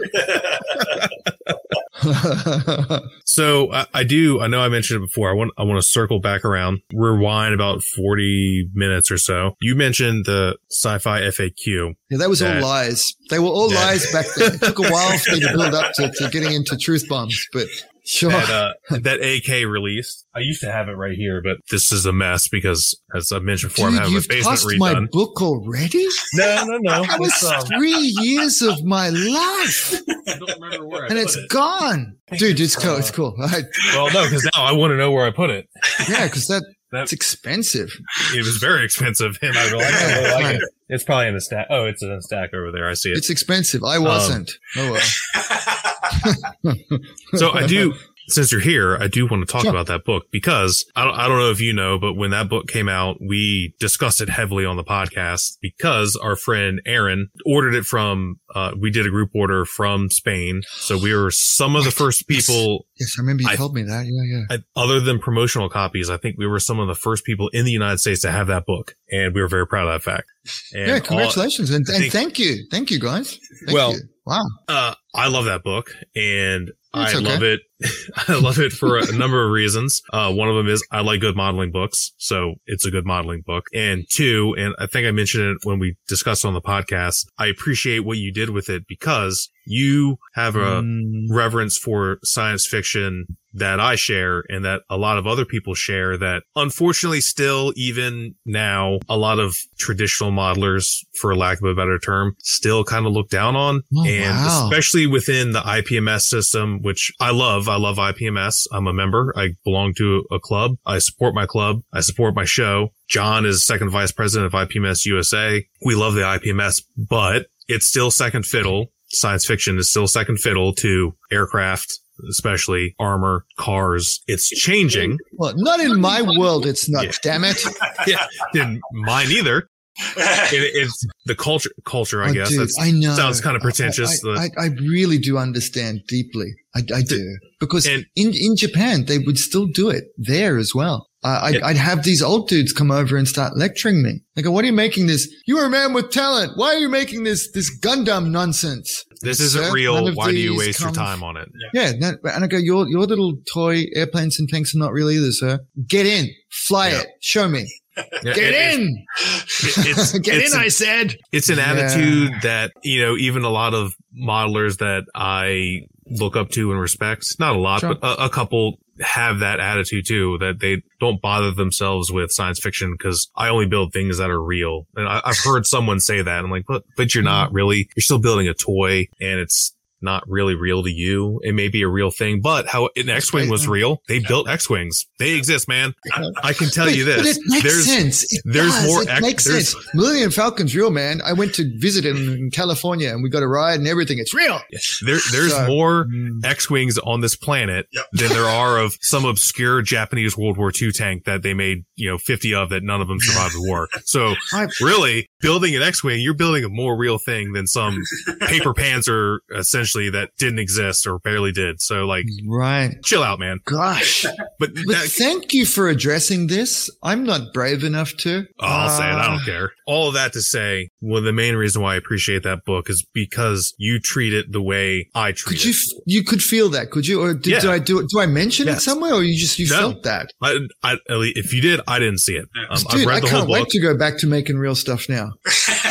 [3.25, 4.41] So I, I do.
[4.41, 5.31] I know I mentioned it before.
[5.31, 9.57] I want I want to circle back around, rewind about forty minutes or so.
[9.61, 11.95] You mentioned the sci-fi FAQ.
[12.11, 13.15] yeah, that was all lies.
[13.31, 14.55] They were all that- lies back then.
[14.55, 17.47] It took a while for me to build up to, to getting into truth bombs,
[17.53, 17.69] but
[18.05, 18.31] sure.
[18.31, 20.27] that uh, that AK released.
[20.35, 23.39] I used to have it right here, but this is a mess because, as I
[23.39, 26.07] mentioned before, I'm Dude, having you've a basement tossed my book already?
[26.35, 27.05] No, no, no.
[27.05, 29.95] That was um, three years of my life
[30.29, 31.49] I don't remember where I and put it's it.
[31.51, 32.17] gone.
[32.37, 32.93] Dude, it's cool.
[32.93, 33.35] uh, It's cool.
[33.39, 33.63] I,
[33.95, 35.69] Well, no, because now I want to know where I put it.
[36.09, 36.63] yeah, because that,
[36.93, 37.89] That- that's expensive.
[38.35, 40.63] It was very expensive, and I really, like it.
[40.91, 41.69] It's probably in the stack.
[41.71, 42.87] Oh, it's in a stack over there.
[42.87, 43.17] I see it.
[43.17, 43.83] It's expensive.
[43.83, 44.51] I wasn't.
[44.77, 45.03] oh well.
[47.35, 47.95] So I do,
[48.29, 49.71] since you're here, I do want to talk Sure.
[49.71, 52.49] about that book because I don't, I don't know if you know, but when that
[52.49, 57.75] book came out, we discussed it heavily on the podcast because our friend Aaron ordered
[57.75, 60.63] it from, uh, we did a group order from Spain.
[60.67, 63.83] So we were some of the first people, Yes, I remember you I- told me
[63.83, 64.07] that.
[64.07, 64.57] Yeah, yeah.
[64.59, 67.65] I- other than promotional copies, I think we were some of the first people in
[67.65, 68.95] the United States to have that book.
[69.11, 70.31] And we were very proud of that fact.
[70.75, 71.71] And yeah, all- congratulations.
[71.71, 72.67] and, I and think- thank you.
[72.71, 73.39] Thank you, guys.
[73.67, 74.01] Thank Well, you.
[74.25, 74.45] Wow.
[74.69, 77.21] Uh, I love that book and It's I okay.
[77.21, 77.61] love it.
[78.29, 80.01] I love it for a number of reasons.
[80.13, 82.13] Uh, one of them is I like good modeling books.
[82.17, 83.67] So it's a good modeling book.
[83.75, 87.47] And two, and I think I mentioned it when we discussed on the podcast, I
[87.47, 93.27] appreciate what you did with it because you have a Mm, reverence for science fiction
[93.55, 98.35] that I share and that a lot of other people share that unfortunately still even
[98.47, 103.13] now a lot of traditional modelers for lack of a better term still kind of
[103.13, 103.83] look down on.
[103.95, 104.65] Oh, and wow.
[104.65, 107.69] especially within the IPMS system which I love.
[107.69, 109.33] I love IPMS I'm a member.
[109.37, 110.73] I belong to a club.
[110.87, 111.83] I support my club.
[111.93, 112.91] I support my show.
[113.09, 118.11] John is second vice president of IPMS USA we love the IPMS but it's still
[118.11, 118.93] second fiddle.
[119.09, 124.21] Science fiction is still second fiddle to aircraft, especially armor, cars.
[124.27, 125.19] It's changing.
[125.33, 126.67] well, not in my world.
[126.67, 127.05] It's not.
[127.05, 127.13] Yeah.
[127.23, 127.63] Damn it.
[128.07, 129.69] yeah, in mine either.
[130.17, 131.71] it, it's the culture.
[131.85, 132.49] Culture, I Oh, guess.
[132.49, 133.15] dude, That's, I know.
[133.15, 134.25] sounds kind of pretentious.
[134.25, 136.47] I, I, I, I really do understand deeply.
[136.75, 140.75] I, I do because And- in in Japan they would still do it there as
[140.75, 141.09] well.
[141.25, 141.67] I, I'd, Yeah.
[141.67, 144.21] I'd have these old dudes come over and start lecturing me.
[144.35, 145.29] They go, "What are you making this?
[145.47, 146.53] You are a man with talent.
[146.57, 150.15] Why are you making this this Gundam nonsense?" this isn't none real.
[150.15, 151.49] Why do you these waste your time on it?
[151.73, 155.11] Yeah, no, and I go, "Your your little toy airplanes and tanks are not real
[155.11, 155.61] either, sir.
[155.87, 156.29] Get in,
[156.67, 157.01] fly Yeah.
[157.03, 157.67] it, show me,
[157.97, 161.17] Yeah, get it- it- in, it's, get it's in." an- I said.
[161.31, 161.73] it's an Yeah.
[161.73, 166.79] attitude that you know even a lot of modelers that i look up to and
[166.79, 167.95] respect not a lot Sure.
[167.95, 172.61] but a, a couple have that attitude too that they don't bother themselves with science
[172.61, 174.87] fiction because i only build things that are real.
[174.97, 177.55] And I, i've heard someone say that i'm like but but you're not mm.
[177.55, 177.89] really.
[177.97, 181.41] You're still building a toy and it's not really real to you.
[181.43, 184.03] It may be a real thing, but how an X-wing was real.
[184.09, 185.07] They built X-wings.
[185.19, 185.95] They exist, man.
[186.43, 187.19] I can tell you this.
[187.23, 188.33] But it makes there's sense.
[188.33, 188.87] It there's does.
[188.87, 189.75] more It ex- makes sense.
[189.95, 191.21] Millennium Falcon's real, man.
[191.25, 194.19] I went to visit him in California and we got a ride and everything.
[194.19, 194.61] It's real.
[195.05, 196.45] there there's So- more Mm.
[196.45, 198.07] X-wings on this planet Yep.
[198.13, 202.11] than there are of some obscure Japanese World War II tank that they made, you
[202.11, 203.89] know, 50 of that none of them survived the war.
[204.05, 207.99] So I- really building an X-wing, you're building a more real thing than some
[208.41, 211.81] paper panzer essentially that didn't exist or barely did.
[211.83, 212.95] So like Right.
[213.05, 213.59] chill out, man.
[213.67, 214.23] Gosh.
[214.59, 216.89] But, But that, thank you for addressing this.
[217.03, 218.47] I'm not brave enough to.
[218.61, 219.13] Oh, I'll say it.
[219.13, 219.73] I Uh, don't care.
[219.87, 223.05] All of that to say, well, the main reason why I appreciate that book is
[223.13, 225.77] because you treat it the way I treat Could you, it.
[225.77, 227.21] f- you could feel that, could you?
[227.21, 227.61] Or did, Yeah.
[227.61, 228.07] did I do it?
[228.09, 229.77] Do I mention it somewhere or you just, you No.
[229.79, 230.31] felt that?
[230.41, 232.47] I, I, if you did, I didn't see it.
[232.71, 233.69] Um, Dude, I've read I the can't wait book.
[233.71, 235.32] to go back to making real stuff now.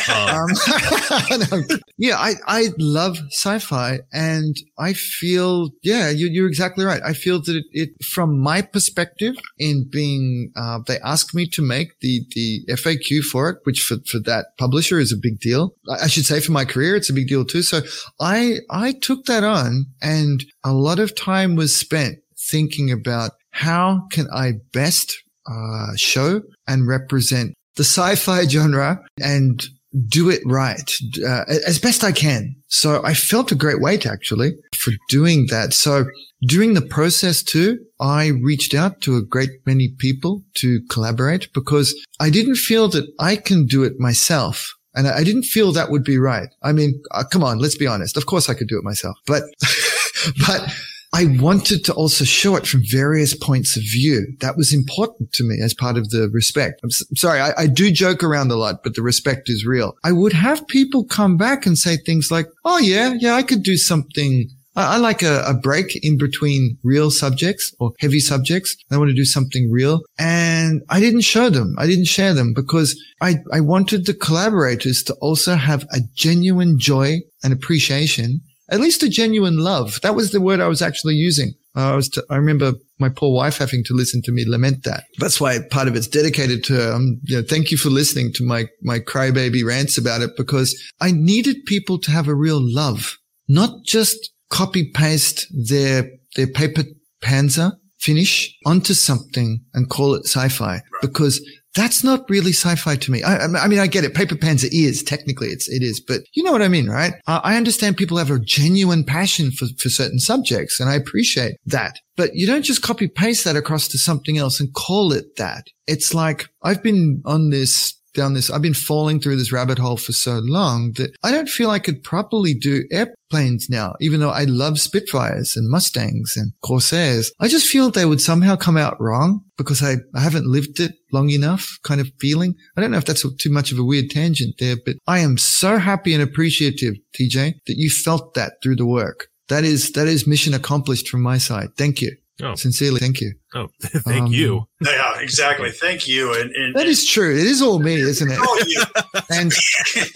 [0.09, 0.47] Um,
[1.67, 1.77] no.
[1.97, 7.01] yeah, I, I love sci-fi and I feel, yeah, you, you're exactly right.
[7.05, 11.61] I feel that it, it from my perspective in being, uh, they asked me to
[11.61, 15.75] make the, the FAQ for it, which for, for that publisher is a big deal.
[15.89, 17.61] I should say for my career, it's a big deal too.
[17.61, 17.81] So
[18.19, 24.07] I, I took that on and a lot of time was spent thinking about how
[24.11, 29.63] can I best, uh, show and represent the sci-fi genre and
[30.07, 30.91] do it right
[31.25, 32.55] uh, as best I can.
[32.67, 35.73] So I felt a great weight actually for doing that.
[35.73, 36.05] So
[36.47, 41.93] during the process too, I reached out to a great many people to collaborate because
[42.19, 44.73] I didn't feel that I can do it myself.
[44.93, 46.49] And I didn't feel that would be right.
[46.63, 48.17] I mean, uh, come on, let's be honest.
[48.17, 49.43] Of course I could do it myself, but,
[50.47, 50.73] but
[51.13, 54.33] I wanted to also show it from various points of view.
[54.39, 56.79] That was important to me as part of the respect.
[56.83, 59.95] I'm sorry, I, I do joke around a lot, but the respect is real.
[60.05, 63.61] I would have people come back and say things like, Oh yeah, yeah, I could
[63.61, 64.49] do something.
[64.77, 68.77] I, I like a, a break in between real subjects or heavy subjects.
[68.89, 70.03] I want to do something real.
[70.17, 71.75] And I didn't show them.
[71.77, 76.79] I didn't share them because I, I wanted the collaborators to also have a genuine
[76.79, 78.41] joy and appreciation
[78.71, 79.99] at least a genuine love.
[80.01, 81.53] That was the word I was actually using.
[81.75, 84.83] Uh, I was, t- I remember my poor wife having to listen to me lament
[84.83, 85.03] that.
[85.19, 86.93] That's why part of it's dedicated to her.
[86.93, 90.75] Um, you know, thank you for listening to my, my crybaby rants about it because
[90.99, 93.17] I needed people to have a real love,
[93.47, 96.83] not just copy paste their, their paper
[97.21, 101.39] panzer finish onto something and call it sci-fi because
[101.75, 103.23] that's not really sci-fi to me.
[103.23, 104.13] I, I mean, I get it.
[104.13, 107.13] Paper Panzer is technically it's it is, but you know what I mean, right?
[107.27, 111.95] I understand people have a genuine passion for for certain subjects, and I appreciate that.
[112.17, 115.65] But you don't just copy paste that across to something else and call it that.
[115.87, 118.49] It's like I've been on this down this.
[118.49, 121.79] I've been falling through this rabbit hole for so long that I don't feel I
[121.79, 127.31] could properly do airplanes now, even though I love Spitfires and Mustangs and Corsairs.
[127.39, 130.93] I just feel they would somehow come out wrong because I, I haven't lived it
[131.11, 132.55] long enough kind of feeling.
[132.77, 135.37] I don't know if that's too much of a weird tangent there, but I am
[135.37, 139.27] so happy and appreciative, TJ, that you felt that through the work.
[139.49, 141.69] That is, that is mission accomplished from my side.
[141.77, 142.15] Thank you.
[142.43, 142.55] Oh.
[142.55, 143.33] Sincerely, thank you.
[143.55, 144.65] oh, thank Um, you.
[144.81, 145.71] Yeah, exactly.
[145.71, 146.33] Thank you.
[146.33, 147.31] And, and That is true.
[147.31, 148.37] It is all me, isn't it?
[148.41, 148.83] Oh, you.
[149.29, 149.51] And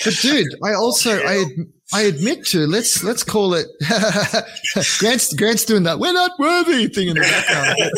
[0.04, 1.46] but dude, I also I
[1.94, 3.68] I admit to let's let's call it
[5.00, 7.92] Grant's Grant's doing that we're not worthy thing in the background.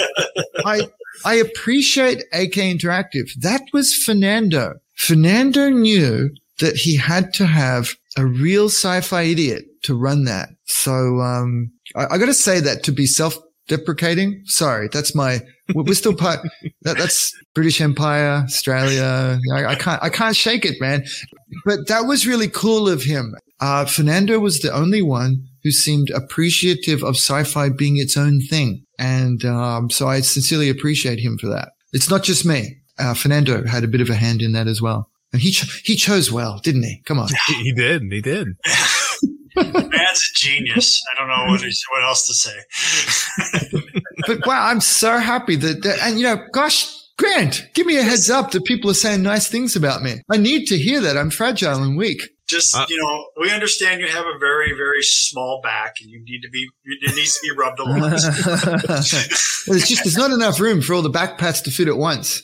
[0.65, 0.87] I
[1.25, 3.29] I appreciate AK Interactive.
[3.41, 4.75] That was Fernando.
[4.95, 6.29] Fernando knew
[6.59, 10.49] that he had to have a real sci-fi idiot to run that.
[10.65, 13.37] So um I, I got to say that to be self
[13.67, 14.41] deprecating.
[14.45, 15.41] Sorry, that's my.
[15.73, 16.39] We're still part.
[16.83, 19.39] That, that's British Empire, Australia.
[19.53, 20.01] I, I can't.
[20.01, 21.03] I can't shake it, man.
[21.65, 23.35] But that was really cool of him.
[23.59, 28.85] Uh, Fernando was the only one who seemed appreciative of sci-fi being its own thing,
[28.97, 31.69] and um, so I sincerely appreciate him for that.
[31.91, 32.77] It's not just me.
[32.99, 35.09] Uh, Fernando had a bit of a hand in that as well.
[35.33, 35.51] And he,
[35.83, 37.01] he chose well, didn't he?
[37.05, 37.29] Come on.
[37.47, 38.03] He did.
[38.09, 38.47] He did.
[39.73, 41.03] Man's a genius.
[41.11, 43.81] I don't know what, is, what else to say.
[44.27, 48.03] but wow, I'm so happy that, that, and you know, gosh, Grant, give me a
[48.03, 50.21] heads up that people are saying nice things about me.
[50.31, 51.17] I need to hear that.
[51.17, 52.21] I'm fragile and weak.
[52.47, 56.23] Just Uh, you know, we understand you have a very, very small back, and you
[56.23, 56.65] need to be.
[56.85, 58.13] It needs to be rubbed a lot.
[59.67, 62.43] it's just there's not enough room for all the back pats to fit at once.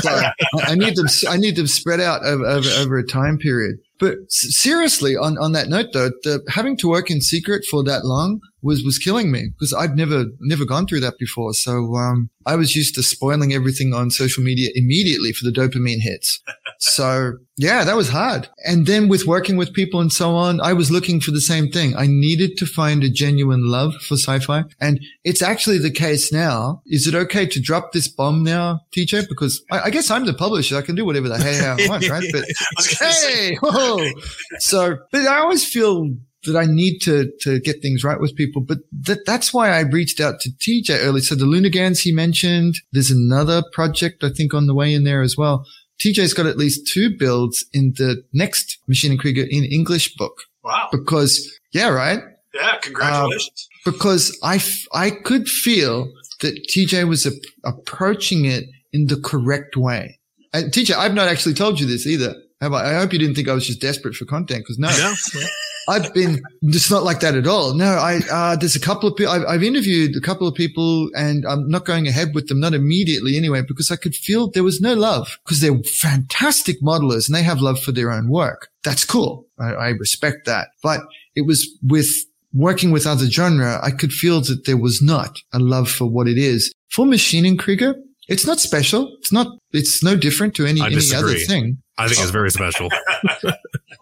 [0.00, 0.32] So I,
[0.64, 1.06] I need them.
[1.28, 3.76] I need them spread out over, over, over a time period.
[4.02, 8.04] But seriously, on, on that note though, the, having to work in secret for that
[8.04, 11.54] long was, was killing me because I'd never, never gone through that before.
[11.54, 16.00] So, um, I was used to spoiling everything on social media immediately for the dopamine
[16.00, 16.40] hits.
[16.82, 18.48] So yeah, that was hard.
[18.64, 21.70] And then with working with people and so on, I was looking for the same
[21.70, 21.94] thing.
[21.96, 24.64] I needed to find a genuine love for sci-fi.
[24.80, 26.82] And it's actually the case now.
[26.86, 29.28] Is it okay to drop this bomb now, TJ?
[29.28, 30.76] Because I, I guess I'm the publisher.
[30.76, 32.28] I can do whatever the hell I want, right?
[32.32, 34.10] But I was gonna say, hey, whoa.
[34.58, 36.10] So, but I always feel
[36.44, 38.62] that I need to, to get things right with people.
[38.62, 41.20] But that, that's why I reached out to TJ early.
[41.20, 45.22] So the Lunagans he mentioned, there's another project I think on the way in there
[45.22, 45.64] as well.
[46.00, 50.88] TJ's got at least two builds in the next Maschinen Krieger in English book wow.
[50.90, 52.20] because, yeah, right?
[52.54, 53.68] Yeah, congratulations.
[53.86, 57.30] Uh, because I, f- I could feel that TJ was a-
[57.64, 60.18] approaching it in the correct way.
[60.52, 62.34] And TJ, I've not actually told you this either.
[62.60, 62.90] Have I?
[62.90, 65.14] I hope you didn't think I was just desperate for content because no, No.
[65.88, 67.74] I've been, it's not like that at all.
[67.74, 71.10] No, I, uh, there's a couple of people, I've, I've interviewed a couple of people
[71.16, 74.62] and I'm not going ahead with them, not immediately anyway, because I could feel there
[74.62, 78.68] was no love because they're fantastic modelers and they have love for their own work.
[78.84, 79.46] That's cool.
[79.58, 80.68] I, I respect that.
[80.82, 81.00] But
[81.34, 82.08] it was with
[82.54, 86.28] working with other genre, I could feel that there was not a love for what
[86.28, 86.72] it is.
[86.90, 87.94] For Maschinen Krieger,
[88.28, 89.16] it's not special.
[89.18, 91.78] It's not, it's no different to any, any other thing.
[91.98, 92.32] I think it's oh.
[92.32, 92.88] very special.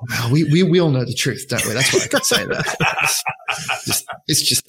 [0.08, 1.74] Well, we, we, we all know the truth, don't we?
[1.74, 2.76] That's why I can say that.
[3.50, 4.64] It's just, it's just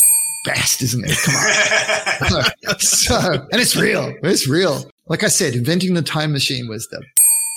[0.46, 1.18] best, isn't it?
[2.20, 2.80] Come on.
[2.80, 4.14] so, and it's real.
[4.24, 4.90] It's real.
[5.08, 7.02] Like I said, inventing the time machine was the,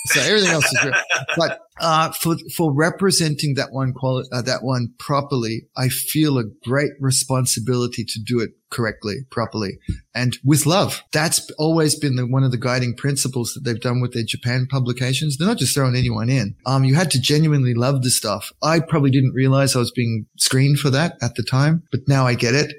[0.07, 0.93] so everything else is real.
[1.35, 6.43] But, uh, for, for representing that one quality, uh, that one properly, I feel a
[6.63, 9.79] great responsibility to do it correctly, properly
[10.13, 11.03] and with love.
[11.11, 14.67] That's always been the, one of the guiding principles that they've done with their Japan
[14.69, 15.37] publications.
[15.37, 16.55] They're not just throwing anyone in.
[16.65, 18.51] Um, you had to genuinely love the stuff.
[18.61, 22.25] I probably didn't realize I was being screened for that at the time, but now
[22.25, 22.73] I get it.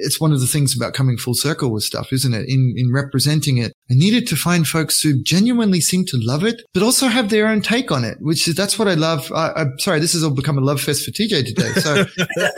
[0.00, 2.48] It's one of the things about coming full circle with stuff, isn't it?
[2.48, 6.62] In, in representing it, I needed to find folks who genuinely seem to love it,
[6.72, 9.32] but also have their own take on it, which is, that's what I love.
[9.34, 11.72] I, I'm sorry, this has all become a love fest for TJ today.
[11.80, 11.94] So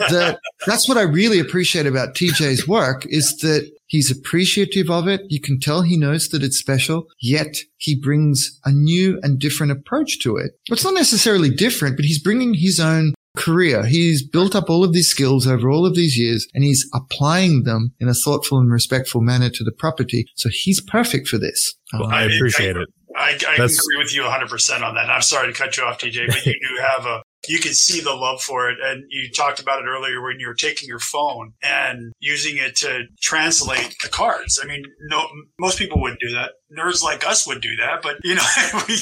[0.09, 0.37] the,
[0.67, 5.21] that's what I really appreciate about TJ's work is that he's appreciative of it.
[5.29, 9.71] You can tell he knows that it's special, yet he brings a new and different
[9.71, 10.51] approach to it.
[10.69, 13.85] It's not necessarily different, but he's bringing his own career.
[13.85, 17.63] He's built up all of these skills over all of these years and he's applying
[17.63, 20.25] them in a thoughtful and respectful manner to the property.
[20.35, 21.75] So he's perfect for this.
[21.93, 22.89] Well, Um, I appreciate it.
[23.17, 25.03] I, I agree with you 100% on that.
[25.03, 27.73] And I'm sorry to cut you off, TJ, but you do have a, you can
[27.73, 28.77] see the love for it.
[28.83, 32.75] And you talked about it earlier when you were taking your phone and using it
[32.77, 34.59] to translate the cards.
[34.63, 35.25] I mean, no,
[35.59, 36.51] most people wouldn't do that.
[36.77, 38.43] Nerds like us would do that, but you know,
[38.87, 38.95] we,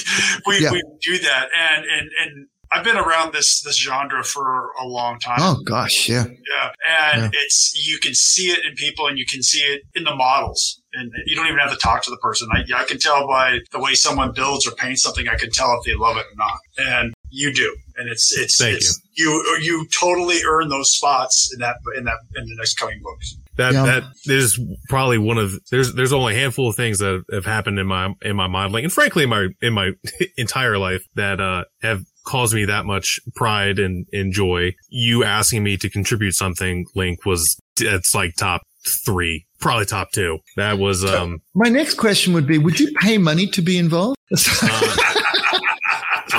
[0.46, 0.72] we, Yeah.
[0.72, 1.48] we do that.
[1.56, 5.38] And, and, and I've been around this, this genre for a long time.
[5.40, 6.08] oh gosh.
[6.08, 6.24] Yeah.
[6.24, 6.70] Yeah.
[7.12, 7.40] And Yeah.
[7.42, 10.79] it's, you can see it in people and you can see it in the models.
[10.92, 12.48] And you don't even have to talk to the person.
[12.52, 15.28] I, I can tell by the way someone builds or paints something.
[15.28, 16.58] I can tell if they love it or not.
[16.78, 17.76] And you do.
[17.96, 19.58] And it's, it's, Thank it's, you.
[19.60, 23.36] you, totally earn those spots in that, in that, in the next coming books.
[23.56, 23.84] That Yeah.
[23.84, 24.58] that is
[24.88, 28.14] probably one of there's there's only a handful of things that have happened in my
[28.22, 29.90] in my modeling and frankly in my in my
[30.38, 34.72] entire life that uh have caused me that much pride and, and joy.
[34.88, 38.62] You asking me to contribute something, Link, was it's like top
[39.04, 40.38] three, probably top two.
[40.56, 44.16] That was um My next question would be, would you pay money to be involved?
[44.32, 44.96] uh,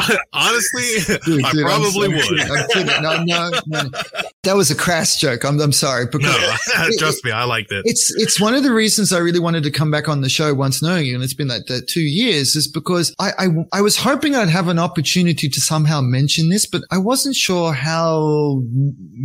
[0.34, 2.42] honestly Dude, I dude, probably I'm would.
[2.42, 3.02] I'm kidding.
[3.02, 3.90] No, no, no.
[4.44, 5.44] That was a crass joke.
[5.44, 6.06] I'm, I'm sorry.
[6.06, 6.22] Because
[6.76, 7.84] No, trust me, I liked it.
[7.86, 10.54] it's, it's one of the reasons I really wanted to come back on the show
[10.54, 11.16] once knowing you.
[11.16, 14.50] And it's been like that two years is because I, I, I was hoping I'd
[14.50, 18.62] have an opportunity to somehow mention this, but I wasn't sure how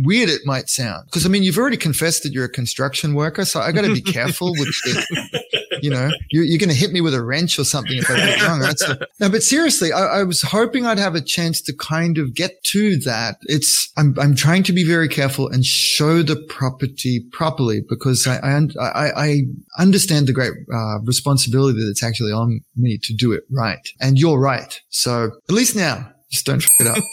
[0.03, 1.09] weird it might sound.
[1.11, 3.45] Cause I mean, you've already confessed that you're a construction worker.
[3.45, 6.91] So I got to be careful with the, you know, you're, you're going to hit
[6.91, 8.59] me with a wrench or something if I get it wrong.
[8.59, 8.77] Right?
[8.77, 12.33] So, no, but seriously, I, I was hoping I'd have a chance to kind of
[12.33, 13.37] get to that.
[13.43, 18.37] It's, I'm, I'm trying to be very careful and show the property properly because I,
[18.37, 19.37] I, I, I
[19.79, 23.87] understand the great uh, responsibility that's actually on me to do it right.
[24.01, 24.79] And you're right.
[24.89, 27.03] So at least now, just don't fuck it up.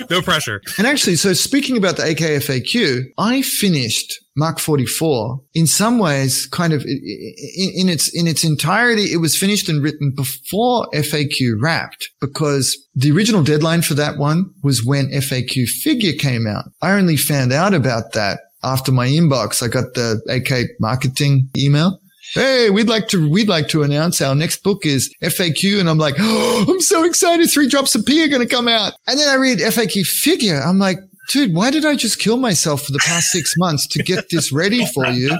[0.10, 0.60] no pressure.
[0.78, 6.72] And actually, so speaking about the AKFAQ, I finished Mark 44 in some ways kind
[6.72, 12.08] of in, in, its in its entirety it was finished and written before FAQ wrapped
[12.20, 16.64] because the original deadline for that one was when FAQ figure came out.
[16.80, 19.62] I only found out about that after my inbox.
[19.62, 21.99] I got the AK marketing email
[22.32, 25.80] Hey, we'd like to, we'd like to announce our next book is FAQ.
[25.80, 27.50] And I'm like, oh, I'm so excited.
[27.50, 28.92] Three drops of pee are going to come out.
[29.08, 30.60] And then I read FAQ figure.
[30.60, 30.98] I'm like,
[31.30, 34.52] dude, why did I just kill myself for the past six months to get this
[34.52, 35.36] ready for you?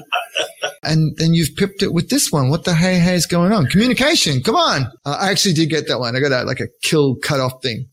[0.82, 2.48] And then you've pipped it with this one.
[2.48, 3.66] What the hey hey is going on?
[3.66, 4.42] Communication.
[4.42, 4.86] Come on.
[5.04, 6.16] Uh, I actually did get that one.
[6.16, 7.86] I got that like a kill cut off thing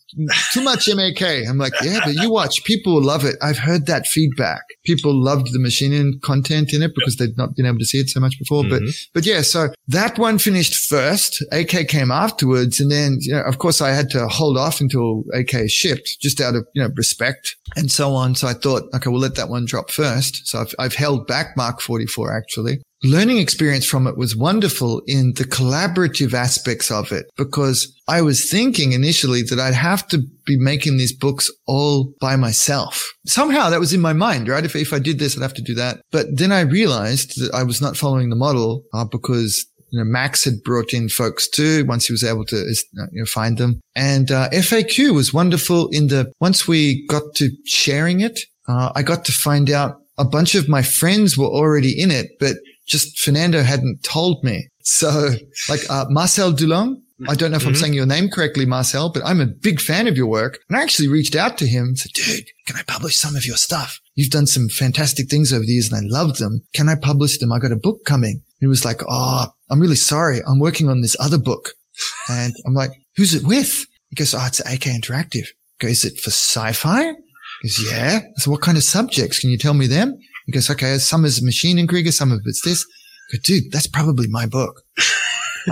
[0.51, 1.21] too much MAK.
[1.21, 2.63] I'm like, yeah, but you watch.
[2.63, 3.35] People love it.
[3.41, 4.61] I've heard that feedback.
[4.85, 8.09] People loved the machining content in it because they'd not been able to see it
[8.09, 8.63] so much before.
[8.63, 8.85] Mm-hmm.
[8.85, 11.43] But, but yeah, so that one finished first.
[11.51, 12.79] AK came afterwards.
[12.79, 16.39] And then, you know, of course, I had to hold off until AK shipped just
[16.41, 18.35] out of, you know, respect and so on.
[18.35, 20.47] So I thought, okay, we'll let that one drop first.
[20.47, 25.33] So I've, I've held back Mark 44 actually learning experience from it was wonderful in
[25.35, 30.57] the collaborative aspects of it because I was thinking initially that I'd have to be
[30.57, 33.11] making these books all by myself.
[33.25, 34.65] Somehow that was in my mind, right?
[34.65, 36.01] If, if I did this, I'd have to do that.
[36.11, 40.05] But then I realized that I was not following the model uh, because you know,
[40.05, 43.57] Max had brought in folks too once he was able to uh, you know, find
[43.57, 43.79] them.
[43.95, 49.03] And uh, FAQ was wonderful in the once we got to sharing it, uh, I
[49.03, 52.57] got to find out a bunch of my friends were already in it, but
[52.87, 54.67] just Fernando hadn't told me.
[54.81, 55.31] So
[55.69, 57.69] like, uh, Marcel Dulong, I don't know if mm-hmm.
[57.69, 60.59] I'm saying your name correctly, Marcel, but I'm a big fan of your work.
[60.69, 63.45] And I actually reached out to him and said, dude, can I publish some of
[63.45, 63.99] your stuff?
[64.13, 66.61] You've done some fantastic things over the years and I love them.
[66.75, 67.51] Can I publish them?
[67.51, 68.43] I got a book coming.
[68.59, 70.41] He was like, Oh, I'm really sorry.
[70.47, 71.71] I'm working on this other book.
[72.29, 73.85] And I'm like, who's it with?
[74.09, 75.47] He goes, Oh, it's AK Interactive.
[75.47, 77.13] I go, is it for sci-fi?
[77.61, 78.19] He goes, yeah.
[78.23, 79.39] I said, what kind of subjects?
[79.39, 80.17] Can you tell me them?
[80.47, 82.85] He goes, okay, some is Maschinen Krieger, some of it's this.
[83.29, 84.81] I go, dude, that's probably my book.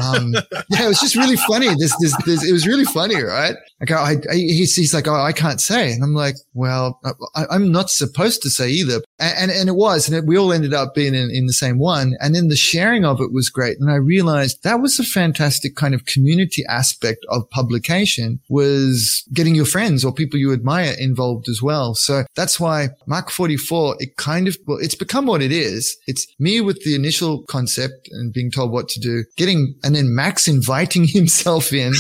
[0.02, 0.34] Um,
[0.70, 1.68] yeah, it was just really funny.
[1.80, 3.56] This, this, this, it was really funny, right?
[3.80, 5.92] Like, I, I he's, he's like, oh, I can't say.
[5.92, 7.00] And I'm like, well,
[7.36, 9.02] I, am not supposed to say either.
[9.20, 11.54] And, and, and it was, and it, we all ended up being in, in the
[11.54, 12.16] same one.
[12.20, 13.78] And then the sharing of it was great.
[13.80, 19.56] And I realized that was a fantastic kind of community aspect of publication was getting
[19.56, 21.96] your friends or people you admire involved as well.
[21.96, 25.98] So that's why Mark 44, it kind of, well, it's become what it is.
[26.08, 30.14] It's me with the initial concept and being told what to do, getting, and then
[30.14, 31.94] Max inviting himself in,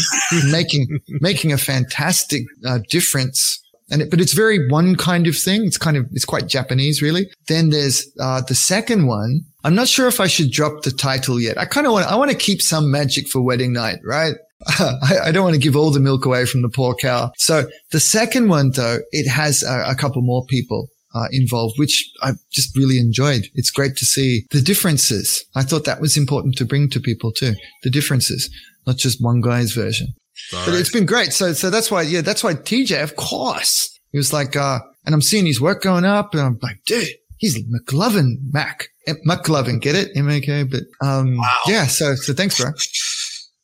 [0.52, 3.62] making, making a fantastic uh, difference.
[3.91, 5.64] And it, but it's very one kind of thing.
[5.64, 7.30] It's kind of, it's quite Japanese, really.
[7.48, 9.41] Then there's, uh, the second one.
[9.64, 11.57] I'm not sure if I should drop the title yet.
[11.57, 14.34] I kind of want, I want to keep some magic for wedding night, right?
[14.68, 17.32] I, I, don't want to give all the milk away from the poor cow.
[17.38, 20.88] So the second one, though, it has a, a couple more people.
[21.16, 23.48] Uh, involved, which I just really enjoyed.
[23.54, 25.46] It's great to see the differences.
[25.56, 27.54] I thought that was important to bring to people too.
[27.84, 28.50] The differences,
[28.86, 30.08] not just one guy's version.
[30.54, 30.80] All but right.
[30.80, 31.32] it's been great.
[31.32, 35.16] So, so that's why, yeah, that's why TJ, of course, he was like, uh, and
[35.16, 38.90] I'm seeing his work going up and I'm like, dude, he's McLovin Mac.
[39.28, 40.10] McLovin, get it?
[40.16, 41.54] M-A-K, but, um, wow.
[41.68, 41.86] yeah.
[41.86, 42.72] So, so thanks, bro.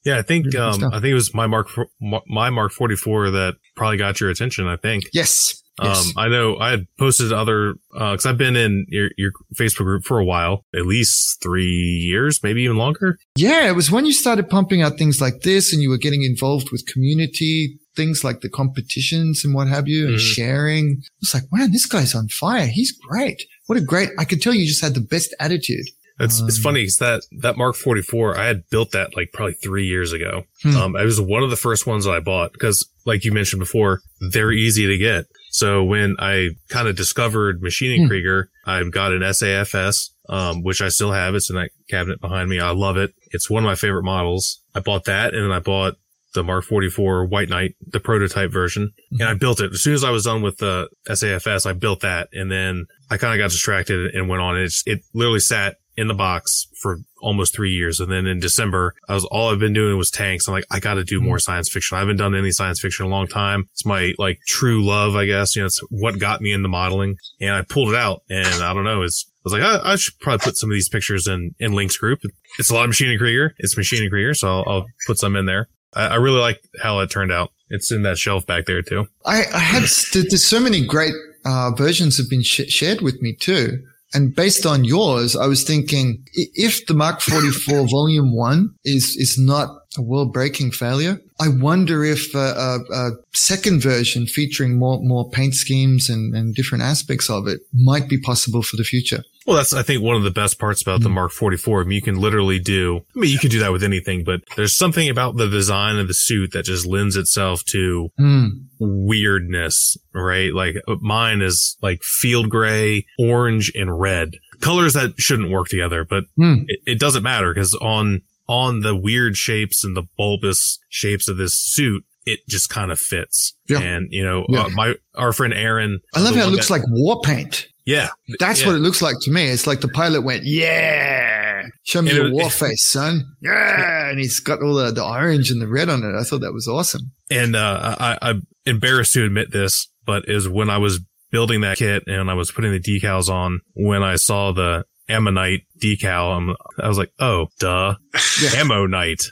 [0.05, 1.67] Yeah, I think, um, I think it was my Mark,
[1.99, 5.03] my Mark 44 that probably got your attention, I think.
[5.13, 5.61] Yes.
[5.81, 6.07] Yes.
[6.07, 9.85] Um, I know I had posted other, uh, cause I've been in your, your Facebook
[9.85, 13.17] group for a while, at least three years, maybe even longer.
[13.35, 13.67] Yeah.
[13.67, 16.71] It was when you started pumping out things like this and you were getting involved
[16.71, 20.33] with community things like the competitions and what have you and mm-hmm.
[20.33, 21.03] sharing.
[21.21, 22.67] It's like, man, this guy's on fire.
[22.67, 23.43] He's great.
[23.65, 25.85] What a great, I could tell you just had the best attitude.
[26.19, 29.53] It's um, it's funny because that that Mark 44 I had built that like probably
[29.53, 30.43] three years ago.
[30.61, 30.75] Hmm.
[30.75, 33.59] Um, it was one of the first ones that I bought because, like you mentioned
[33.59, 35.25] before, they're easy to get.
[35.51, 38.07] So when I kind of discovered Maschinen hmm.
[38.07, 41.35] Krieger, I got an SAFS, um, which I still have.
[41.35, 42.59] It's in that cabinet behind me.
[42.59, 43.13] I love it.
[43.31, 44.61] It's one of my favorite models.
[44.73, 45.95] I bought that and then I bought
[46.33, 48.93] the Mark 44 White Knight, the prototype version.
[49.11, 49.73] And I built it.
[49.73, 52.29] As soon as I was done with the SAFS, I built that.
[52.31, 54.57] And then I kind of got distracted and went on.
[54.57, 57.99] It's, it literally sat in the box for almost three years.
[57.99, 60.47] And then in December, I was, all I've been doing was tanks.
[60.47, 61.95] I'm like, I got to do more science fiction.
[61.95, 63.69] I haven't done any science fiction in a long time.
[63.71, 65.55] It's my like true love, I guess.
[65.55, 68.73] You know, it's what got me into modeling and I pulled it out and I
[68.73, 69.03] don't know.
[69.03, 71.73] It's, I was like, I, I, should probably put some of these pictures in, in
[71.73, 72.19] Link's group.
[72.57, 73.53] It's a lot of Maschinen Krieger.
[73.59, 74.33] It's Maschinen Krieger.
[74.33, 75.69] So I'll, I'll put some in there.
[75.93, 77.51] I, I really like how it turned out.
[77.69, 79.05] It's in that shelf back there too.
[79.25, 79.83] I, I had
[80.13, 81.13] there's so many great
[81.45, 83.83] uh, versions have been sh- shared with me too.
[84.13, 89.37] And based on yours, I was thinking if the Mark 44 Volume One is is
[89.37, 95.01] not a world breaking failure, I wonder if a, a, a, second version featuring more
[95.01, 99.23] more paint schemes and, and different aspects of it might be possible for the future.
[99.45, 101.15] Well, that's, I think, one of the best parts about the hmm.
[101.15, 101.81] Mark 44.
[101.81, 104.41] I mean, you can literally do, I mean, you can do that with anything, but
[104.55, 108.51] there's something about the design of the suit that just lends itself to mm.
[108.79, 110.53] weirdness, right?
[110.53, 114.35] Like uh, mine is like field gray, orange, and red.
[114.59, 116.65] Colors that shouldn't work together, but mm.
[116.67, 121.37] it, it doesn't matter because on, on the weird shapes and the bulbous shapes of
[121.37, 123.53] this suit, it just kind of fits.
[123.67, 123.79] Yeah.
[123.79, 124.63] And, you know, yeah.
[124.63, 125.99] uh, my, our friend Aaron.
[126.13, 127.67] I love how it looks that, like war paint.
[127.85, 128.09] Yeah.
[128.39, 128.67] That's yeah.
[128.67, 129.45] what it looks like to me.
[129.45, 133.23] It's like the pilot went, yeah, show me and your it, war face, son.
[133.41, 134.09] Yeah.
[134.09, 136.17] And he's got all the, the orange and the red on it.
[136.17, 137.11] I thought that was awesome.
[137.29, 140.99] And, uh, I, I'm embarrassed to admit this, but is when I was
[141.31, 145.61] building that kit and I was putting the decals on when I saw the ammonite
[145.81, 147.95] decal, I'm, I was like, oh, duh,
[148.41, 148.49] yeah.
[148.57, 149.23] ammonite.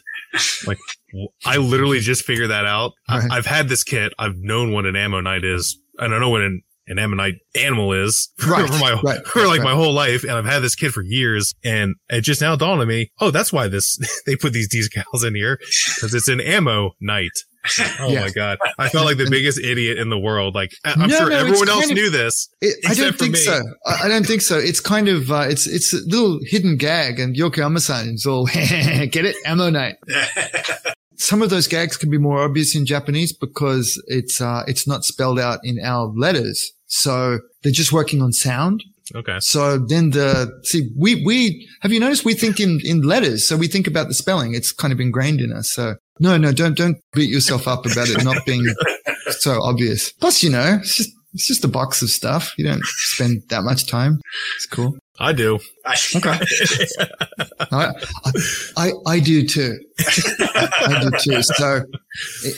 [0.66, 0.78] Like,
[1.45, 2.94] I literally just figured that out.
[3.10, 3.31] Right.
[3.31, 4.14] I, have had this kit.
[4.19, 5.80] I've known what an ammonite is.
[5.98, 9.60] and I know what an an ammonite animal is right, for my right, for like
[9.60, 9.64] right.
[9.64, 12.81] my whole life, and I've had this kid for years, and it just now dawned
[12.81, 15.60] on me, oh, that's why this they put these decals in here
[15.95, 17.30] because it's an Ammoknight.
[17.99, 18.22] Oh yeah.
[18.22, 18.57] my god!
[18.80, 20.56] I felt like the biggest idiot in the world.
[20.56, 22.48] Like I'm no, sure no, everyone else of, knew this.
[22.61, 23.40] It, I don't think me.
[23.40, 23.61] so.
[23.86, 24.57] I, don't think so.
[24.57, 29.26] It's kind of uh, it's it's a little hidden gag, and Yokoyama-san is all get
[29.26, 29.95] it Ammoknight.
[31.20, 35.04] Some of those gags can be more obvious in Japanese because it's uh, it's not
[35.04, 36.72] spelled out in our letters.
[36.88, 38.84] So they're just working on sound.
[39.16, 39.38] Okay.
[39.40, 43.48] So then the, see, we, we, have you noticed we think in, in letters?
[43.48, 44.54] So we think about the spelling.
[44.54, 45.72] It's kind of ingrained in us.
[45.72, 48.64] So no, no, don't, don't beat yourself up about it not being
[49.30, 50.12] so obvious.
[50.14, 52.54] Plus, you know, it's just, it's just a box of stuff.
[52.58, 54.20] You don't spend that much time.
[54.58, 54.96] It's cool.
[55.20, 55.60] I do.
[56.16, 56.40] Okay.
[57.72, 57.91] I,
[58.78, 59.80] I, I do too.
[60.00, 61.41] I do too.
[61.41, 61.84] So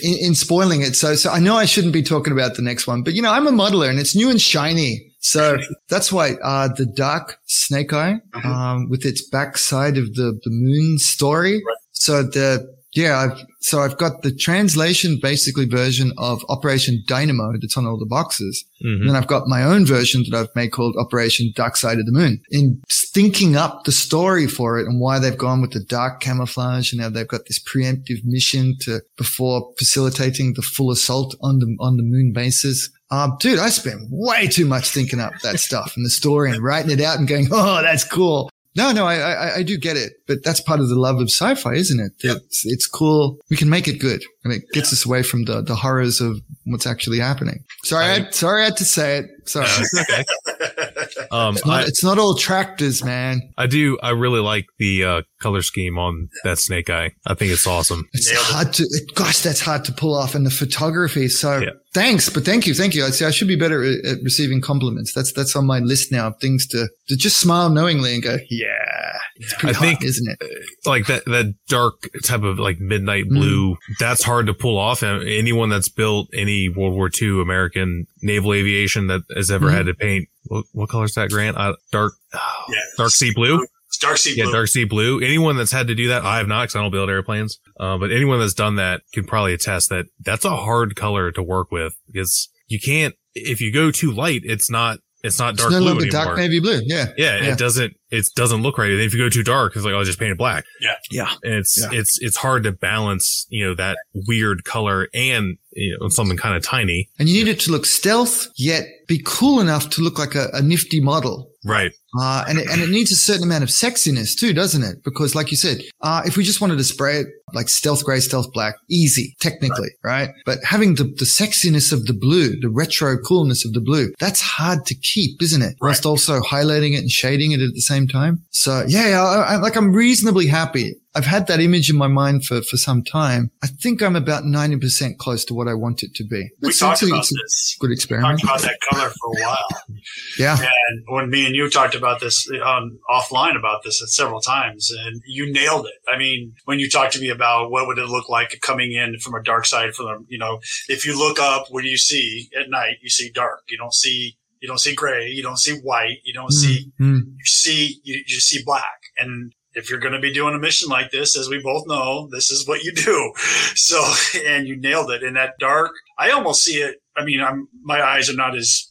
[0.02, 2.86] in, in, spoiling it, so, so I know I shouldn't be talking about the next
[2.86, 5.00] one, but you know, I'm a modeler and it's new and shiny.
[5.20, 5.56] So
[5.88, 8.48] that's why, uh, the dark snake eye, uh-huh.
[8.50, 11.54] um, with its backside of the, the moon story.
[11.54, 11.76] Right.
[11.92, 17.76] So the, yeah, I've, so I've got the translation basically version of Operation Dynamo that's
[17.76, 18.64] on all the boxes.
[18.84, 19.00] Mm-hmm.
[19.00, 22.04] And then I've got my own version that I've made called Operation Dark Side of
[22.04, 22.42] the Moon.
[22.50, 26.92] In thinking up the story for it and why they've gone with the dark camouflage
[26.92, 31.76] and now they've got this preemptive mission to before facilitating the full assault on the
[31.80, 32.90] on the moon bases.
[33.10, 36.62] Um, dude, I spent way too much thinking up that stuff and the story and
[36.62, 38.50] writing it out and going, oh, that's cool.
[38.74, 41.28] No, no, I, I, I do get it, but that's part of the love of
[41.28, 42.12] sci-fi, isn't it?
[42.24, 42.36] Yep.
[42.46, 43.38] It's, it's cool.
[43.50, 46.40] We can make it good, and it gets us away from the, the horrors of
[46.64, 47.64] what's actually happening.
[47.84, 49.48] Sorry, I, I sorry, I had to say it.
[49.48, 49.66] Sorry.
[50.00, 50.24] okay.
[51.30, 53.40] Um, it's not, I, it's not all tractors, man.
[53.56, 53.98] I do.
[54.02, 57.12] I really like the uh, color scheme on that snake eye.
[57.26, 58.06] I think it's awesome.
[58.12, 58.74] It's Nailed hard it.
[58.74, 59.12] to.
[59.14, 61.28] Gosh, that's hard to pull off, and the photography.
[61.28, 61.70] So yeah.
[61.94, 63.04] thanks, but thank you, thank you.
[63.04, 63.24] I see.
[63.24, 65.14] I should be better at, at receiving compliments.
[65.14, 68.36] That's that's on my list now of things to to just smile knowingly and go,
[68.50, 69.18] yeah.
[69.36, 70.38] It's pretty I hot, think, isn't it?
[70.42, 71.94] Uh, like that that dark
[72.24, 73.72] type of like midnight blue.
[73.72, 73.76] Mm.
[73.98, 75.02] That's hard to pull off.
[75.02, 79.72] Anyone that's built any World War II American naval aviation that has ever mm.
[79.72, 81.56] had to paint what, what color is that, Grant?
[81.56, 82.80] Uh, dark, oh, yeah.
[82.96, 83.66] dark sea blue.
[84.00, 84.44] Dark sea blue.
[84.44, 85.20] Yeah, dark sea blue.
[85.20, 87.58] Anyone that's had to do that, I have not because I don't build airplanes.
[87.78, 91.42] Uh, but anyone that's done that can probably attest that that's a hard color to
[91.42, 95.70] work with because you can't, if you go too light, it's not, it's not dark
[95.70, 96.24] it's no blue anymore.
[96.24, 96.80] Dark navy blue.
[96.84, 97.06] Yeah.
[97.16, 97.36] yeah.
[97.38, 97.52] yeah.
[97.52, 98.90] It doesn't, it doesn't look right.
[98.90, 100.64] And if you go too dark, it's like, oh, just paint it black.
[100.80, 100.94] Yeah.
[101.10, 101.32] Yeah.
[101.42, 101.98] And it's, yeah.
[101.98, 106.56] it's, it's hard to balance, you know, that weird color and, you know, something kind
[106.56, 107.08] of tiny.
[107.18, 110.48] And you need it to look stealth, yet be cool enough to look like a,
[110.52, 111.50] a nifty model.
[111.64, 111.92] Right.
[112.18, 115.02] Uh, and it, and it needs a certain amount of sexiness too, doesn't it?
[115.02, 118.20] Because like you said, uh, if we just wanted to spray it like stealth gray,
[118.20, 120.28] stealth black, easy, technically, right?
[120.28, 120.34] right?
[120.44, 124.40] But having the, the sexiness of the blue, the retro coolness of the blue, that's
[124.40, 125.76] hard to keep, isn't it?
[125.80, 125.88] Right.
[125.88, 128.44] Whilst also highlighting it and shading it at the same time.
[128.50, 132.46] So yeah, I, I, like I'm reasonably happy I've had that image in my mind
[132.46, 133.50] for, for some time.
[133.62, 136.48] I think I'm about 90% close to what I want it to be.
[136.62, 137.76] We talked about this.
[137.78, 138.40] Good experiment.
[138.42, 139.66] We talked about that color for a while.
[140.38, 140.56] yeah.
[140.58, 145.22] And when me and you talked about this on offline about this several times and
[145.26, 146.10] you nailed it.
[146.12, 149.18] I mean, when you talked to me about what would it look like coming in
[149.18, 152.48] from a dark side from you know, if you look up, what do you see
[152.58, 152.96] at night?
[153.02, 153.62] You see dark.
[153.68, 155.26] You don't see you don't see gray.
[155.26, 156.18] You don't see white.
[156.24, 157.20] You don't see, mm.
[157.26, 159.00] you see, you, you see black.
[159.18, 162.28] And if you're going to be doing a mission like this, as we both know,
[162.30, 163.32] this is what you do.
[163.74, 164.00] So,
[164.46, 165.90] and you nailed it in that dark.
[166.16, 167.02] I almost see it.
[167.16, 168.88] I mean, I'm, my eyes are not as,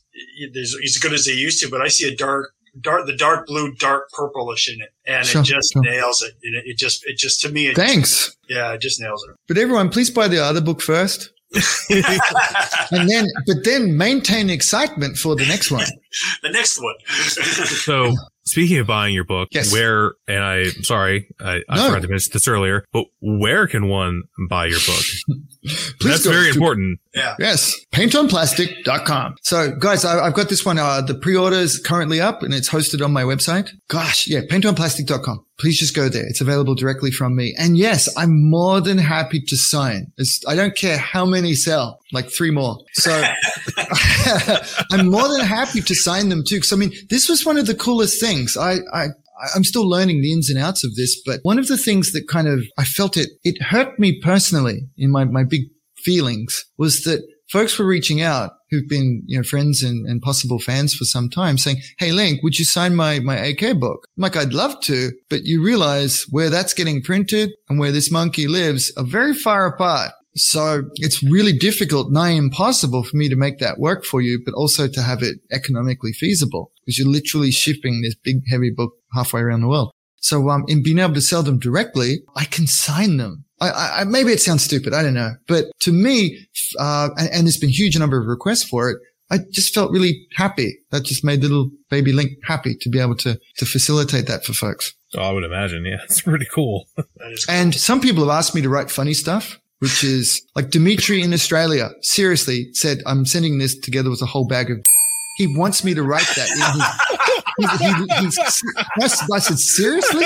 [0.56, 3.48] as, as good as they used to, but I see a dark, dark, the dark
[3.48, 4.90] blue, dark purplish in it.
[5.06, 5.82] And Sure, it just sure.
[5.82, 6.34] nails it.
[6.44, 8.36] And it, it just, it just, to me, it, Thanks.
[8.48, 9.36] yeah, it just nails it.
[9.48, 11.32] But everyone, please buy the other book first.
[12.92, 15.86] And then, but then maintain excitement for the next one.
[16.44, 16.96] the next one.
[17.82, 18.14] So
[18.46, 19.72] speaking of buying your book, Yes.
[19.72, 21.88] where and I sorry, I, I No.
[21.88, 25.04] forgot to mention this earlier, but where can one buy your book?
[25.64, 27.00] Please That's go very to- important.
[27.14, 27.36] yeah.
[27.40, 29.36] Yes, paintonplastic.com.
[29.44, 30.80] So guys, I, I've got this one.
[30.80, 33.70] Uh, the pre-order is currently up and it's hosted on my website.
[33.88, 35.46] Gosh, yeah, paintonplastic.com.
[35.60, 36.26] Please just go there.
[36.26, 37.54] It's available directly from me.
[37.60, 40.12] And yes, I'm more than happy to sign.
[40.18, 42.78] It's, I don't care how many sell, like three more.
[42.94, 43.12] So
[44.92, 46.60] I'm more than happy to sign them too.
[46.60, 48.58] Cause I mean, this was one of the coolest things.
[48.58, 49.08] I, I,
[49.56, 52.28] I'm still learning the ins and outs of this, but one of the things that
[52.28, 55.62] kind of, I felt it, it hurt me personally in my, my big
[55.98, 60.60] feelings was that folks were reaching out who've been, you know, friends and, and possible
[60.60, 64.08] fans for some time saying, Hey, Link, would you sign my, my AK book?
[64.18, 68.12] I'm like, I'd love to, but you realize where that's getting printed and where this
[68.12, 70.12] monkey lives are very far apart.
[70.36, 74.54] So it's really difficult, nigh impossible for me to make that work for you, but
[74.54, 79.42] also to have it economically feasible because you're literally shipping this big, heavy book halfway
[79.42, 79.92] around the world.
[80.24, 83.46] So, um, in being able to sell them directly, I can sign them.
[83.60, 84.94] I, I, I- maybe it sounds stupid.
[84.94, 85.32] I don't know.
[85.48, 86.38] But to me,
[86.80, 88.98] uh, and, and there's been a huge number of requests for it.
[89.32, 90.78] I just felt really happy.
[90.92, 94.54] That just made little baby Link happy to be able to, to facilitate that for
[94.54, 94.94] folks.
[95.16, 95.86] Oh, I would imagine.
[95.86, 96.86] Yeah, it's pretty cool.
[96.98, 100.70] That is And some people have asked me to write funny stuff, which is like
[100.70, 104.78] Dimitri in Australia seriously said, I'm sending this together with a whole bag of.
[105.38, 106.50] He wants me to write that.
[107.58, 108.30] He, he,
[109.34, 110.26] I said, seriously?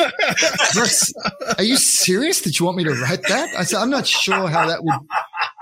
[1.58, 3.50] Are you serious that you want me to write that?
[3.58, 4.96] I said, I'm not sure how that would.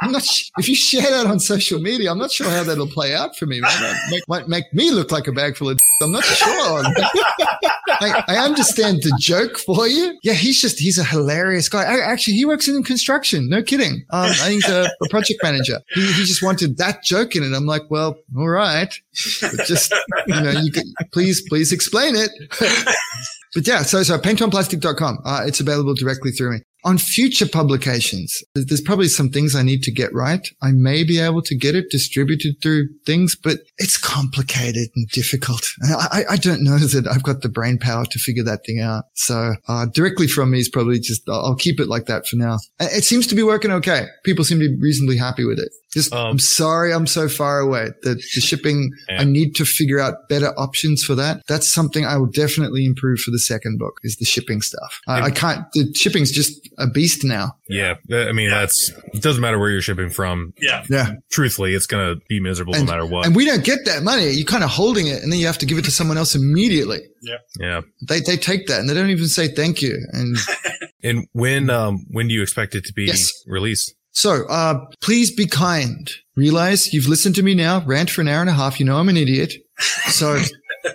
[0.02, 0.24] I'm not.
[0.24, 3.36] sh- If you share that on social media, I'm not sure how that'll play out
[3.38, 3.60] for me.
[3.62, 5.78] That make, might make me look like a bag full of.
[6.02, 6.84] I'm not sure.
[7.88, 10.18] I, I understand the joke for you.
[10.24, 11.84] Yeah, he's just, he's a hilarious guy.
[11.84, 13.50] I, actually, he works in construction.
[13.50, 14.06] No kidding.
[14.12, 15.80] Um, I think a, a project manager.
[15.94, 17.56] He, he just wanted that joke in it.
[17.56, 18.94] I'm like, well, all right.
[19.42, 19.94] But just,
[20.28, 22.32] you know, you could, please, please explain it.
[23.54, 25.20] but yeah, so, so paintonplastic.com.
[25.24, 26.60] Uh, it's available directly through me.
[26.86, 30.46] On future publications, there's probably some things I need to get right.
[30.62, 35.66] I may be able to get it distributed through things, but it's complicated and difficult.
[35.84, 39.06] I, I- don't know that I've got the brain power to figure that thing out.
[39.14, 42.36] So, uh, directly from me is probably just, I'll I'll keep it like that for
[42.36, 42.56] now.
[42.80, 44.08] Uh, It seems to be working okay.
[44.26, 45.72] People seem to be reasonably happy with it.
[45.94, 47.90] Just, Um, I'm sorry I'm so far away.
[48.02, 49.22] The, the shipping, Yeah.
[49.22, 51.42] I need to figure out better options for that.
[51.48, 55.00] That's something I will definitely improve for the second book is the shipping stuff.
[55.08, 57.54] I, I can't, the shipping's just a beast now.
[57.70, 59.22] Yeah, I mean that's it.
[59.22, 60.54] Doesn't matter where you're shipping from.
[60.62, 60.84] yeah.
[60.90, 61.14] Yeah.
[61.32, 63.26] Truthfully, it's gonna be miserable And- no matter what.
[63.26, 64.30] And we don't get that money.
[64.32, 66.36] You're kind of holding it and then you have to give it to someone else
[66.36, 67.00] immediately.
[67.22, 67.38] Yeah.
[67.60, 67.82] Yeah.
[68.08, 69.98] They, they take that and they don't even say thank you.
[70.12, 70.38] And
[71.06, 73.32] And when um when do you expect it to be Yes.
[73.48, 73.94] released?
[74.14, 76.10] So, uh, please be kind.
[76.36, 78.80] Realize you've listened to me now, rant for an hour and a half.
[78.80, 79.54] You know I'm an idiot.
[80.08, 80.40] So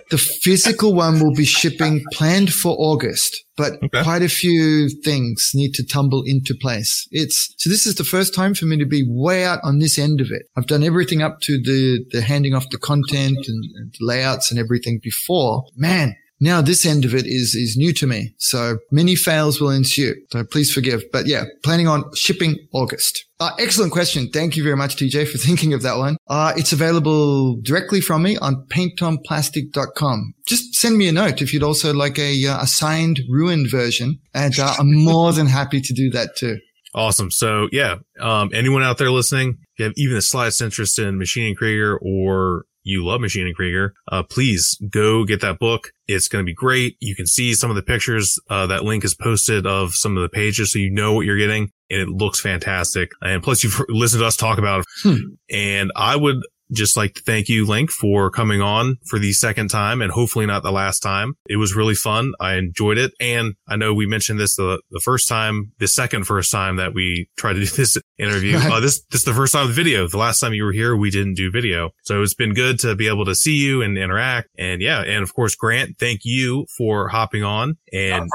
[0.09, 4.03] the physical one will be shipping planned for August, but Okay.
[4.03, 7.07] quite a few things need to tumble into place.
[7.11, 9.97] It's, so this is the first time for me to be way out on this
[9.97, 10.43] end of it.
[10.57, 14.59] I've done everything up to the, the handing off the content and, and layouts and
[14.59, 15.63] everything before.
[15.75, 18.33] Man, now this end of it is, is new to me.
[18.37, 20.15] So many fails will ensue.
[20.31, 21.03] So please forgive.
[21.11, 23.25] But yeah, planning on shipping August.
[23.39, 24.29] Uh, excellent question.
[24.29, 26.17] Thank you very much, TJ, for thinking of that one.
[26.27, 30.33] Uh, it's available directly from me on paintonplastic.com.
[30.45, 34.19] Just send me a note if you'd also like a, uh, a signed ruined version.
[34.33, 36.59] And uh, I'm more than happy to do that too.
[36.95, 37.29] Awesome.
[37.29, 41.19] So yeah, um, anyone out there listening, if you have even the slightest interest in
[41.19, 45.91] Maschinen Krieger or you love Maschinen Krieger, uh, please go get that book.
[46.07, 46.97] It's going to be great.
[46.99, 50.23] You can see some of the pictures, uh, that link is posted of some of
[50.23, 53.11] the pages so you know what you're getting and it looks fantastic.
[53.21, 54.85] And plus you've listened to us talk about it.
[55.03, 55.17] Hmm.
[55.49, 56.37] And I would
[56.71, 60.45] just like to thank you, Link, for coming on for the second time and hopefully
[60.45, 61.35] not the last time.
[61.47, 62.33] It was really fun.
[62.39, 63.13] I enjoyed it.
[63.19, 66.93] And I know we mentioned this the, the first time, the second first time that
[66.93, 68.57] we tried to do this interview.
[68.57, 70.07] Uh, this, this is the first time with video.
[70.07, 71.91] The last time you were here, we didn't do video.
[72.03, 74.49] So it's been good to be able to see you and interact.
[74.57, 75.01] And yeah.
[75.01, 78.29] And of course, Grant, thank you for hopping on and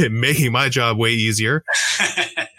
[0.10, 1.62] making my job way easier.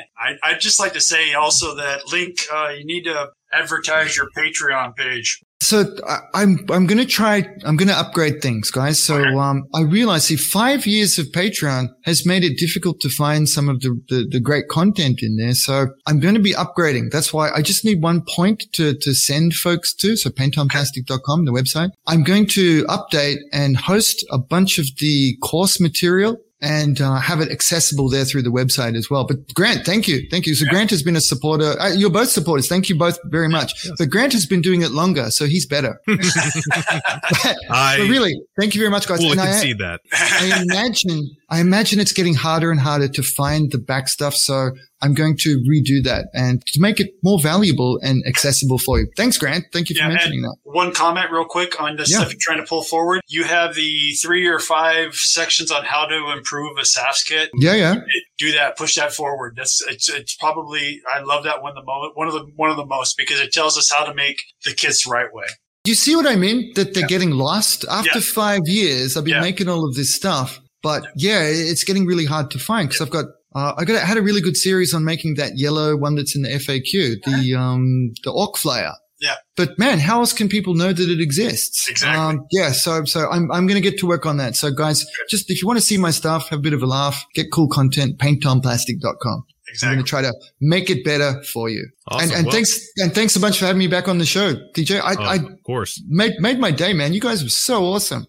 [0.43, 4.27] I, I'd just like to say also that Link, uh, you need to advertise your
[4.37, 5.39] Patreon page.
[5.61, 7.45] so I, I'm I'm gonna try.
[7.65, 8.97] I'm gonna upgrade things, guys.
[9.03, 9.35] So Okay.
[9.37, 13.67] um, I realize see five years of Patreon has made it difficult to find some
[13.69, 15.53] of the, the the great content in there.
[15.53, 17.11] So I'm going to be upgrading.
[17.11, 20.15] That's why I just need one point to to send folks to.
[20.15, 21.89] So paintonplastic.com, the website.
[22.07, 26.37] I'm going to update and host a bunch of the course material.
[26.63, 29.25] And uh, have it accessible there through the website as well.
[29.25, 30.53] But Grant, thank you, thank you.
[30.53, 31.79] So Grant has been a supporter.
[31.79, 32.67] Uh, you're both supporters.
[32.67, 33.87] Thank you both very much.
[33.97, 35.99] But Grant has been doing it longer, so he's better.
[36.07, 39.17] I But really, thank you very much, guys.
[39.19, 40.01] fully can I, concede that.
[40.13, 44.33] I imagine, I imagine it's getting harder and harder to find the back stuff.
[44.35, 44.71] So
[45.01, 49.07] I'm going to redo that and to make it more valuable and accessible for you.
[49.17, 49.65] Thanks, Grant.
[49.73, 50.55] Thank you for Yeah, mentioning that.
[50.63, 52.19] One comment real quick on the Yeah.
[52.19, 53.19] stuff you're trying to pull forward.
[53.27, 57.49] You have the three or five sections on how to improve a SAFS kit.
[57.59, 57.95] Yeah, yeah.
[58.39, 59.55] Do that, push that forward.
[59.57, 62.77] That's it's it's probably I love that one the most one of the one of
[62.77, 65.45] the most because it tells us how to make the kits right way.
[65.83, 66.71] You see what I mean?
[66.75, 68.21] That they're getting lost after Yeah.
[68.33, 69.17] five years.
[69.17, 69.41] I've been Yeah.
[69.41, 73.11] making all of this stuff, but yeah, it's getting really hard to find because I've
[73.11, 73.25] got,
[73.55, 76.35] uh, I got, I had a really good series on making that yellow one that's
[76.35, 78.93] in the FAQ, the, um, the Orc Flyer.
[79.19, 79.35] Yeah.
[79.55, 81.87] But man, how else can people know that it exists?
[81.87, 82.19] Exactly.
[82.19, 82.71] Um, yeah.
[82.71, 84.55] So, so I'm, I'm going to get to work on that.
[84.55, 86.87] So guys, just if you want to see my stuff, have a bit of a
[86.87, 89.45] laugh, get cool content, paintonplastic.com.
[89.83, 91.87] I'm going to try to make it better for you.
[92.07, 92.29] Awesome.
[92.29, 94.55] And, and Well, thanks, and thanks a bunch for having me back on the show,
[94.75, 94.99] DJ.
[94.99, 96.01] I, uh, I of course.
[96.07, 97.13] made made my day, man.
[97.13, 98.25] You guys were so awesome.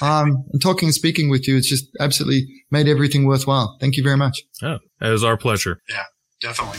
[0.00, 3.76] Um, and talking and speaking with you, it's just absolutely made everything worthwhile.
[3.80, 4.42] Thank you very much.
[4.60, 5.80] Yeah, it was our pleasure.
[5.88, 6.04] Yeah,
[6.40, 6.78] definitely.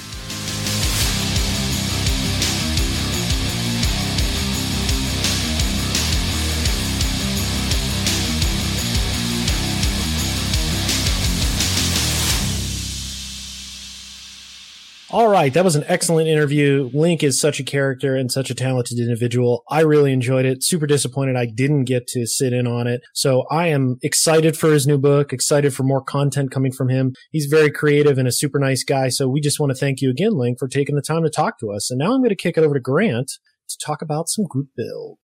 [15.16, 16.90] All right, that was an excellent interview.
[16.94, 19.64] Link is such a character and such a talented individual.
[19.70, 20.62] I really enjoyed it.
[20.62, 23.00] Super disappointed I didn't get to sit in on it.
[23.14, 27.14] So I am excited for his new book, excited for more content coming from him.
[27.32, 29.08] He's very creative and a super nice guy.
[29.08, 31.60] So we just want to thank you again, Link, for taking the time to talk
[31.60, 31.90] to us.
[31.90, 33.32] And now I'm going to kick it over to Grant
[33.70, 35.20] to talk about some group build.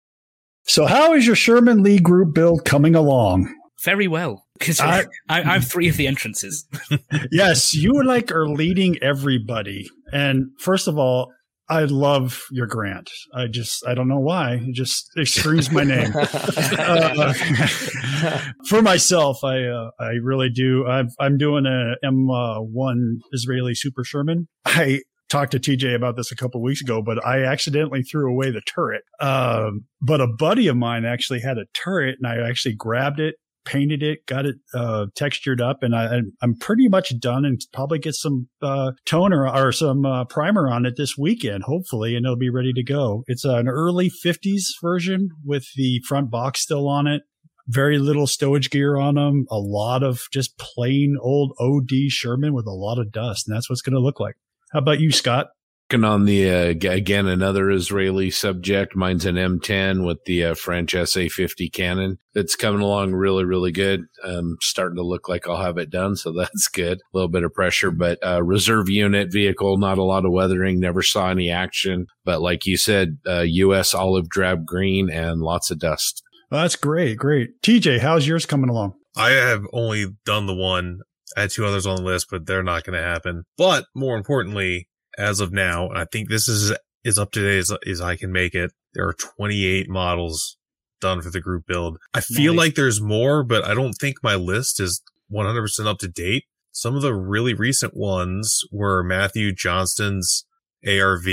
[0.67, 3.53] So, how is your Sherman Lee group build coming along?
[3.83, 4.45] Very well.
[4.61, 6.69] Because I- I, I have three of the entrances.
[7.33, 9.89] yes, you like are leading everybody.
[10.13, 11.33] And first of all,
[11.69, 13.11] I love your grant.
[13.33, 14.55] I just, I don't know why.
[14.61, 16.13] It just it screams my name.
[16.17, 17.33] Uh,
[18.67, 20.87] for myself, I, uh, I really do.
[20.89, 22.97] I've, I'm doing a M1
[23.33, 24.49] Israeli Super Sherman.
[24.67, 28.51] I talked to TJ about this a couple weeks ago, but I accidentally threw away
[28.51, 29.03] the turret.
[29.21, 33.37] Um, but a buddy of mine actually had a turret and I actually grabbed it
[33.65, 37.45] painted it, got it uh, textured up, and I, I'm pretty much done.
[37.45, 42.17] And probably get some uh, toner or some uh, primer on it this weekend, hopefully,
[42.17, 43.25] and it'll be ready to go.
[43.27, 47.23] It's an early 50s version with the front box still on it.
[47.67, 49.47] Very little stowage gear on them.
[49.51, 53.71] A lot of just plain old OD Sherman with a lot of dust, and that's
[53.71, 54.35] what's going to look like.
[54.73, 55.49] How about you, Scott?
[55.91, 58.95] Working on the uh, again another Israeli subject.
[58.95, 62.19] Mine's an M10 with the uh, French SA50 cannon.
[62.33, 64.05] It's coming along really, really good.
[64.23, 66.99] Um, starting to look like I'll have it done, so that's good.
[66.99, 70.79] A little bit of pressure, but uh, reserve unit vehicle, not a lot of weathering.
[70.79, 73.93] Never saw any action, but like you said, uh, U.S.
[73.93, 76.23] olive drab green and lots of dust.
[76.53, 77.61] Well, that's great, great.
[77.63, 78.95] TJ, how's yours coming along?
[79.17, 81.01] I have only done the one.
[81.37, 83.43] I had two others on the list, but they're not going to happen.
[83.57, 84.87] But more importantly,
[85.21, 86.73] as of now, and I think this is
[87.05, 88.73] as up to date as, as I can make it.
[88.95, 90.57] There are 28 models
[91.01, 91.99] done for the group build.
[92.13, 92.59] I feel Nice.
[92.67, 95.03] like there's more, but I don't think my list is
[95.33, 96.45] 100% up to date.
[96.73, 100.45] Some of the really recent ones were Matthew Johnston's
[100.87, 101.27] ARV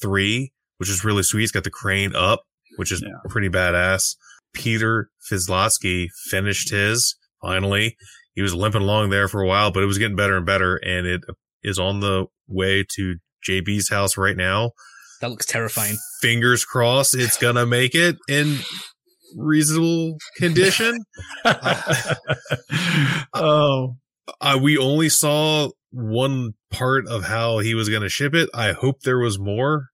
[0.00, 1.44] three, which is really sweet.
[1.44, 2.42] It's got the crane up,
[2.76, 3.08] which is Yeah.
[3.28, 4.16] pretty badass.
[4.54, 7.96] Peter Fizlowski finished his finally.
[8.34, 10.76] He was limping along there for a while, but it was getting better and better.
[10.76, 11.20] And it
[11.62, 13.16] is on the way to
[13.48, 14.72] JB's house right now.
[15.20, 15.96] That looks terrifying.
[16.20, 18.58] Fingers crossed it's going to make it in
[19.36, 21.04] reasonable condition.
[23.34, 23.96] oh,
[24.40, 28.48] uh, we only saw one part of how he was going to ship it.
[28.54, 29.86] I hope there was more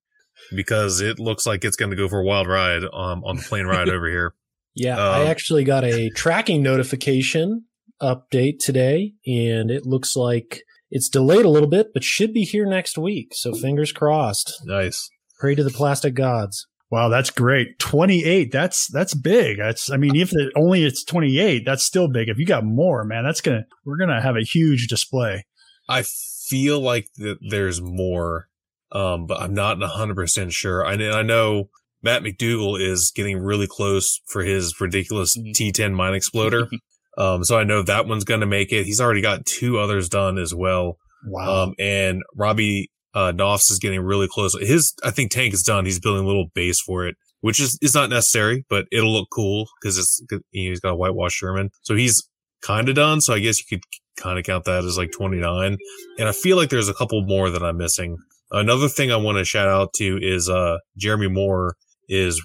[0.55, 3.43] because it looks like it's going to go for a wild ride um, on the
[3.43, 4.35] plane ride over here.
[4.77, 7.67] Yeah, Uh, I actually got a tracking notification
[8.03, 12.65] update today, and it looks like it's delayed a little bit, but should be here
[12.65, 13.33] next week.
[13.35, 14.55] So fingers crossed.
[14.65, 15.11] Nice.
[15.39, 16.67] Pray to the plastic gods.
[16.91, 17.79] Wow, that's great.
[17.81, 18.53] 28.
[18.53, 19.59] That's that's big.
[19.59, 22.29] That's I mean, if it only it's 28, that's still big.
[22.29, 25.45] If you got more, man, that's going to we're going to have a huge display.
[25.89, 26.05] I
[26.49, 28.49] feel like that there's more,
[28.93, 30.87] um, but I'm not 100% sure.
[30.87, 31.71] I, I know
[32.03, 35.53] Matt McDougal is getting really close for his ridiculous Mhm.
[35.55, 36.69] T10 mine exploder.
[37.17, 38.85] um, so I know that one's going to make it.
[38.85, 40.99] He's already got two others done as well.
[41.27, 41.65] Wow.
[41.65, 44.57] Um, and Robbie, uh, Knopfs is getting really close.
[44.61, 45.85] His, I think tank is done.
[45.85, 49.29] He's building a little base for it, which is, is not necessary, but it'll look
[49.33, 51.71] cool because it's, you know, he's got a whitewash Sherman.
[51.83, 52.29] So he's
[52.63, 53.21] kind of done.
[53.21, 53.85] So I guess you could
[54.21, 55.79] kind of count that as like 29.
[56.19, 58.17] And I feel like there's a couple more that I'm missing.
[58.51, 61.77] Another thing I want to shout out to is, uh, Jeremy Moore
[62.09, 62.45] is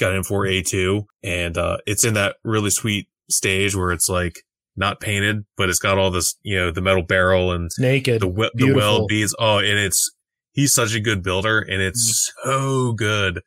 [0.00, 4.34] got in for A2 and, uh, it's in that really sweet stage where it's like
[4.76, 8.22] not painted, but it's got all this, you know, the metal barrel and It's naked.
[8.22, 8.80] the we- the Beautiful.
[8.80, 9.34] weld beads.
[9.38, 10.10] Oh, and it's
[10.52, 13.40] he's such a good builder, and it's so good.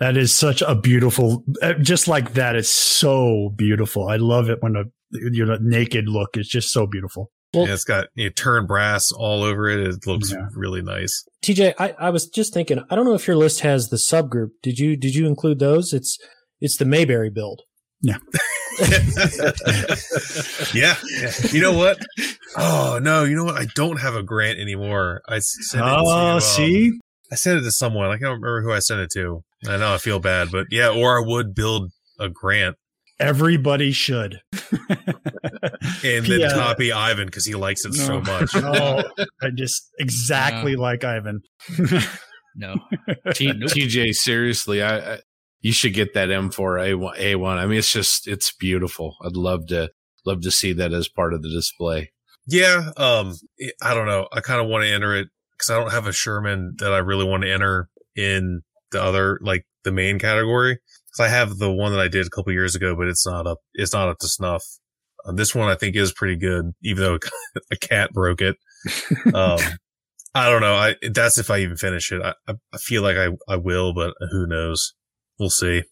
[0.00, 2.56] That is such a beautiful, uh, just like that.
[2.56, 4.08] It's so beautiful.
[4.08, 7.30] I love it when a you know naked look is just so beautiful.
[7.54, 9.78] Well- and it's got you know, turn brass all over it.
[9.78, 10.48] It looks Yeah.
[10.56, 11.24] really nice.
[11.44, 12.80] TJ, I, I was just thinking.
[12.90, 14.48] I don't know if your list has the subgroup.
[14.60, 15.92] Did you did you include those?
[15.92, 16.18] It's
[16.60, 17.62] it's the Mayberry build.
[18.04, 18.18] Yeah,
[20.74, 20.94] yeah.
[21.50, 21.98] You know what?
[22.56, 23.56] Oh no, you know what?
[23.56, 25.22] I don't have a grant anymore.
[25.28, 26.92] I s- sent it to, Oh, um, see,
[27.32, 28.06] I sent it to someone.
[28.06, 29.42] I can't remember who I sent it to.
[29.66, 31.90] I know I feel bad, but yeah, or I would build
[32.20, 32.76] a grant
[33.20, 34.40] everybody should.
[34.90, 36.52] and then Yeah.
[36.52, 38.50] copy Ivan because he likes it so much.
[38.56, 39.02] oh,
[39.40, 41.40] I just exactly like Ivan.
[42.56, 42.74] No.
[43.34, 43.70] T- Nope.
[43.70, 45.18] TJ, seriously, I, I
[45.64, 47.18] you should get that M4 A1.
[47.18, 47.56] A1.
[47.56, 49.16] I mean, it's just it's beautiful.
[49.24, 49.90] I'd love to
[50.26, 52.12] love to see that as part of the display.
[52.46, 53.34] Yeah, um,
[53.80, 54.28] I don't know.
[54.30, 56.98] I kind of want to enter it because I don't have a Sherman that I
[56.98, 58.60] really want to enter in
[58.92, 60.78] the other, like the main category.
[61.06, 63.46] Because I have the one that I did a couple years ago, but it's not
[63.46, 63.60] up.
[63.72, 64.64] It's not up to snuff.
[65.24, 67.18] Um, this one I think is pretty good, even though
[67.72, 68.56] a cat broke it.
[69.32, 69.58] Um,
[70.34, 70.74] I don't know.
[70.74, 72.20] I that's if I even finish it.
[72.20, 74.92] I I I feel like I I will, but who knows?
[75.38, 75.82] We'll see.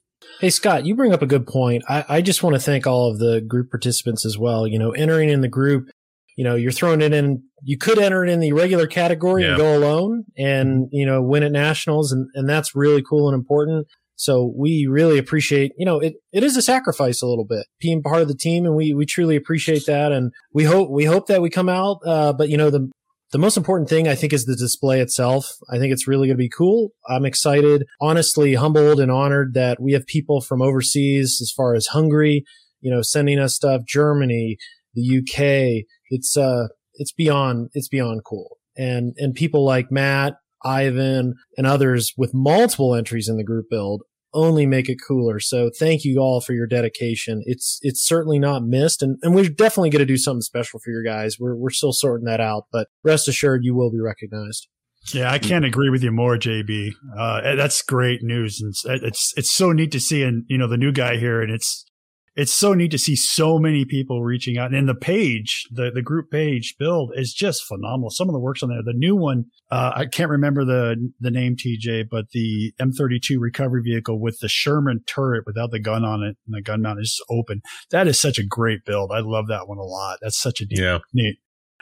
[0.40, 1.82] Hey Scott, you bring up a good point.
[1.88, 4.66] I, I just want to thank all of the group participants as well.
[4.66, 5.88] You know, entering in the group,
[6.36, 7.42] you know, you're throwing it in.
[7.64, 9.50] You could enter it in the regular category Yeah.
[9.50, 13.34] and go alone, and you know, win at nationals, and and that's really cool and
[13.34, 13.86] important.
[14.14, 18.02] So we really appreciate, you know, it, it is a sacrifice a little bit being
[18.02, 21.26] part of the team, and we we truly appreciate that, and we hope we hope
[21.26, 21.98] that we come out.
[22.06, 22.88] Uh, but you know, the
[23.32, 25.50] the most important thing I think is the display itself.
[25.70, 26.90] I think it's really going to be cool.
[27.08, 31.86] I'm excited, honestly humbled and honored that we have people from overseas as far as
[31.86, 32.44] Hungary,
[32.80, 34.58] you know, sending us stuff, Germany,
[34.94, 35.86] the UK.
[36.10, 38.58] It's, uh, it's beyond, it's beyond cool.
[38.76, 44.02] And, and people like Matt, Ivan and others with multiple entries in the group build
[44.34, 45.38] only make it cooler.
[45.40, 47.42] So thank you all for your dedication.
[47.46, 49.02] It's, it's certainly not missed.
[49.02, 51.36] And, and we're definitely going to do something special for your guys.
[51.38, 54.68] We're, we're still sorting that out, but rest assured you will be recognized.
[55.12, 56.92] Yeah, I can't agree with you more, JB.
[57.18, 58.72] Uh, that's great news, and
[59.02, 61.84] it's- it's so neat to see, and you know the new guy here, and it's
[62.34, 64.72] it's so neat to see so many people reaching out.
[64.72, 68.10] And the page, the the group page build is just phenomenal.
[68.10, 68.82] Some of the works on there.
[68.84, 73.82] The new one, uh, I can't remember the the name TJ, but the M32 recovery
[73.82, 77.20] vehicle with the Sherman turret without the gun on it, and the gun mount is
[77.30, 77.60] open.
[77.90, 79.10] That is such a great build.
[79.12, 80.18] I love that one a lot.
[80.22, 80.98] That's such a neat, Yeah.
[81.12, 81.36] neat.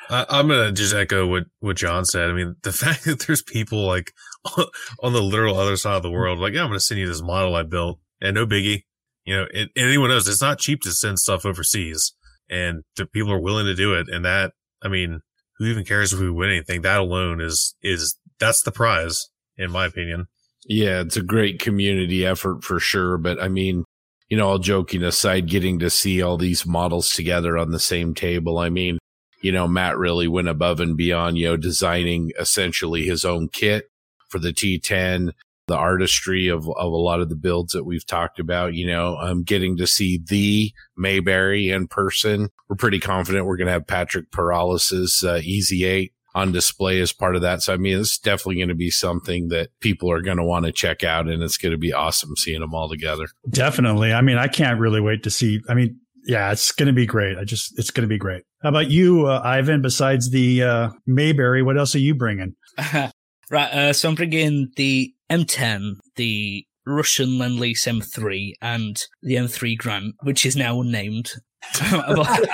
[0.08, 2.28] I, I'm gonna just echo what what John said.
[2.30, 4.12] I mean, the fact that there's people like
[5.02, 7.22] on the literal other side of the world, like, yeah, I'm gonna send you this
[7.22, 8.84] model I built, and no biggie.
[9.30, 12.14] You know, and anyone knows it's not cheap to send stuff overseas,
[12.50, 14.08] and the people are willing to do it.
[14.08, 15.20] And that, I mean,
[15.56, 16.82] who even cares if we win anything?
[16.82, 20.26] That alone is is that's the prize, in my opinion.
[20.66, 23.18] Yeah, it's a great community effort for sure.
[23.18, 23.84] But I mean,
[24.28, 28.14] you know, all joking aside, getting to see all these models together on the same
[28.14, 28.58] table.
[28.58, 28.98] I mean,
[29.42, 33.90] you know, Matt really went above and beyond, you know, designing essentially his own kit
[34.28, 35.30] for the T10,
[35.66, 39.16] the artistry of, of a lot of the builds that we've talked about, you know,
[39.16, 42.48] um, getting to see the Mayberry in person.
[42.68, 47.12] We're pretty confident we're going to have Patrick Peralez's uh, Easy 8 on display as
[47.12, 47.62] part of that.
[47.62, 50.66] So, I mean, it's definitely going to be something that people are going to want
[50.66, 53.26] to check out and it's going to be awesome seeing them all together.
[53.48, 54.12] Definitely.
[54.12, 55.60] I mean, I can't really wait to see.
[55.68, 57.38] I mean, yeah, it's going to be great.
[57.38, 58.42] I just, it's going to be great.
[58.62, 59.82] How about you, uh, Ivan?
[59.82, 62.54] Besides the uh, Mayberry, what else are you bringing?
[63.50, 70.14] right, uh, so I'm bringing the M10, the Russian Lend-Lease M3, and the M3 Grant,
[70.22, 71.32] which is now unnamed.
[71.80, 72.26] I'm, al-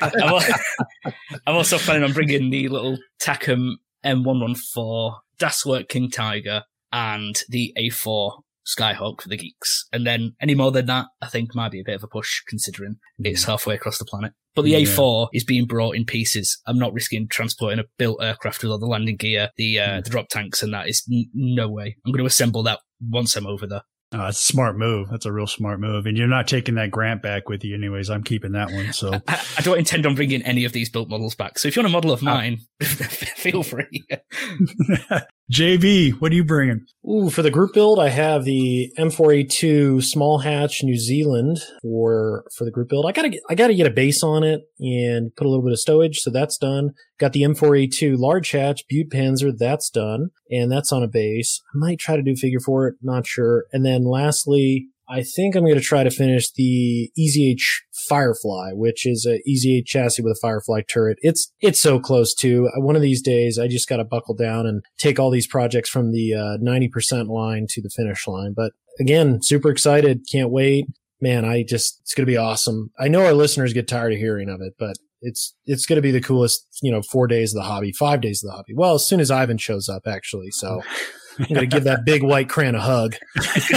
[0.00, 1.12] I'm al-
[1.46, 6.62] I'm also planning on bringing the little Takom M114, Das Werk King Tiger,
[6.92, 8.40] and the A4
[8.76, 9.86] Skyhawk for the geeks.
[9.92, 12.40] And then any more than that, I think might be a bit of a push
[12.46, 13.48] considering it's mm.
[13.48, 14.32] halfway across the planet.
[14.54, 14.78] But the Yeah.
[14.78, 16.60] A4 is being brought in pieces.
[16.66, 20.04] I'm not risking transporting a built aircraft with all the landing gear, the uh, mm.
[20.04, 21.96] the drop tanks, and that is n- no way.
[22.04, 23.82] I'm going to assemble that once I'm over there.
[24.12, 25.08] Oh, that's a smart move.
[25.08, 26.04] That's a real smart move.
[26.04, 28.10] And you're not taking that grant back with you, anyways.
[28.10, 28.92] I'm keeping that one.
[28.92, 31.60] So I, I don't intend on bringing any of these built models back.
[31.60, 32.24] So if you want a model of ah.
[32.24, 34.04] mine, feel free.
[35.50, 36.86] JB, what are you bringing?
[37.04, 42.64] Ooh, for the group build, I have the M4A2 small hatch New Zealand for for
[42.64, 43.04] the group build.
[43.04, 45.72] I gotta get, I gotta get a base on it and put a little bit
[45.72, 46.90] of stowage, so that's done.
[47.18, 51.60] Got the M4A2 large hatch Beute Panzer, that's done, and that's on a base.
[51.74, 53.64] I might try to do figure for it, not sure.
[53.72, 57.62] And then lastly, I think I'm going to try to finish the EZH
[58.08, 61.18] Firefly, which is a EZH chassis with a Firefly turret.
[61.20, 63.58] It's it's so close to one of these days.
[63.58, 67.28] I just got to buckle down and take all these projects from the uh, 90%
[67.28, 68.54] line to the finish line.
[68.56, 70.20] But again, super excited.
[70.30, 70.86] Can't wait.
[71.20, 72.90] Man, I just it's going to be awesome.
[72.98, 76.02] I know our listeners get tired of hearing of it, but it's it's going to
[76.02, 78.74] be the coolest, you know, 4 days of the hobby, 5 days of the hobby.
[78.74, 80.50] Well, as soon as Ivan shows up actually.
[80.52, 80.82] So
[81.40, 83.16] I'm going to give that big white crayon a hug.
[83.36, 83.68] It's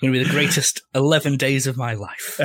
[0.00, 2.40] going to be the greatest 11 days of my life.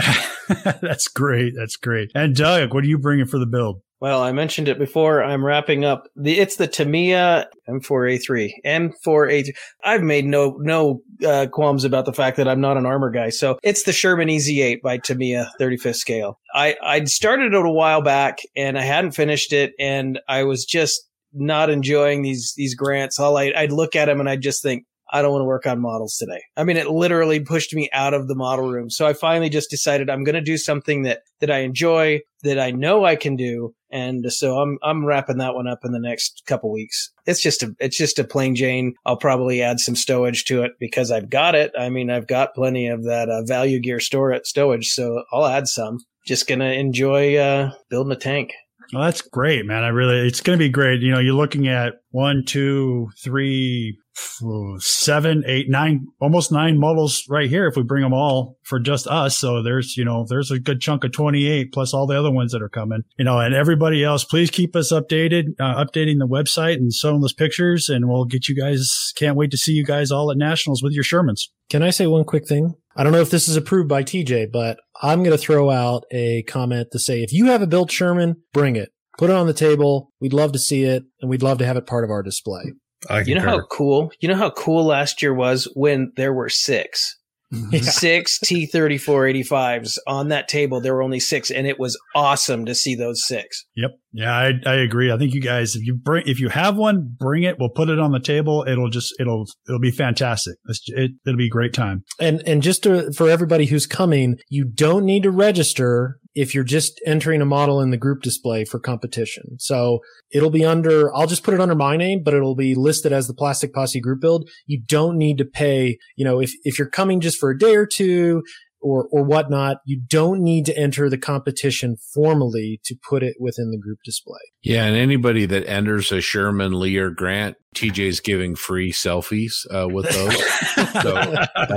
[0.81, 1.53] that's great.
[1.55, 2.11] That's great.
[2.15, 3.81] And Doug, what are you bringing for the build?
[4.03, 5.23] Well, I mentioned it before.
[5.23, 6.37] I'm wrapping up the.
[6.37, 8.51] It's the Tamiya M4A3.
[8.65, 9.55] M4A3.
[9.81, 13.29] I've made no no uh, qualms about the fact that I'm not an armor guy.
[13.29, 16.37] So it's the Sherman EZ8 by Tamiya 35th scale.
[16.53, 20.65] I I'd started it a while back and I hadn't finished it, and I was
[20.65, 23.19] just not enjoying these these grants.
[23.19, 24.85] All I, I'd look at them and I'd just think.
[25.11, 26.41] I don't want to work on models today.
[26.57, 28.89] I mean, it literally pushed me out of the model room.
[28.89, 32.57] So I finally just decided I'm going to do something that, that I enjoy, that
[32.57, 33.75] I know I can do.
[33.91, 37.11] And so I'm, I'm wrapping that one up in the next couple weeks.
[37.27, 38.95] It's just a, it's just a plain Jane.
[39.05, 41.71] I'll probably add some stowage to it because I've got it.
[41.77, 44.85] I mean, I've got plenty of that uh, value gear store at stowage.
[44.85, 45.99] So I'll add some.
[46.25, 48.53] Just to enjoy, uh, building a tank.
[48.91, 49.83] Well, that's great, man.
[49.83, 51.01] I really, it's going to be great.
[51.01, 57.23] You know, you're looking at one, two, three, four, seven, eight, nine, almost nine models
[57.29, 59.37] right here if we bring them all for just us.
[59.37, 62.51] So there's, you know, there's a good chunk of 28 plus all the other ones
[62.51, 66.27] that are coming, you know, and everybody else, please keep us updated, uh, updating the
[66.27, 69.85] website and showing those pictures and we'll get you guys, can't wait to see you
[69.85, 71.49] guys all at nationals with your Shermans.
[71.69, 72.75] Can I say one quick thing?
[72.95, 76.03] I don't know if this is approved by TJ, but I'm going to throw out
[76.11, 78.89] a comment to say if you have a Bill Sherman, bring it.
[79.17, 80.11] Put it on the table.
[80.19, 82.73] We'd love to see it, and we'd love to have it part of our display.
[83.09, 86.49] I You know how cool, you know how cool last year was when there were
[86.49, 87.17] six.
[87.53, 87.75] Mm-hmm.
[87.75, 87.81] Yeah.
[87.81, 90.81] six T3485s on that table.
[90.81, 93.65] There were only six, and it was awesome to see those six.
[93.75, 93.91] Yep.
[94.11, 95.11] Yeah, I, I agree.
[95.11, 97.57] I think you guys, if you bring, if you have one, bring it.
[97.59, 98.63] We'll put it on the table.
[98.67, 100.55] It'll just, it'll, it'll be fantastic.
[100.67, 102.03] It's, it, it'll be a great time.
[102.19, 106.63] And and just to, for everybody who's coming, you don't need to register if you're
[106.63, 109.59] just entering a model in the group display for competition.
[109.59, 109.99] So
[110.31, 111.13] it'll be under.
[111.15, 113.99] I'll just put it under my name, but it'll be listed as the Plastic Posse
[113.99, 114.49] group build.
[114.65, 115.97] You don't need to pay.
[116.15, 118.43] You know, if if you're coming just for a day or two.
[118.85, 123.71] Or, or whatnot, you don't need to enter the competition formally to put it within
[123.71, 124.41] the group display.
[124.61, 129.87] Yeah, and anybody that enters a Sherman Lee or grant, TJ's giving free selfies uh,
[129.87, 131.01] with those.
[131.01, 131.15] so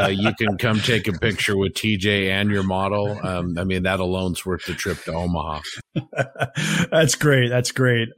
[0.00, 3.18] uh, you can come take a picture with TJ and your model.
[3.22, 5.60] Um, I mean, that alone's worth the trip to Omaha.
[6.90, 7.48] That's great.
[7.48, 8.08] That's great.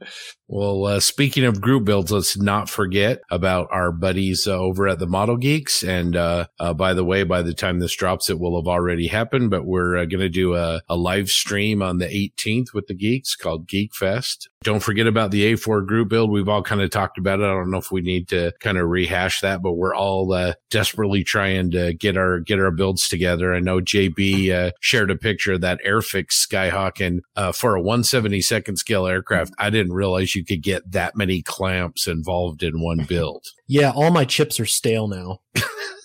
[0.51, 4.97] Well, uh, speaking of group builds, let's not forget about our buddies uh, over at
[4.97, 5.83] the Model Geeks.
[5.83, 9.07] And uh, uh, by the way, by the time this drops, it will have already
[9.07, 9.51] happened.
[9.51, 12.95] But we're uh, going to do a, a live stream on the 18th with the
[12.95, 14.49] Geeks called Geek Fest.
[14.63, 16.31] Don't forget about the A4 group build.
[16.31, 17.45] We've all kind of talked about it.
[17.69, 21.23] Don't know if we need to kind of rehash that, but we're all uh, desperately
[21.23, 23.53] trying to get our get our builds together.
[23.53, 27.81] I know JB uh, shared a picture of that Airfix Skyhawk, and uh, for a
[27.81, 33.05] 172nd scale aircraft, I didn't realize you could get that many clamps involved in one
[33.07, 33.45] build.
[33.69, 35.41] Yeah, all my chips are stale now.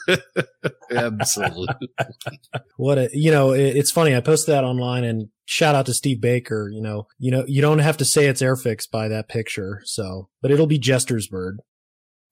[0.91, 1.89] Absolutely.
[2.77, 4.15] What a, you know, it, it's funny.
[4.15, 6.69] I posted that online and shout out to Steve Baker.
[6.71, 9.81] You know, you know, you don't have to say it's Airfix by that picture.
[9.87, 11.61] So, but it'll be Jester's bird.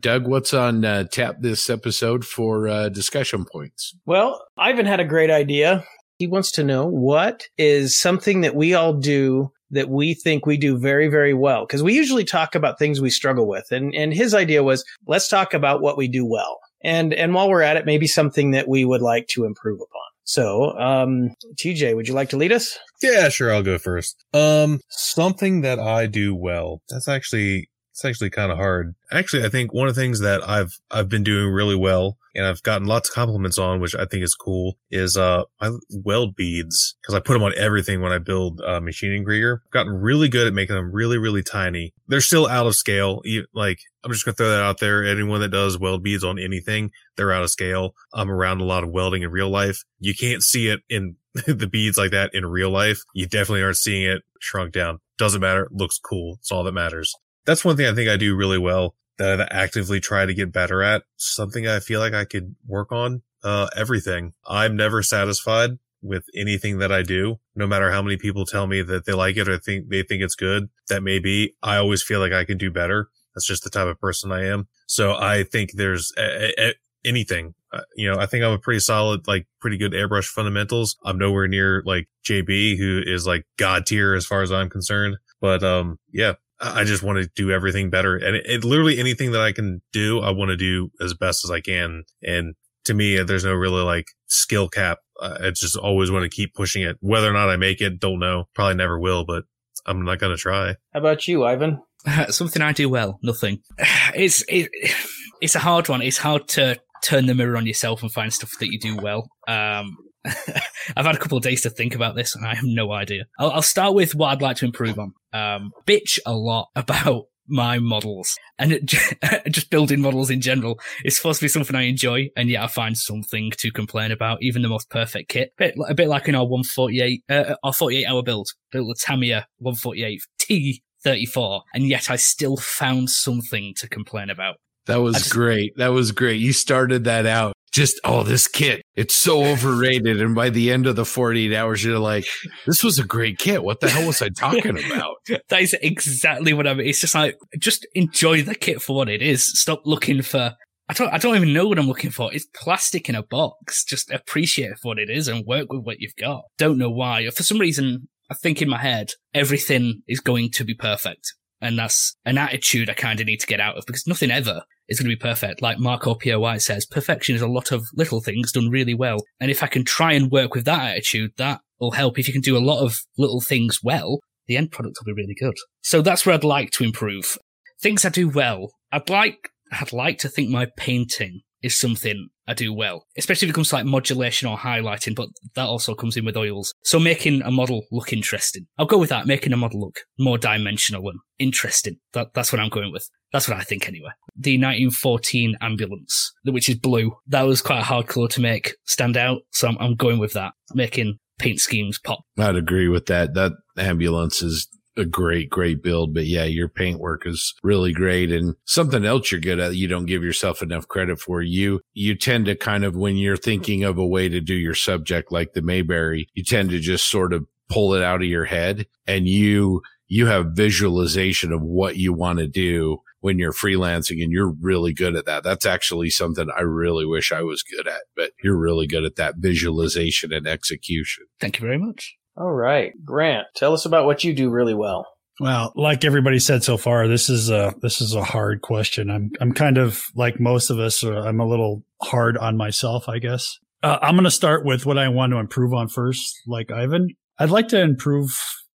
[0.02, 3.96] Doug, what's on uh, tap this episode for uh, discussion points?
[4.04, 5.84] Well, Ivan had a great idea.
[6.18, 10.56] He wants to know what is something that we all do that we think we
[10.56, 11.66] do very, very well.
[11.66, 13.72] Because we usually talk about things we struggle with.
[13.72, 16.60] And, and his idea was let's talk about what we do well.
[16.84, 20.02] And, and while we're at it, maybe something that we would like to improve upon.
[20.24, 22.78] So, um, TJ, would you like to lead us?
[23.02, 23.52] Yeah, sure.
[23.52, 24.24] I'll go first.
[24.32, 26.80] Um, something that I do well.
[26.88, 28.94] That's actually It's actually kind of hard.
[29.10, 32.46] Actually, I think one of the things that I've I've been doing really well and
[32.46, 36.36] I've gotten lots of compliments on, which I think is cool, is uh my weld
[36.36, 39.62] beads because I put them on everything when I build uh, Maschinen Krieger.
[39.66, 41.94] I've gotten really good at making them really really tiny.
[42.08, 43.22] They're still out of scale.
[43.54, 45.04] Like I'm just gonna throw that out there.
[45.04, 47.94] Anyone that does weld beads on anything, they're out of scale.
[48.12, 49.82] I'm around a lot of welding in real life.
[49.98, 53.02] You can't see it in the beads like that in real life.
[53.14, 54.98] You definitely aren't seeing it shrunk down.
[55.18, 55.68] Doesn't matter.
[55.70, 56.36] Looks cool.
[56.40, 57.14] It's all that matters.
[57.44, 60.52] That's one thing I think I do really well that I've actively try to get
[60.52, 61.02] better at.
[61.16, 63.22] Something I feel like I could work on.
[63.44, 64.34] Uh, everything.
[64.46, 65.70] I'm never satisfied
[66.00, 69.36] with anything that I do, no matter how many people tell me that they like
[69.36, 70.68] it or think they think it's good.
[70.88, 71.54] That may be.
[71.62, 73.08] I always feel like I can do better.
[73.34, 74.68] That's just the type of person I am.
[74.86, 76.74] So I think there's a, a-
[77.04, 77.54] anything.
[77.72, 80.96] Uh, you know, I think I'm a pretty solid, like pretty good airbrush fundamentals.
[81.04, 85.16] I'm nowhere near like JB, who is like god tier as far as I'm concerned.
[85.40, 88.98] But um, yeah, I I just want to do everything better, and it, it literally
[88.98, 92.04] anything that I can do, I want to do as best as I can.
[92.22, 94.98] And to me, there's no really like skill cap.
[95.20, 96.96] Uh, I just always want to keep pushing it.
[97.00, 98.44] Whether or not I make it, don't know.
[98.54, 99.44] Probably never will, but
[99.86, 100.76] I'm not gonna try.
[100.92, 101.80] How about you, Ivan?
[102.28, 103.58] Something I do well, nothing.
[104.14, 104.70] It's it,
[105.40, 106.02] it's a hard one.
[106.02, 109.28] It's hard to turn the mirror on yourself and find stuff that you do well.
[109.48, 112.92] Um, I've had a couple of days to think about this, and I have no
[112.92, 113.24] idea.
[113.38, 115.14] I'll, I'll start with what I'd like to improve on.
[115.32, 118.84] Um, bitch a lot about my models and it,
[119.50, 122.66] just building models in general is supposed to be something I enjoy, and yet I
[122.68, 124.38] find something to complain about.
[124.42, 127.72] Even the most perfect kit, a bit, a bit like in our 148, uh, our
[127.72, 133.88] 48 hour build, built the Tamiya 148 T34, and yet I still found something to
[133.88, 134.56] complain about.
[134.86, 135.76] That was just- great.
[135.76, 136.40] That was great.
[136.40, 137.52] You started that out.
[137.72, 140.20] Just, oh, this kit, it's so overrated.
[140.20, 142.26] And by the end of the 48 hours, you're like,
[142.66, 143.64] this was a great kit.
[143.64, 145.16] What the hell was I talking about?
[145.48, 146.86] That is exactly what I mean.
[146.86, 149.58] It's just like, just enjoy the kit for what it is.
[149.58, 150.54] Stop looking for,
[150.88, 152.32] I don't, I don't even know what I'm looking for.
[152.32, 153.84] It's plastic in a box.
[153.84, 156.42] Just appreciate what it is and work with what you've got.
[156.58, 157.28] Don't know why.
[157.30, 161.32] For some reason, I think in my head, everything is going to be perfect.
[161.62, 164.62] And that's an attitude I kind of need to get out of because nothing ever
[164.88, 165.62] is going to be perfect.
[165.62, 169.18] Like Marco Pierre White says, perfection is a lot of little things done really well.
[169.40, 172.18] And if I can try and work with that attitude, that will help.
[172.18, 174.18] If you can do a lot of little things well,
[174.48, 175.54] the end product will be really good.
[175.82, 177.38] So that's where I'd like to improve.
[177.80, 178.72] Things I do well.
[178.90, 183.50] I'd like, I'd like to think my painting is something I do well, especially if
[183.52, 186.74] it comes to like modulation or highlighting, but that also comes in with oils.
[186.82, 188.66] So making a model look interesting.
[188.78, 191.96] I'll go with that, making a model look more dimensional and interesting.
[192.14, 193.08] That, that's what I'm going with.
[193.32, 194.10] That's what I think anyway.
[194.36, 199.16] The 1914 ambulance, which is blue, that was quite a hard colour to make stand
[199.16, 199.42] out.
[199.52, 202.20] So I'm, I'm going with that, making paint schemes pop.
[202.38, 203.34] I'd agree with that.
[203.34, 206.14] That ambulance is a great, great build.
[206.14, 208.30] But yeah, your paint work is really great.
[208.30, 211.42] And something else you're good at, you don't give yourself enough credit for.
[211.42, 214.74] You, you tend to kind of, when you're thinking of a way to do your
[214.74, 218.44] subject like the Mayberry, you tend to just sort of pull it out of your
[218.44, 224.22] head and you, you have visualization of what you want to do when you're freelancing
[224.22, 225.42] and you're really good at that.
[225.42, 229.16] That's actually something I really wish I was good at, but you're really good at
[229.16, 231.24] that visualization and execution.
[231.40, 232.16] Thank you very much.
[232.36, 235.06] All right, Grant, tell us about what you do really well.
[235.40, 239.10] Well, like everybody said so far, this is a this is a hard question.
[239.10, 241.02] I'm I'm kind of like most of us.
[241.02, 243.58] Uh, I'm a little hard on myself, I guess.
[243.82, 246.32] Uh, I'm going to start with what I want to improve on first.
[246.46, 248.30] Like Ivan, I'd like to improve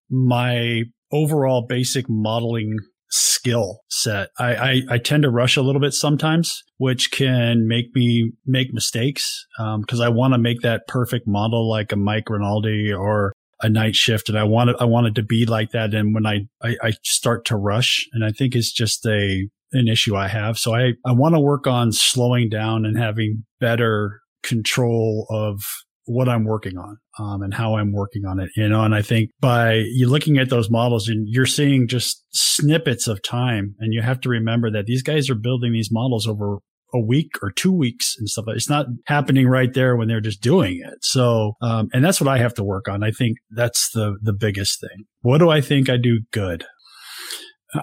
[0.10, 2.76] my overall basic modeling
[3.10, 4.30] skill set.
[4.38, 8.74] I, I, I tend to rush a little bit sometimes, which can make me make
[8.74, 9.46] mistakes
[9.80, 13.32] because I want to make that perfect model like a Mike Rinaldi or
[13.62, 15.94] a night shift and I want it, I want it to be like that.
[15.94, 19.88] And when I, I, I start to rush and I think it's just a, an
[19.88, 20.58] issue I have.
[20.58, 25.62] So I, I want to work on slowing down and having better control of
[26.06, 29.02] what I'm working on, um, and how I'm working on it, you know, and I
[29.02, 33.94] think by you looking at those models and you're seeing just snippets of time and
[33.94, 36.60] you have to remember that these guys are building these models over
[36.94, 38.46] a week or two weeks and stuff.
[38.48, 40.98] It's not happening right there when they're just doing it.
[41.02, 43.04] So, um, and that's what I have to work on.
[43.04, 45.06] I think that's the, the biggest thing.
[45.22, 46.66] What do I think I do good?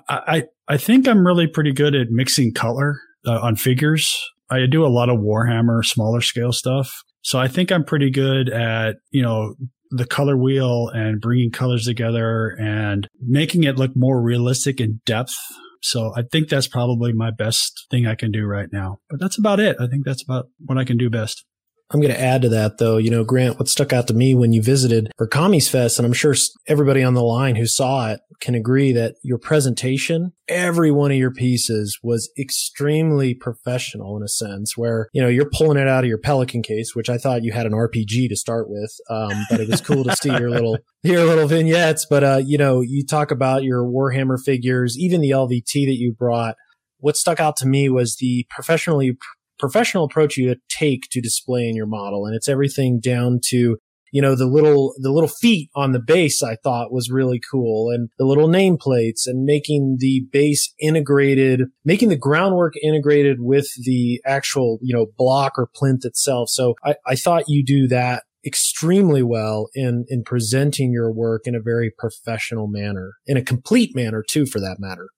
[0.08, 4.14] I, I, I think I'm really pretty good at mixing color uh, on figures.
[4.50, 7.02] I do a lot of Warhammer smaller scale stuff.
[7.22, 9.54] So I think I'm pretty good at, you know,
[9.90, 15.36] the color wheel and bringing colors together and making it look more realistic in depth.
[15.84, 19.00] So I think that's probably my best thing I can do right now.
[19.10, 19.76] But that's about it.
[19.78, 21.44] I think that's about what I can do best.
[21.90, 22.96] I'm going to add to that though.
[22.96, 26.06] You know, Grant, what stuck out to me when you visited for Commies Fest, and
[26.06, 26.34] I'm sure
[26.66, 31.16] everybody on the line who saw it can agree that your presentation, every one of
[31.16, 36.04] your pieces was extremely professional in a sense where, you know, you're pulling it out
[36.04, 38.92] of your Pelican case, which I thought you had an RPG to start with.
[39.08, 42.06] Um, but it was cool to see your little, your little vignettes.
[42.08, 46.12] But, uh, you know, you talk about your Warhammer figures, even the LVT that you
[46.12, 46.56] brought.
[46.98, 49.16] What stuck out to me was the professionally
[49.58, 52.26] professional approach you take to displaying your model.
[52.26, 53.76] And it's everything down to,
[54.12, 57.90] you know, the little, the little feet on the base I thought was really cool
[57.90, 64.20] and the little nameplates and making the base integrated, making the groundwork integrated with the
[64.24, 66.48] actual, you know, block or plinth itself.
[66.48, 71.54] So I, I thought you do that extremely well in in presenting your work in
[71.54, 75.08] a very professional manner, in a complete manner too, for that matter.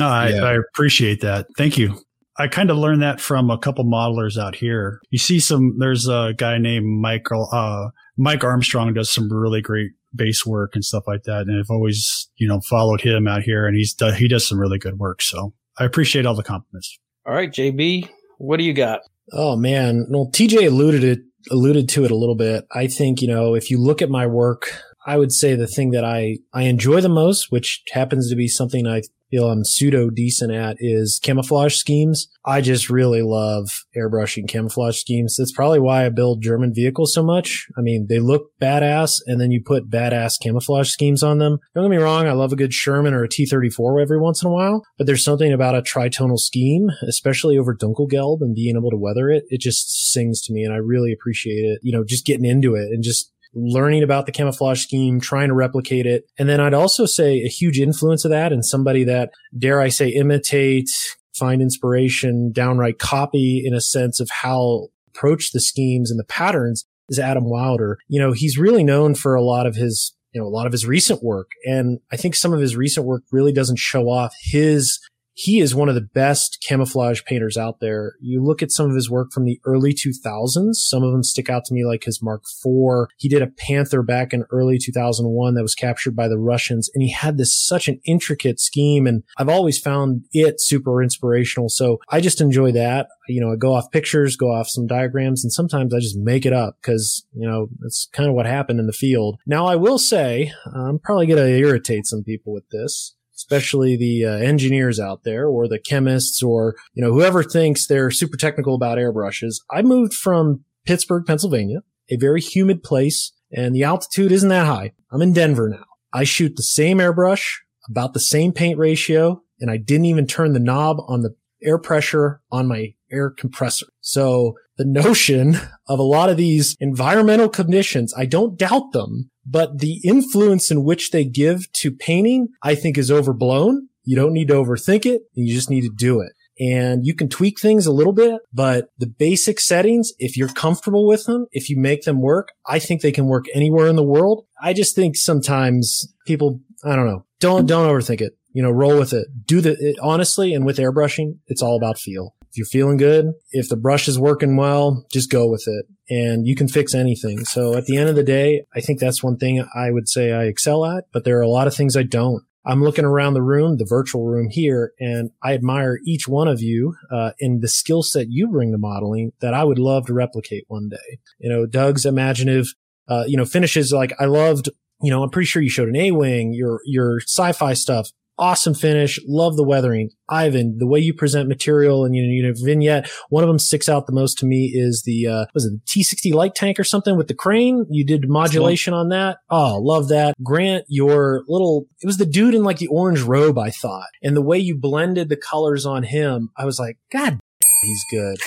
[0.00, 0.42] Oh, I, yeah.
[0.42, 1.46] I appreciate that.
[1.56, 2.00] Thank you.
[2.38, 5.00] I kind of learned that from a couple modelers out here.
[5.10, 9.92] You see some, there's a guy named Michael, uh, Mike Armstrong does some really great
[10.14, 11.42] base work and stuff like that.
[11.42, 14.78] And I've always, you know, followed him out here and he's, he does some really
[14.78, 15.20] good work.
[15.22, 16.98] So I appreciate all the compliments.
[17.26, 19.00] All right, JB, what do you got?
[19.32, 20.06] Oh man.
[20.10, 22.66] Well, TJ alluded it, alluded to it a little bit.
[22.72, 24.72] I think, you know, if you look at my work,
[25.06, 28.48] I would say the thing that I, I enjoy the most, which happens to be
[28.48, 29.10] something I feel
[29.40, 32.28] I'm pseudo decent at is camouflage schemes.
[32.44, 35.36] I just really love airbrushing camouflage schemes.
[35.36, 37.66] That's probably why I build German vehicles so much.
[37.76, 41.58] I mean, they look badass and then you put badass camouflage schemes on them.
[41.74, 42.26] Don't get me wrong.
[42.26, 45.24] I love a good Sherman or a T-34 every once in a while, but there's
[45.24, 49.44] something about a tritonal scheme, especially over Dunkelgelb and being able to weather it.
[49.48, 51.80] It just sings to me and I really appreciate it.
[51.82, 55.54] You know, just getting into it and just learning about the camouflage scheme, trying to
[55.54, 56.24] replicate it.
[56.38, 59.88] And then I'd also say a huge influence of that and somebody that dare I
[59.88, 60.88] say imitate,
[61.34, 66.84] find inspiration, downright copy in a sense of how approach the schemes and the patterns
[67.08, 67.98] is Adam Wilder.
[68.08, 70.72] You know, he's really known for a lot of his you know, a lot of
[70.72, 71.50] his recent work.
[71.64, 74.98] And I think some of his recent work really doesn't show off his
[75.34, 78.14] he is one of the best camouflage painters out there.
[78.20, 80.74] You look at some of his work from the early 2000s.
[80.74, 83.08] Some of them stick out to me like his Mark IV.
[83.16, 87.02] He did a Panther back in early 2001 that was captured by the Russians and
[87.02, 89.06] he had this such an intricate scheme.
[89.06, 91.68] And I've always found it super inspirational.
[91.68, 93.08] So I just enjoy that.
[93.28, 96.44] You know, I go off pictures, go off some diagrams, and sometimes I just make
[96.44, 99.38] it up because, you know, that's kind of what happened in the field.
[99.46, 103.14] Now I will say, I'm probably going to irritate some people with this
[103.52, 108.10] especially the uh, engineers out there or the chemists or, you know, whoever thinks they're
[108.10, 109.56] super technical about airbrushes.
[109.70, 114.92] I moved from Pittsburgh, Pennsylvania, a very humid place and the altitude isn't that high.
[115.10, 115.84] I'm in Denver now.
[116.12, 117.46] I shoot the same airbrush,
[117.88, 121.78] about the same paint ratio, and I didn't even turn the knob on the air
[121.78, 123.86] pressure on my air compressor.
[124.00, 125.56] So the notion
[125.86, 130.84] of a lot of these environmental conditions, I don't doubt them, but the influence in
[130.84, 133.88] which they give to painting, I think is overblown.
[134.04, 135.22] You don't need to overthink it.
[135.34, 136.32] You just need to do it.
[136.60, 141.06] And you can tweak things a little bit, but the basic settings, if you're comfortable
[141.08, 144.04] with them, if you make them work, I think they can work anywhere in the
[144.04, 144.46] world.
[144.60, 148.36] I just think sometimes people, I don't know, don't, don't overthink it.
[148.52, 149.28] You know, roll with it.
[149.46, 152.34] Do the, it, honestly, and with airbrushing, it's all about feel.
[152.50, 156.46] If you're feeling good, if the brush is working well, just go with it and
[156.46, 157.44] you can fix anything.
[157.46, 160.32] So at the end of the day, I think that's one thing I would say
[160.32, 162.44] I excel at, but there are a lot of things I don't.
[162.66, 166.60] I'm looking around the room, the virtual room here, and I admire each one of
[166.60, 170.14] you uh, in the skill set you bring to modeling that I would love to
[170.14, 171.18] replicate one day.
[171.38, 172.66] You know, Doug's imaginative,
[173.08, 174.68] uh, you know, finishes like I loved.
[175.00, 179.18] You know, I'm pretty sure you showed an A-wing, your your sci-fi stuff awesome finish.
[179.26, 180.10] Love the weathering.
[180.28, 183.10] Ivan, the way you present material and you know, you know vignette.
[183.28, 186.02] One of them sticks out the most to me is the uh, was it the
[186.02, 187.86] T60 light tank or something with the crane?
[187.90, 189.38] You did modulation on that.
[189.50, 190.34] Oh, love that.
[190.42, 194.36] Grant, your little it was the dude in like the orange robe, I thought, and
[194.36, 197.38] the way you blended the colors on him, I was like, God
[197.82, 198.38] he's good.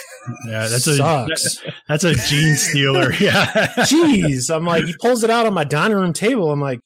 [0.47, 1.63] Yeah, that's Sucks.
[1.63, 3.19] a that's a Genestealer.
[3.25, 3.45] Yeah.
[3.85, 4.53] Jeez.
[4.53, 6.51] I'm like, he pulls it out on my dining room table.
[6.51, 6.79] I'm like,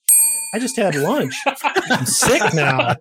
[0.53, 1.34] I just had lunch.
[1.45, 2.95] I'm sick now.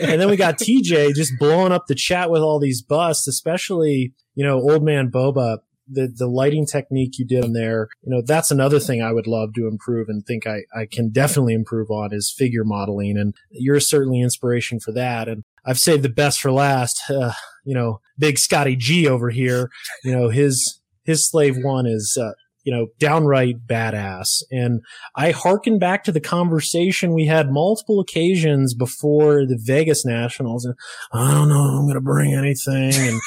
[0.00, 4.12] and then we got TJ just blowing up the chat with all these busts, especially,
[4.34, 5.58] you know, old man Boba.
[5.90, 9.26] The, the lighting technique you did in there, you know, that's another thing I would
[9.26, 13.16] love to improve and think I, I can definitely improve on is figure modeling.
[13.16, 15.28] And you're certainly inspiration for that.
[15.28, 17.00] And I've saved the best for last.
[17.08, 17.32] Uh,
[17.64, 19.70] you know, big Scotty G over here,
[20.04, 22.32] you know, his, his slave one is, uh,
[22.64, 24.42] you know, downright badass.
[24.50, 24.82] And
[25.16, 30.64] I harken back to the conversation we had multiple occasions before the Vegas Nationals.
[30.64, 30.74] And
[31.12, 33.20] I don't know, I'm going to bring anything and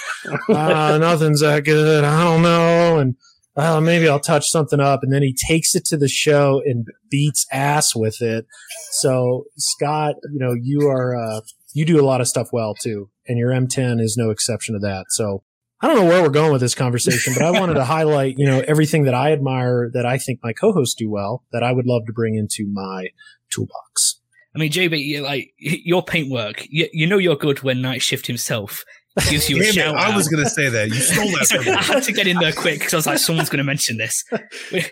[0.49, 2.03] uh, nothing's that good.
[2.03, 2.99] I don't know.
[2.99, 3.15] And
[3.55, 5.01] uh, maybe I'll touch something up.
[5.03, 8.45] And then he takes it to the show and beats ass with it.
[8.91, 11.41] So Scott, you know, you are, uh,
[11.73, 13.09] you do a lot of stuff well too.
[13.27, 15.05] And your M10 is no exception to that.
[15.09, 15.43] So
[15.81, 18.45] I don't know where we're going with this conversation, but I wanted to highlight, you
[18.45, 21.87] know, everything that I admire that I think my co-hosts do well that I would
[21.87, 23.07] love to bring into my
[23.51, 24.19] toolbox.
[24.55, 28.83] I mean, JB, like your paintwork, you, you know you're good when Night Shift himself
[29.29, 30.89] gives you a Damn it, I was going to say that.
[30.89, 31.77] You stole that Sorry, from me.
[31.77, 33.97] I had to get in there quick because I was like, someone's going to mention
[33.97, 34.23] this.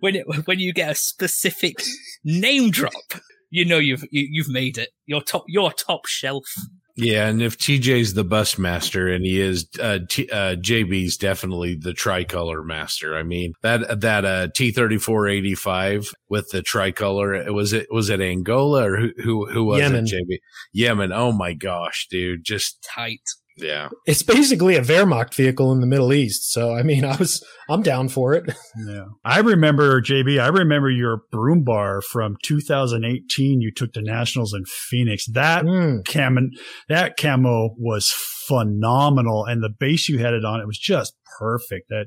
[0.00, 1.76] When when you get a specific
[2.24, 2.92] name drop,
[3.50, 4.90] you know you've you, you've made it.
[5.06, 5.44] You're top.
[5.46, 6.44] You're top shelf.
[6.96, 11.74] Yeah, and if TJ's the bus master and he is, uh, T, uh, JB's definitely
[11.74, 13.16] the tricolor master.
[13.16, 18.96] I mean, that, that, uh, T3485 with the tricolor, was it, was it Angola or
[18.96, 20.06] who, who, who was Yemen.
[20.06, 20.38] it, JB?
[20.72, 21.12] Yemen.
[21.12, 22.44] Oh my gosh, dude.
[22.44, 23.20] Just, Tight.
[23.58, 23.88] Yeah.
[24.04, 26.52] It's basically a Wehrmacht vehicle in the Middle East.
[26.52, 28.44] So, I mean, I was, I'm down for it.
[28.86, 29.04] Yeah.
[29.24, 33.60] I remember, JB, I remember your Brummbär from 2018.
[33.62, 35.24] You took the Nationals in Phoenix.
[35.32, 36.04] That Mm.
[36.06, 36.50] cam,
[36.90, 38.12] that camo was
[38.46, 39.44] phenomenal.
[39.46, 41.88] And the base you had it on, it was just perfect.
[41.88, 42.06] That,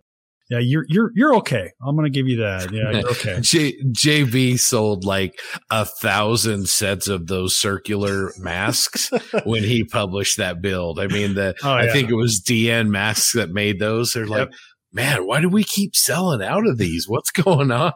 [0.49, 1.71] yeah, you're, you're, you're okay.
[1.81, 2.71] I'm going to give you that.
[2.71, 3.39] Yeah, you're okay.
[3.41, 5.39] J, JB sold like
[5.69, 9.11] a thousand sets of those circular masks
[9.43, 10.99] when he published that build.
[10.99, 14.13] I mean, the, Oh, I think it was DN masks that made those.
[14.13, 14.49] They're like,
[14.91, 17.07] man, why do we keep selling out of these?
[17.07, 17.93] What's going on?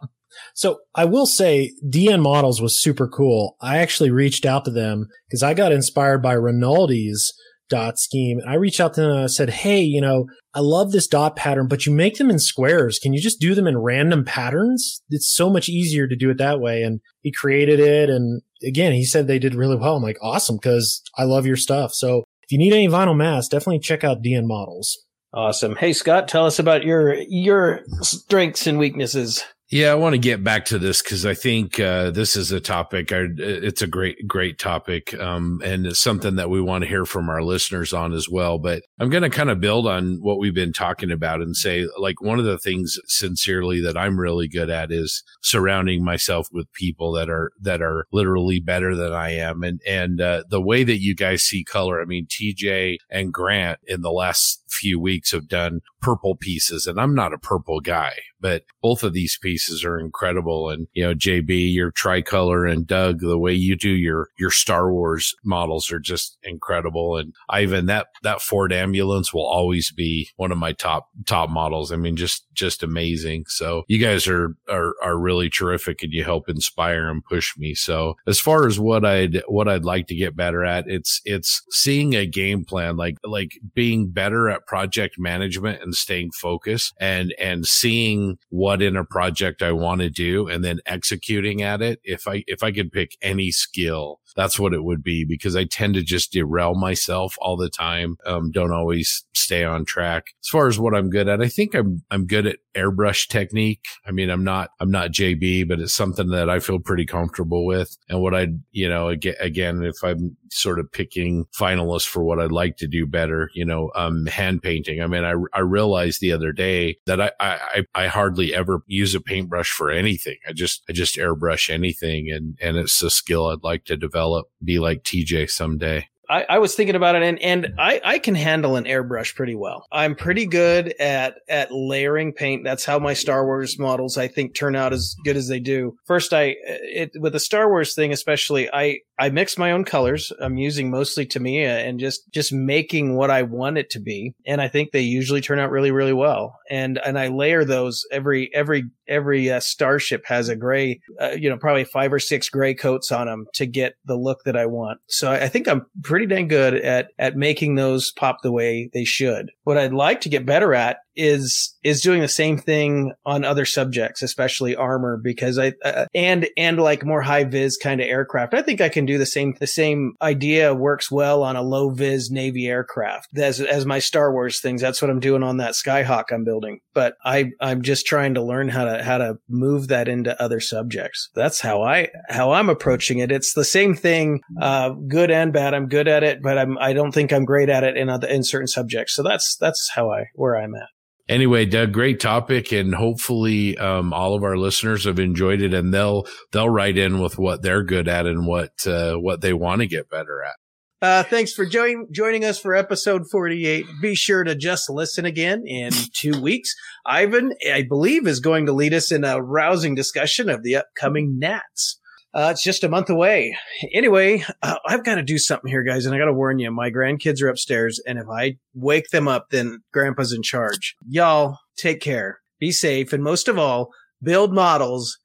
[0.56, 3.56] So I will say DN models was super cool.
[3.62, 7.34] I actually reached out to them because I got inspired by Rinaldi's
[7.69, 8.40] dot scheme.
[8.40, 11.07] And I reached out to them and I said, Hey, you know, I love this
[11.07, 12.99] dot pattern, but you make them in squares.
[12.99, 15.02] Can you just do them in random patterns?
[15.10, 16.84] It's so much easier to do it that way.
[16.84, 18.10] And he created it.
[18.10, 19.95] And again, he said they did really well.
[19.95, 20.60] I'm like, awesome.
[20.60, 21.94] Cause I love your stuff.
[21.94, 24.98] So if you need any vinyl mass, definitely check out DN models.
[25.34, 25.76] Awesome.
[25.76, 29.44] Hey Scott, tell us about your your strengths and weaknesses.
[29.74, 32.60] Yeah, I want to get back to this because I think uh, this is a
[32.60, 33.12] topic.
[33.12, 37.06] I, it's a great, great topic, um, and it's something that we want to hear
[37.06, 38.60] from our listeners on as well.
[38.60, 41.88] But I'm going to kind of build on what we've been talking about and say,
[41.98, 46.72] like, one of the things sincerely that I'm really good at is surrounding myself with
[46.74, 50.84] people that are that are literally better than I am, and and uh, the way
[50.84, 52.00] that you guys see color.
[52.00, 57.00] I mean, TJ and Grant in the last few weeks have done purple pieces, and
[57.00, 60.70] I'm not a purple guy, but both of these pieces are incredible.
[60.70, 64.91] And you know, JB, your tricolor, and Doug, the way you do your your Star
[64.91, 67.18] Wars models are just incredible.
[67.18, 71.91] And Ivan, that that Ford ambulance will always be one of my top top models.
[71.91, 73.45] I mean, just just amazing.
[73.48, 77.74] So you guys are are are really terrific, and you help inspire and push me.
[77.74, 81.62] So as far as what I'd what I'd like to get better at, it's it's
[81.70, 87.34] seeing a game plan, like like being better at project management and staying focused, and
[87.40, 91.99] and seeing what in a project I want to do, and then executing at it.
[92.03, 95.66] If I if I could pick any skill, that's what it would be because I
[95.66, 98.18] tend to just derail myself all the time.
[98.26, 100.28] Um, don't always stay on track.
[100.44, 103.86] As far as what I'm good at, I think I'm I'm good at airbrush technique.
[104.06, 107.66] I mean, I'm not I'm not JB, but it's something that I feel pretty comfortable
[107.66, 107.98] with.
[108.10, 112.52] And what I, you know, again, if I'm sort of picking finalists for what I'd
[112.52, 115.02] like to do better, you know, um, hand painting.
[115.02, 119.16] I mean, I I realized the other day that I I I hardly ever use
[119.16, 120.38] a paintbrush for anything.
[120.48, 124.23] I just I just airbrush anything, and and it's a skill I'd like to develop.
[124.64, 126.08] Be like TJ someday.
[126.30, 129.56] I, I was thinking about it and, and I, I can handle an airbrush pretty
[129.56, 129.86] well.
[129.91, 132.64] I'm pretty good at, at layering paint.
[132.64, 135.95] That's how my Star Wars models, I think, turn out as good as they do.
[136.06, 140.32] First, I, it, with the Star Wars thing, especially, I, I mix my own colors.
[140.40, 144.34] I'm using mostly Tamiya and just, just making what I want it to be.
[144.45, 146.58] And I think they usually turn out really, really well.
[146.70, 151.49] And, and I layer those every, every, every uh, starship has a gray, uh, you
[151.49, 154.65] know, probably five or six gray coats on them to get the look that I
[154.65, 154.99] want.
[155.07, 158.90] So I, I think I'm pretty dang good at, at making those pop the way
[158.94, 159.52] they should.
[159.64, 163.65] What I'd like to get better at is is doing the same thing on other
[163.65, 168.53] subjects, especially armor, because I uh, and and like more high vis kind of aircraft.
[168.53, 169.56] I think I can do the same.
[169.60, 174.31] The same idea works well on a low vis Navy aircraft as as my Star
[174.31, 174.81] Wars things.
[174.81, 176.80] That's what I'm doing on that Skyhawk I'm building.
[176.94, 180.60] But I I'm just trying to learn how to how to move that into other
[180.60, 181.30] subjects.
[181.35, 183.31] That's how I how I'm approaching it.
[183.31, 185.73] It's the same thing, uh, good and bad.
[185.73, 188.27] I'm good at it, but I'm I don't think I'm great at it in other
[188.27, 189.14] in certain subjects.
[189.14, 190.90] So that's that's how I where I'm at.
[191.34, 195.94] Anyway, Doug, great topic, and hopefully, um, all of our listeners have enjoyed it, and
[195.94, 199.82] they'll they'll write in with what they're good at and what uh, what they want
[199.82, 200.56] to get better at.
[201.02, 203.86] Uh, thanks for join- joining us for episode 48.
[204.02, 206.74] Be sure to just listen again in two weeks.
[207.06, 211.38] Ivan, I believe, is going to lead us in a rousing discussion of the upcoming
[211.40, 212.00] Nats.
[212.34, 213.56] Uh, it's just a month away.
[213.94, 216.72] Anyway, uh, I've got to do something here, guys, and I got to warn you.
[216.72, 220.96] My grandkids are upstairs, and if I wake them up, then Grandpa's in charge.
[221.08, 223.92] Y'all, take care, be safe, and most of all,
[224.22, 225.20] build models.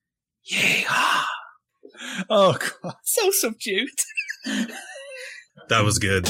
[0.45, 0.85] Yay!
[2.31, 2.95] Oh, God.
[3.05, 3.89] So subdued.
[5.69, 6.29] That was good.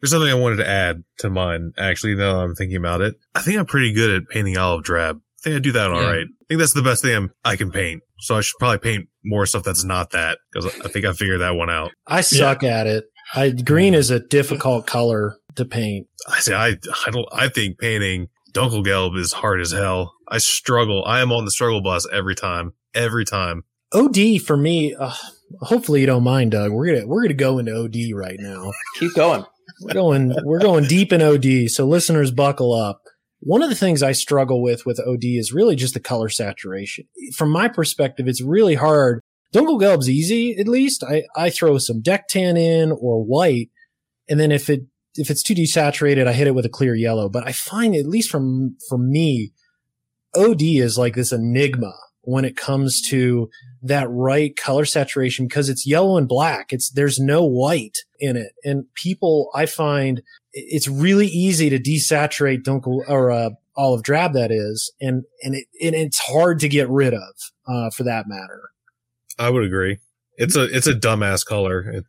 [0.00, 3.16] There's something I wanted to add to mine, actually, now that I'm thinking about it.
[3.34, 5.16] I think I'm pretty good at painting olive drab.
[5.16, 6.18] I think I do that all right.
[6.18, 6.24] Yeah.
[6.42, 8.02] I think that's the best thing I'm, I can paint.
[8.20, 11.40] So I should probably paint more stuff that's not that because I think I figured
[11.40, 11.92] that one out.
[12.06, 13.04] I suck at it.
[13.34, 16.08] I green is a difficult color to paint.
[16.28, 20.12] I say I I don't I think painting Dunkelgelb is hard as hell.
[20.28, 21.04] I struggle.
[21.06, 22.72] I am on the struggle bus every time.
[22.94, 23.64] Every time.
[23.92, 24.94] OD for me.
[24.94, 25.14] Uh,
[25.60, 26.72] hopefully you don't mind, Doug.
[26.72, 28.70] We're gonna we're gonna go into OD right now.
[28.98, 29.44] Keep going.
[29.80, 31.70] We're going we're going deep in OD.
[31.70, 33.02] So listeners, buckle up.
[33.40, 37.06] One of the things I struggle with with OD is really just the color saturation.
[37.34, 39.22] From my perspective, it's really hard.
[39.52, 41.02] Dunkelgelb's easy, at least.
[41.02, 43.70] I, I throw some deck tan in or white.
[44.28, 44.82] And then if it,
[45.16, 47.28] if it's too desaturated, I hit it with a clear yellow.
[47.28, 49.52] But I find, at least from, for me,
[50.36, 51.92] OD is like this enigma
[52.22, 53.48] when it comes to
[53.82, 56.72] that right color saturation because it's yellow and black.
[56.72, 58.52] It's, there's no white in it.
[58.64, 64.50] And people, I find it's really easy to desaturate dunkel or, uh, olive drab that
[64.50, 64.92] is.
[65.00, 67.34] And, and it, and it's hard to get rid of,
[67.66, 68.70] uh, for that matter.
[69.38, 69.98] I would agree.
[70.36, 71.80] It's a it's a dumbass color.
[71.90, 72.04] It,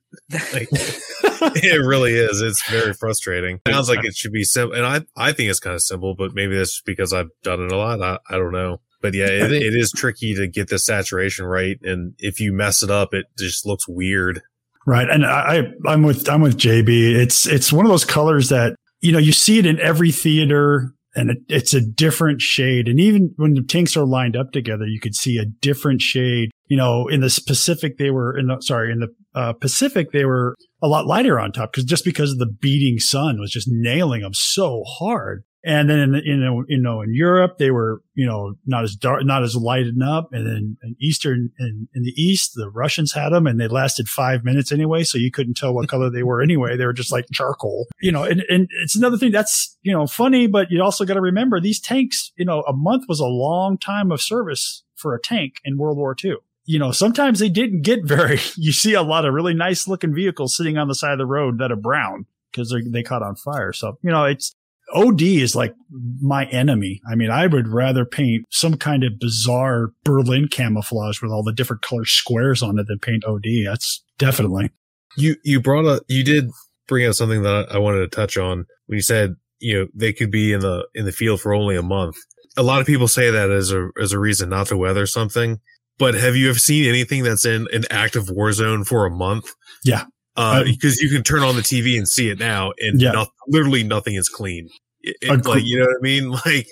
[0.53, 0.69] like,
[1.63, 2.39] it really is.
[2.39, 3.59] It's very frustrating.
[3.67, 6.33] Sounds like it should be simple, and I I think it's kind of simple, but
[6.33, 8.01] maybe that's because I've done it a lot.
[8.01, 8.79] I, I don't know.
[9.01, 12.83] But yeah, it, it is tricky to get the saturation right, and if you mess
[12.83, 14.41] it up, it just looks weird.
[14.85, 15.09] Right.
[15.09, 17.15] And I, I'm with, I'm with JB.
[17.15, 20.93] It's, it's one of those colors that, you know, you see it in every theater
[21.15, 22.87] and it, it's a different shade.
[22.87, 26.51] And even when the tanks are lined up together, you could see a different shade.
[26.67, 30.25] You know, in the Pacific, they were in the, sorry, in the uh, Pacific, they
[30.25, 33.67] were a lot lighter on top because just because of the beating sun was just
[33.69, 35.43] nailing them so hard.
[35.63, 39.23] And then, in, know, you know, in Europe, they were, you know, not as dark,
[39.25, 40.29] not as lighted up.
[40.31, 44.09] And then in Eastern, in, in the East, the Russians had them and they lasted
[44.09, 45.03] five minutes anyway.
[45.03, 46.77] So you couldn't tell what color they were anyway.
[46.77, 50.07] They were just like charcoal, you know, and, and it's another thing that's, you know,
[50.07, 53.25] funny, but you also got to remember these tanks, you know, a month was a
[53.25, 56.37] long time of service for a tank in World War II.
[56.65, 60.15] You know, sometimes they didn't get very, you see a lot of really nice looking
[60.15, 63.35] vehicles sitting on the side of the road that are brown because they caught on
[63.35, 63.73] fire.
[63.73, 64.55] So, you know, it's,
[64.93, 65.73] OD is like
[66.21, 67.01] my enemy.
[67.11, 71.53] I mean, I would rather paint some kind of bizarre Berlin camouflage with all the
[71.53, 73.43] different color squares on it than paint OD.
[73.65, 74.71] That's definitely.
[75.17, 76.45] You you brought up you did
[76.87, 80.13] bring up something that I wanted to touch on when you said you know they
[80.13, 82.15] could be in the in the field for only a month.
[82.57, 85.59] A lot of people say that as a as a reason not to weather something.
[85.99, 89.45] But have you ever seen anything that's in an active war zone for a month?
[89.83, 90.05] Yeah.
[90.37, 93.11] Uh, because you can turn on the TV and see it now, and Yeah.
[93.11, 94.69] no- literally nothing is clean.
[95.03, 96.31] It, it- Agre- like you know what I mean?
[96.45, 96.67] Like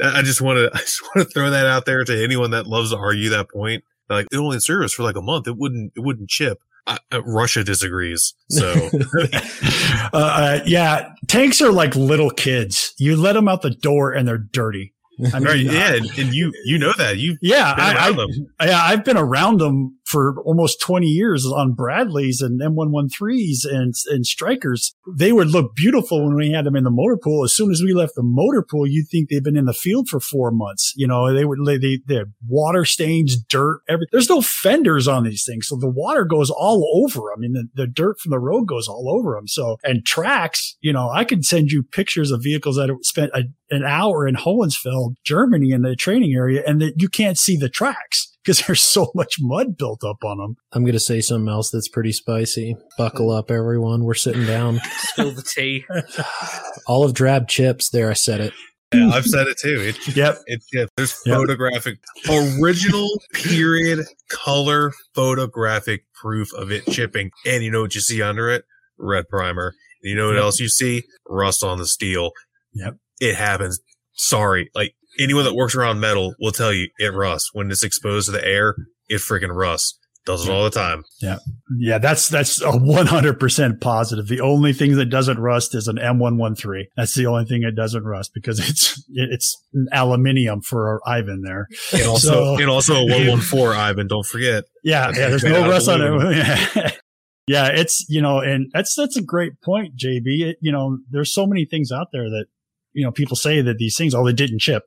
[0.00, 2.66] I just want to, I just want to throw that out there to anyone that
[2.66, 3.84] loves to argue that point.
[4.08, 6.58] Like it only in service for like a month, it wouldn't, it wouldn't chip.
[6.86, 8.34] I, uh, Russia disagrees.
[8.50, 8.72] So
[9.32, 11.10] uh, uh, yeah.
[11.28, 12.92] Tanks are like little kids.
[12.98, 14.92] You let them out the door and they're dirty.
[15.32, 18.16] I mean, right, yeah, and, and you you know that you Yeah, I,
[18.58, 23.94] I, yeah, I've been around them for almost 20 years on Bradleys and M113s and,
[24.10, 24.92] and Strykers.
[25.16, 27.44] They would look beautiful when we had them in the motor pool.
[27.44, 30.08] As soon as we left the motor pool, you'd think they've been in the field
[30.08, 30.92] for four months.
[30.96, 35.24] You know, they would, they, they had water stains, dirt, every, there's no fenders on
[35.24, 35.66] these things.
[35.66, 37.32] So the water goes all over them.
[37.34, 39.48] I mean, the, the dirt from the road goes all over them.
[39.48, 43.44] So, and tracks, you know, I could send you pictures of vehicles that spent a,
[43.70, 47.70] an hour in Hohenfels, Germany in the training area and that you can't see the
[47.70, 50.56] tracks because there's so much mud built up on them.
[50.72, 52.76] I'm going to say something else that's pretty spicy.
[52.98, 54.04] Buckle up, everyone.
[54.04, 54.80] We're sitting down.
[54.98, 55.84] Spill the tea.
[56.86, 57.90] Olive drab chips.
[57.90, 58.52] There, I said it.
[58.94, 59.80] Yeah, I've said it too.
[59.80, 60.38] It, Yep.
[60.46, 61.34] it, yeah, there's Yep.
[61.36, 61.98] photographic,
[62.28, 67.30] original period color photographic proof of it chipping.
[67.46, 68.64] And you know what you see under it?
[68.98, 69.74] Red primer.
[70.02, 70.42] You know what Yep.
[70.42, 71.04] else you see?
[71.26, 72.32] Rust on the steel.
[72.74, 72.96] Yep.
[73.20, 73.80] It happens.
[74.12, 74.70] Sorry.
[74.74, 77.50] Like anyone that works around metal will tell you it rusts.
[77.52, 78.74] When it's exposed to the air,
[79.08, 79.98] it freaking rusts.
[80.24, 81.02] Does it all the time.
[81.20, 81.38] Yeah,
[81.80, 81.98] Yeah.
[81.98, 84.28] that's that's a 100% positive.
[84.28, 86.84] The only thing that doesn't rust is an M113.
[86.96, 89.60] That's the only thing that doesn't rust because it's it's
[89.90, 91.66] aluminium for Ivan there.
[91.92, 94.06] And also, So- and also a 114, Ivan.
[94.06, 94.62] Don't forget.
[94.84, 95.28] Yeah, That's yeah.
[95.28, 96.98] There's no rust on it.
[97.48, 100.22] yeah, it's you know, and that's that's a great point, JB.
[100.50, 102.46] It, you know, there's so many things out there that
[102.92, 104.84] you know people say that these things, oh, they didn't chip.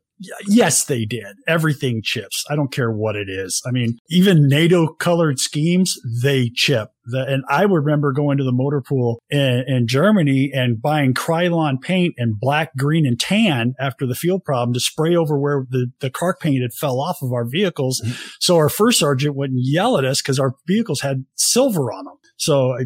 [0.47, 1.35] Yes, they did.
[1.47, 2.45] Everything chips.
[2.49, 3.61] I don't care what it is.
[3.65, 6.91] I mean, even NATO colored schemes, they chip.
[7.05, 11.81] The, and I remember going to the motor pool in, in Germany and buying Krylon
[11.81, 15.91] paint and black, green, and tan after the field problem to spray over where the,
[15.99, 18.01] the car paint had fell off of our vehicles.
[18.01, 18.13] Mm-hmm.
[18.39, 22.15] So our first sergeant wouldn't yell at us because our vehicles had silver on them.
[22.37, 22.77] So,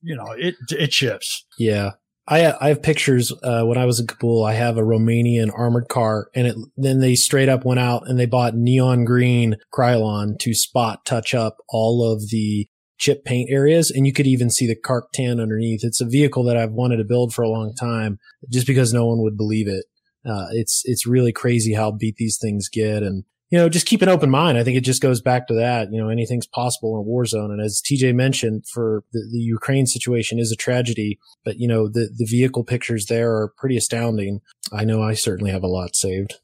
[0.00, 1.44] you know, it, it chips.
[1.58, 1.92] Yeah.
[2.28, 5.88] I, I have pictures, uh, when I was in Kabul, I have a Romanian armored
[5.88, 10.38] car and it, then they straight up went out and they bought neon green Krylon
[10.40, 12.68] to spot touch up all of the
[12.98, 13.90] chip paint areas.
[13.90, 15.80] And you could even see the CARC tan underneath.
[15.82, 18.18] It's a vehicle that I've wanted to build for a long time
[18.50, 19.86] just because no one would believe it.
[20.28, 23.02] Uh, it's, it's really crazy how beat these things get.
[23.02, 24.58] And, you know, just keep an open mind.
[24.58, 25.90] I think it just goes back to that.
[25.90, 27.50] You know, anything's possible in a war zone.
[27.50, 31.88] And as TJ mentioned, for the, the Ukraine situation is a tragedy, but you know,
[31.88, 34.40] the, the vehicle pictures there are pretty astounding.
[34.72, 36.38] I know I certainly have a lot saved.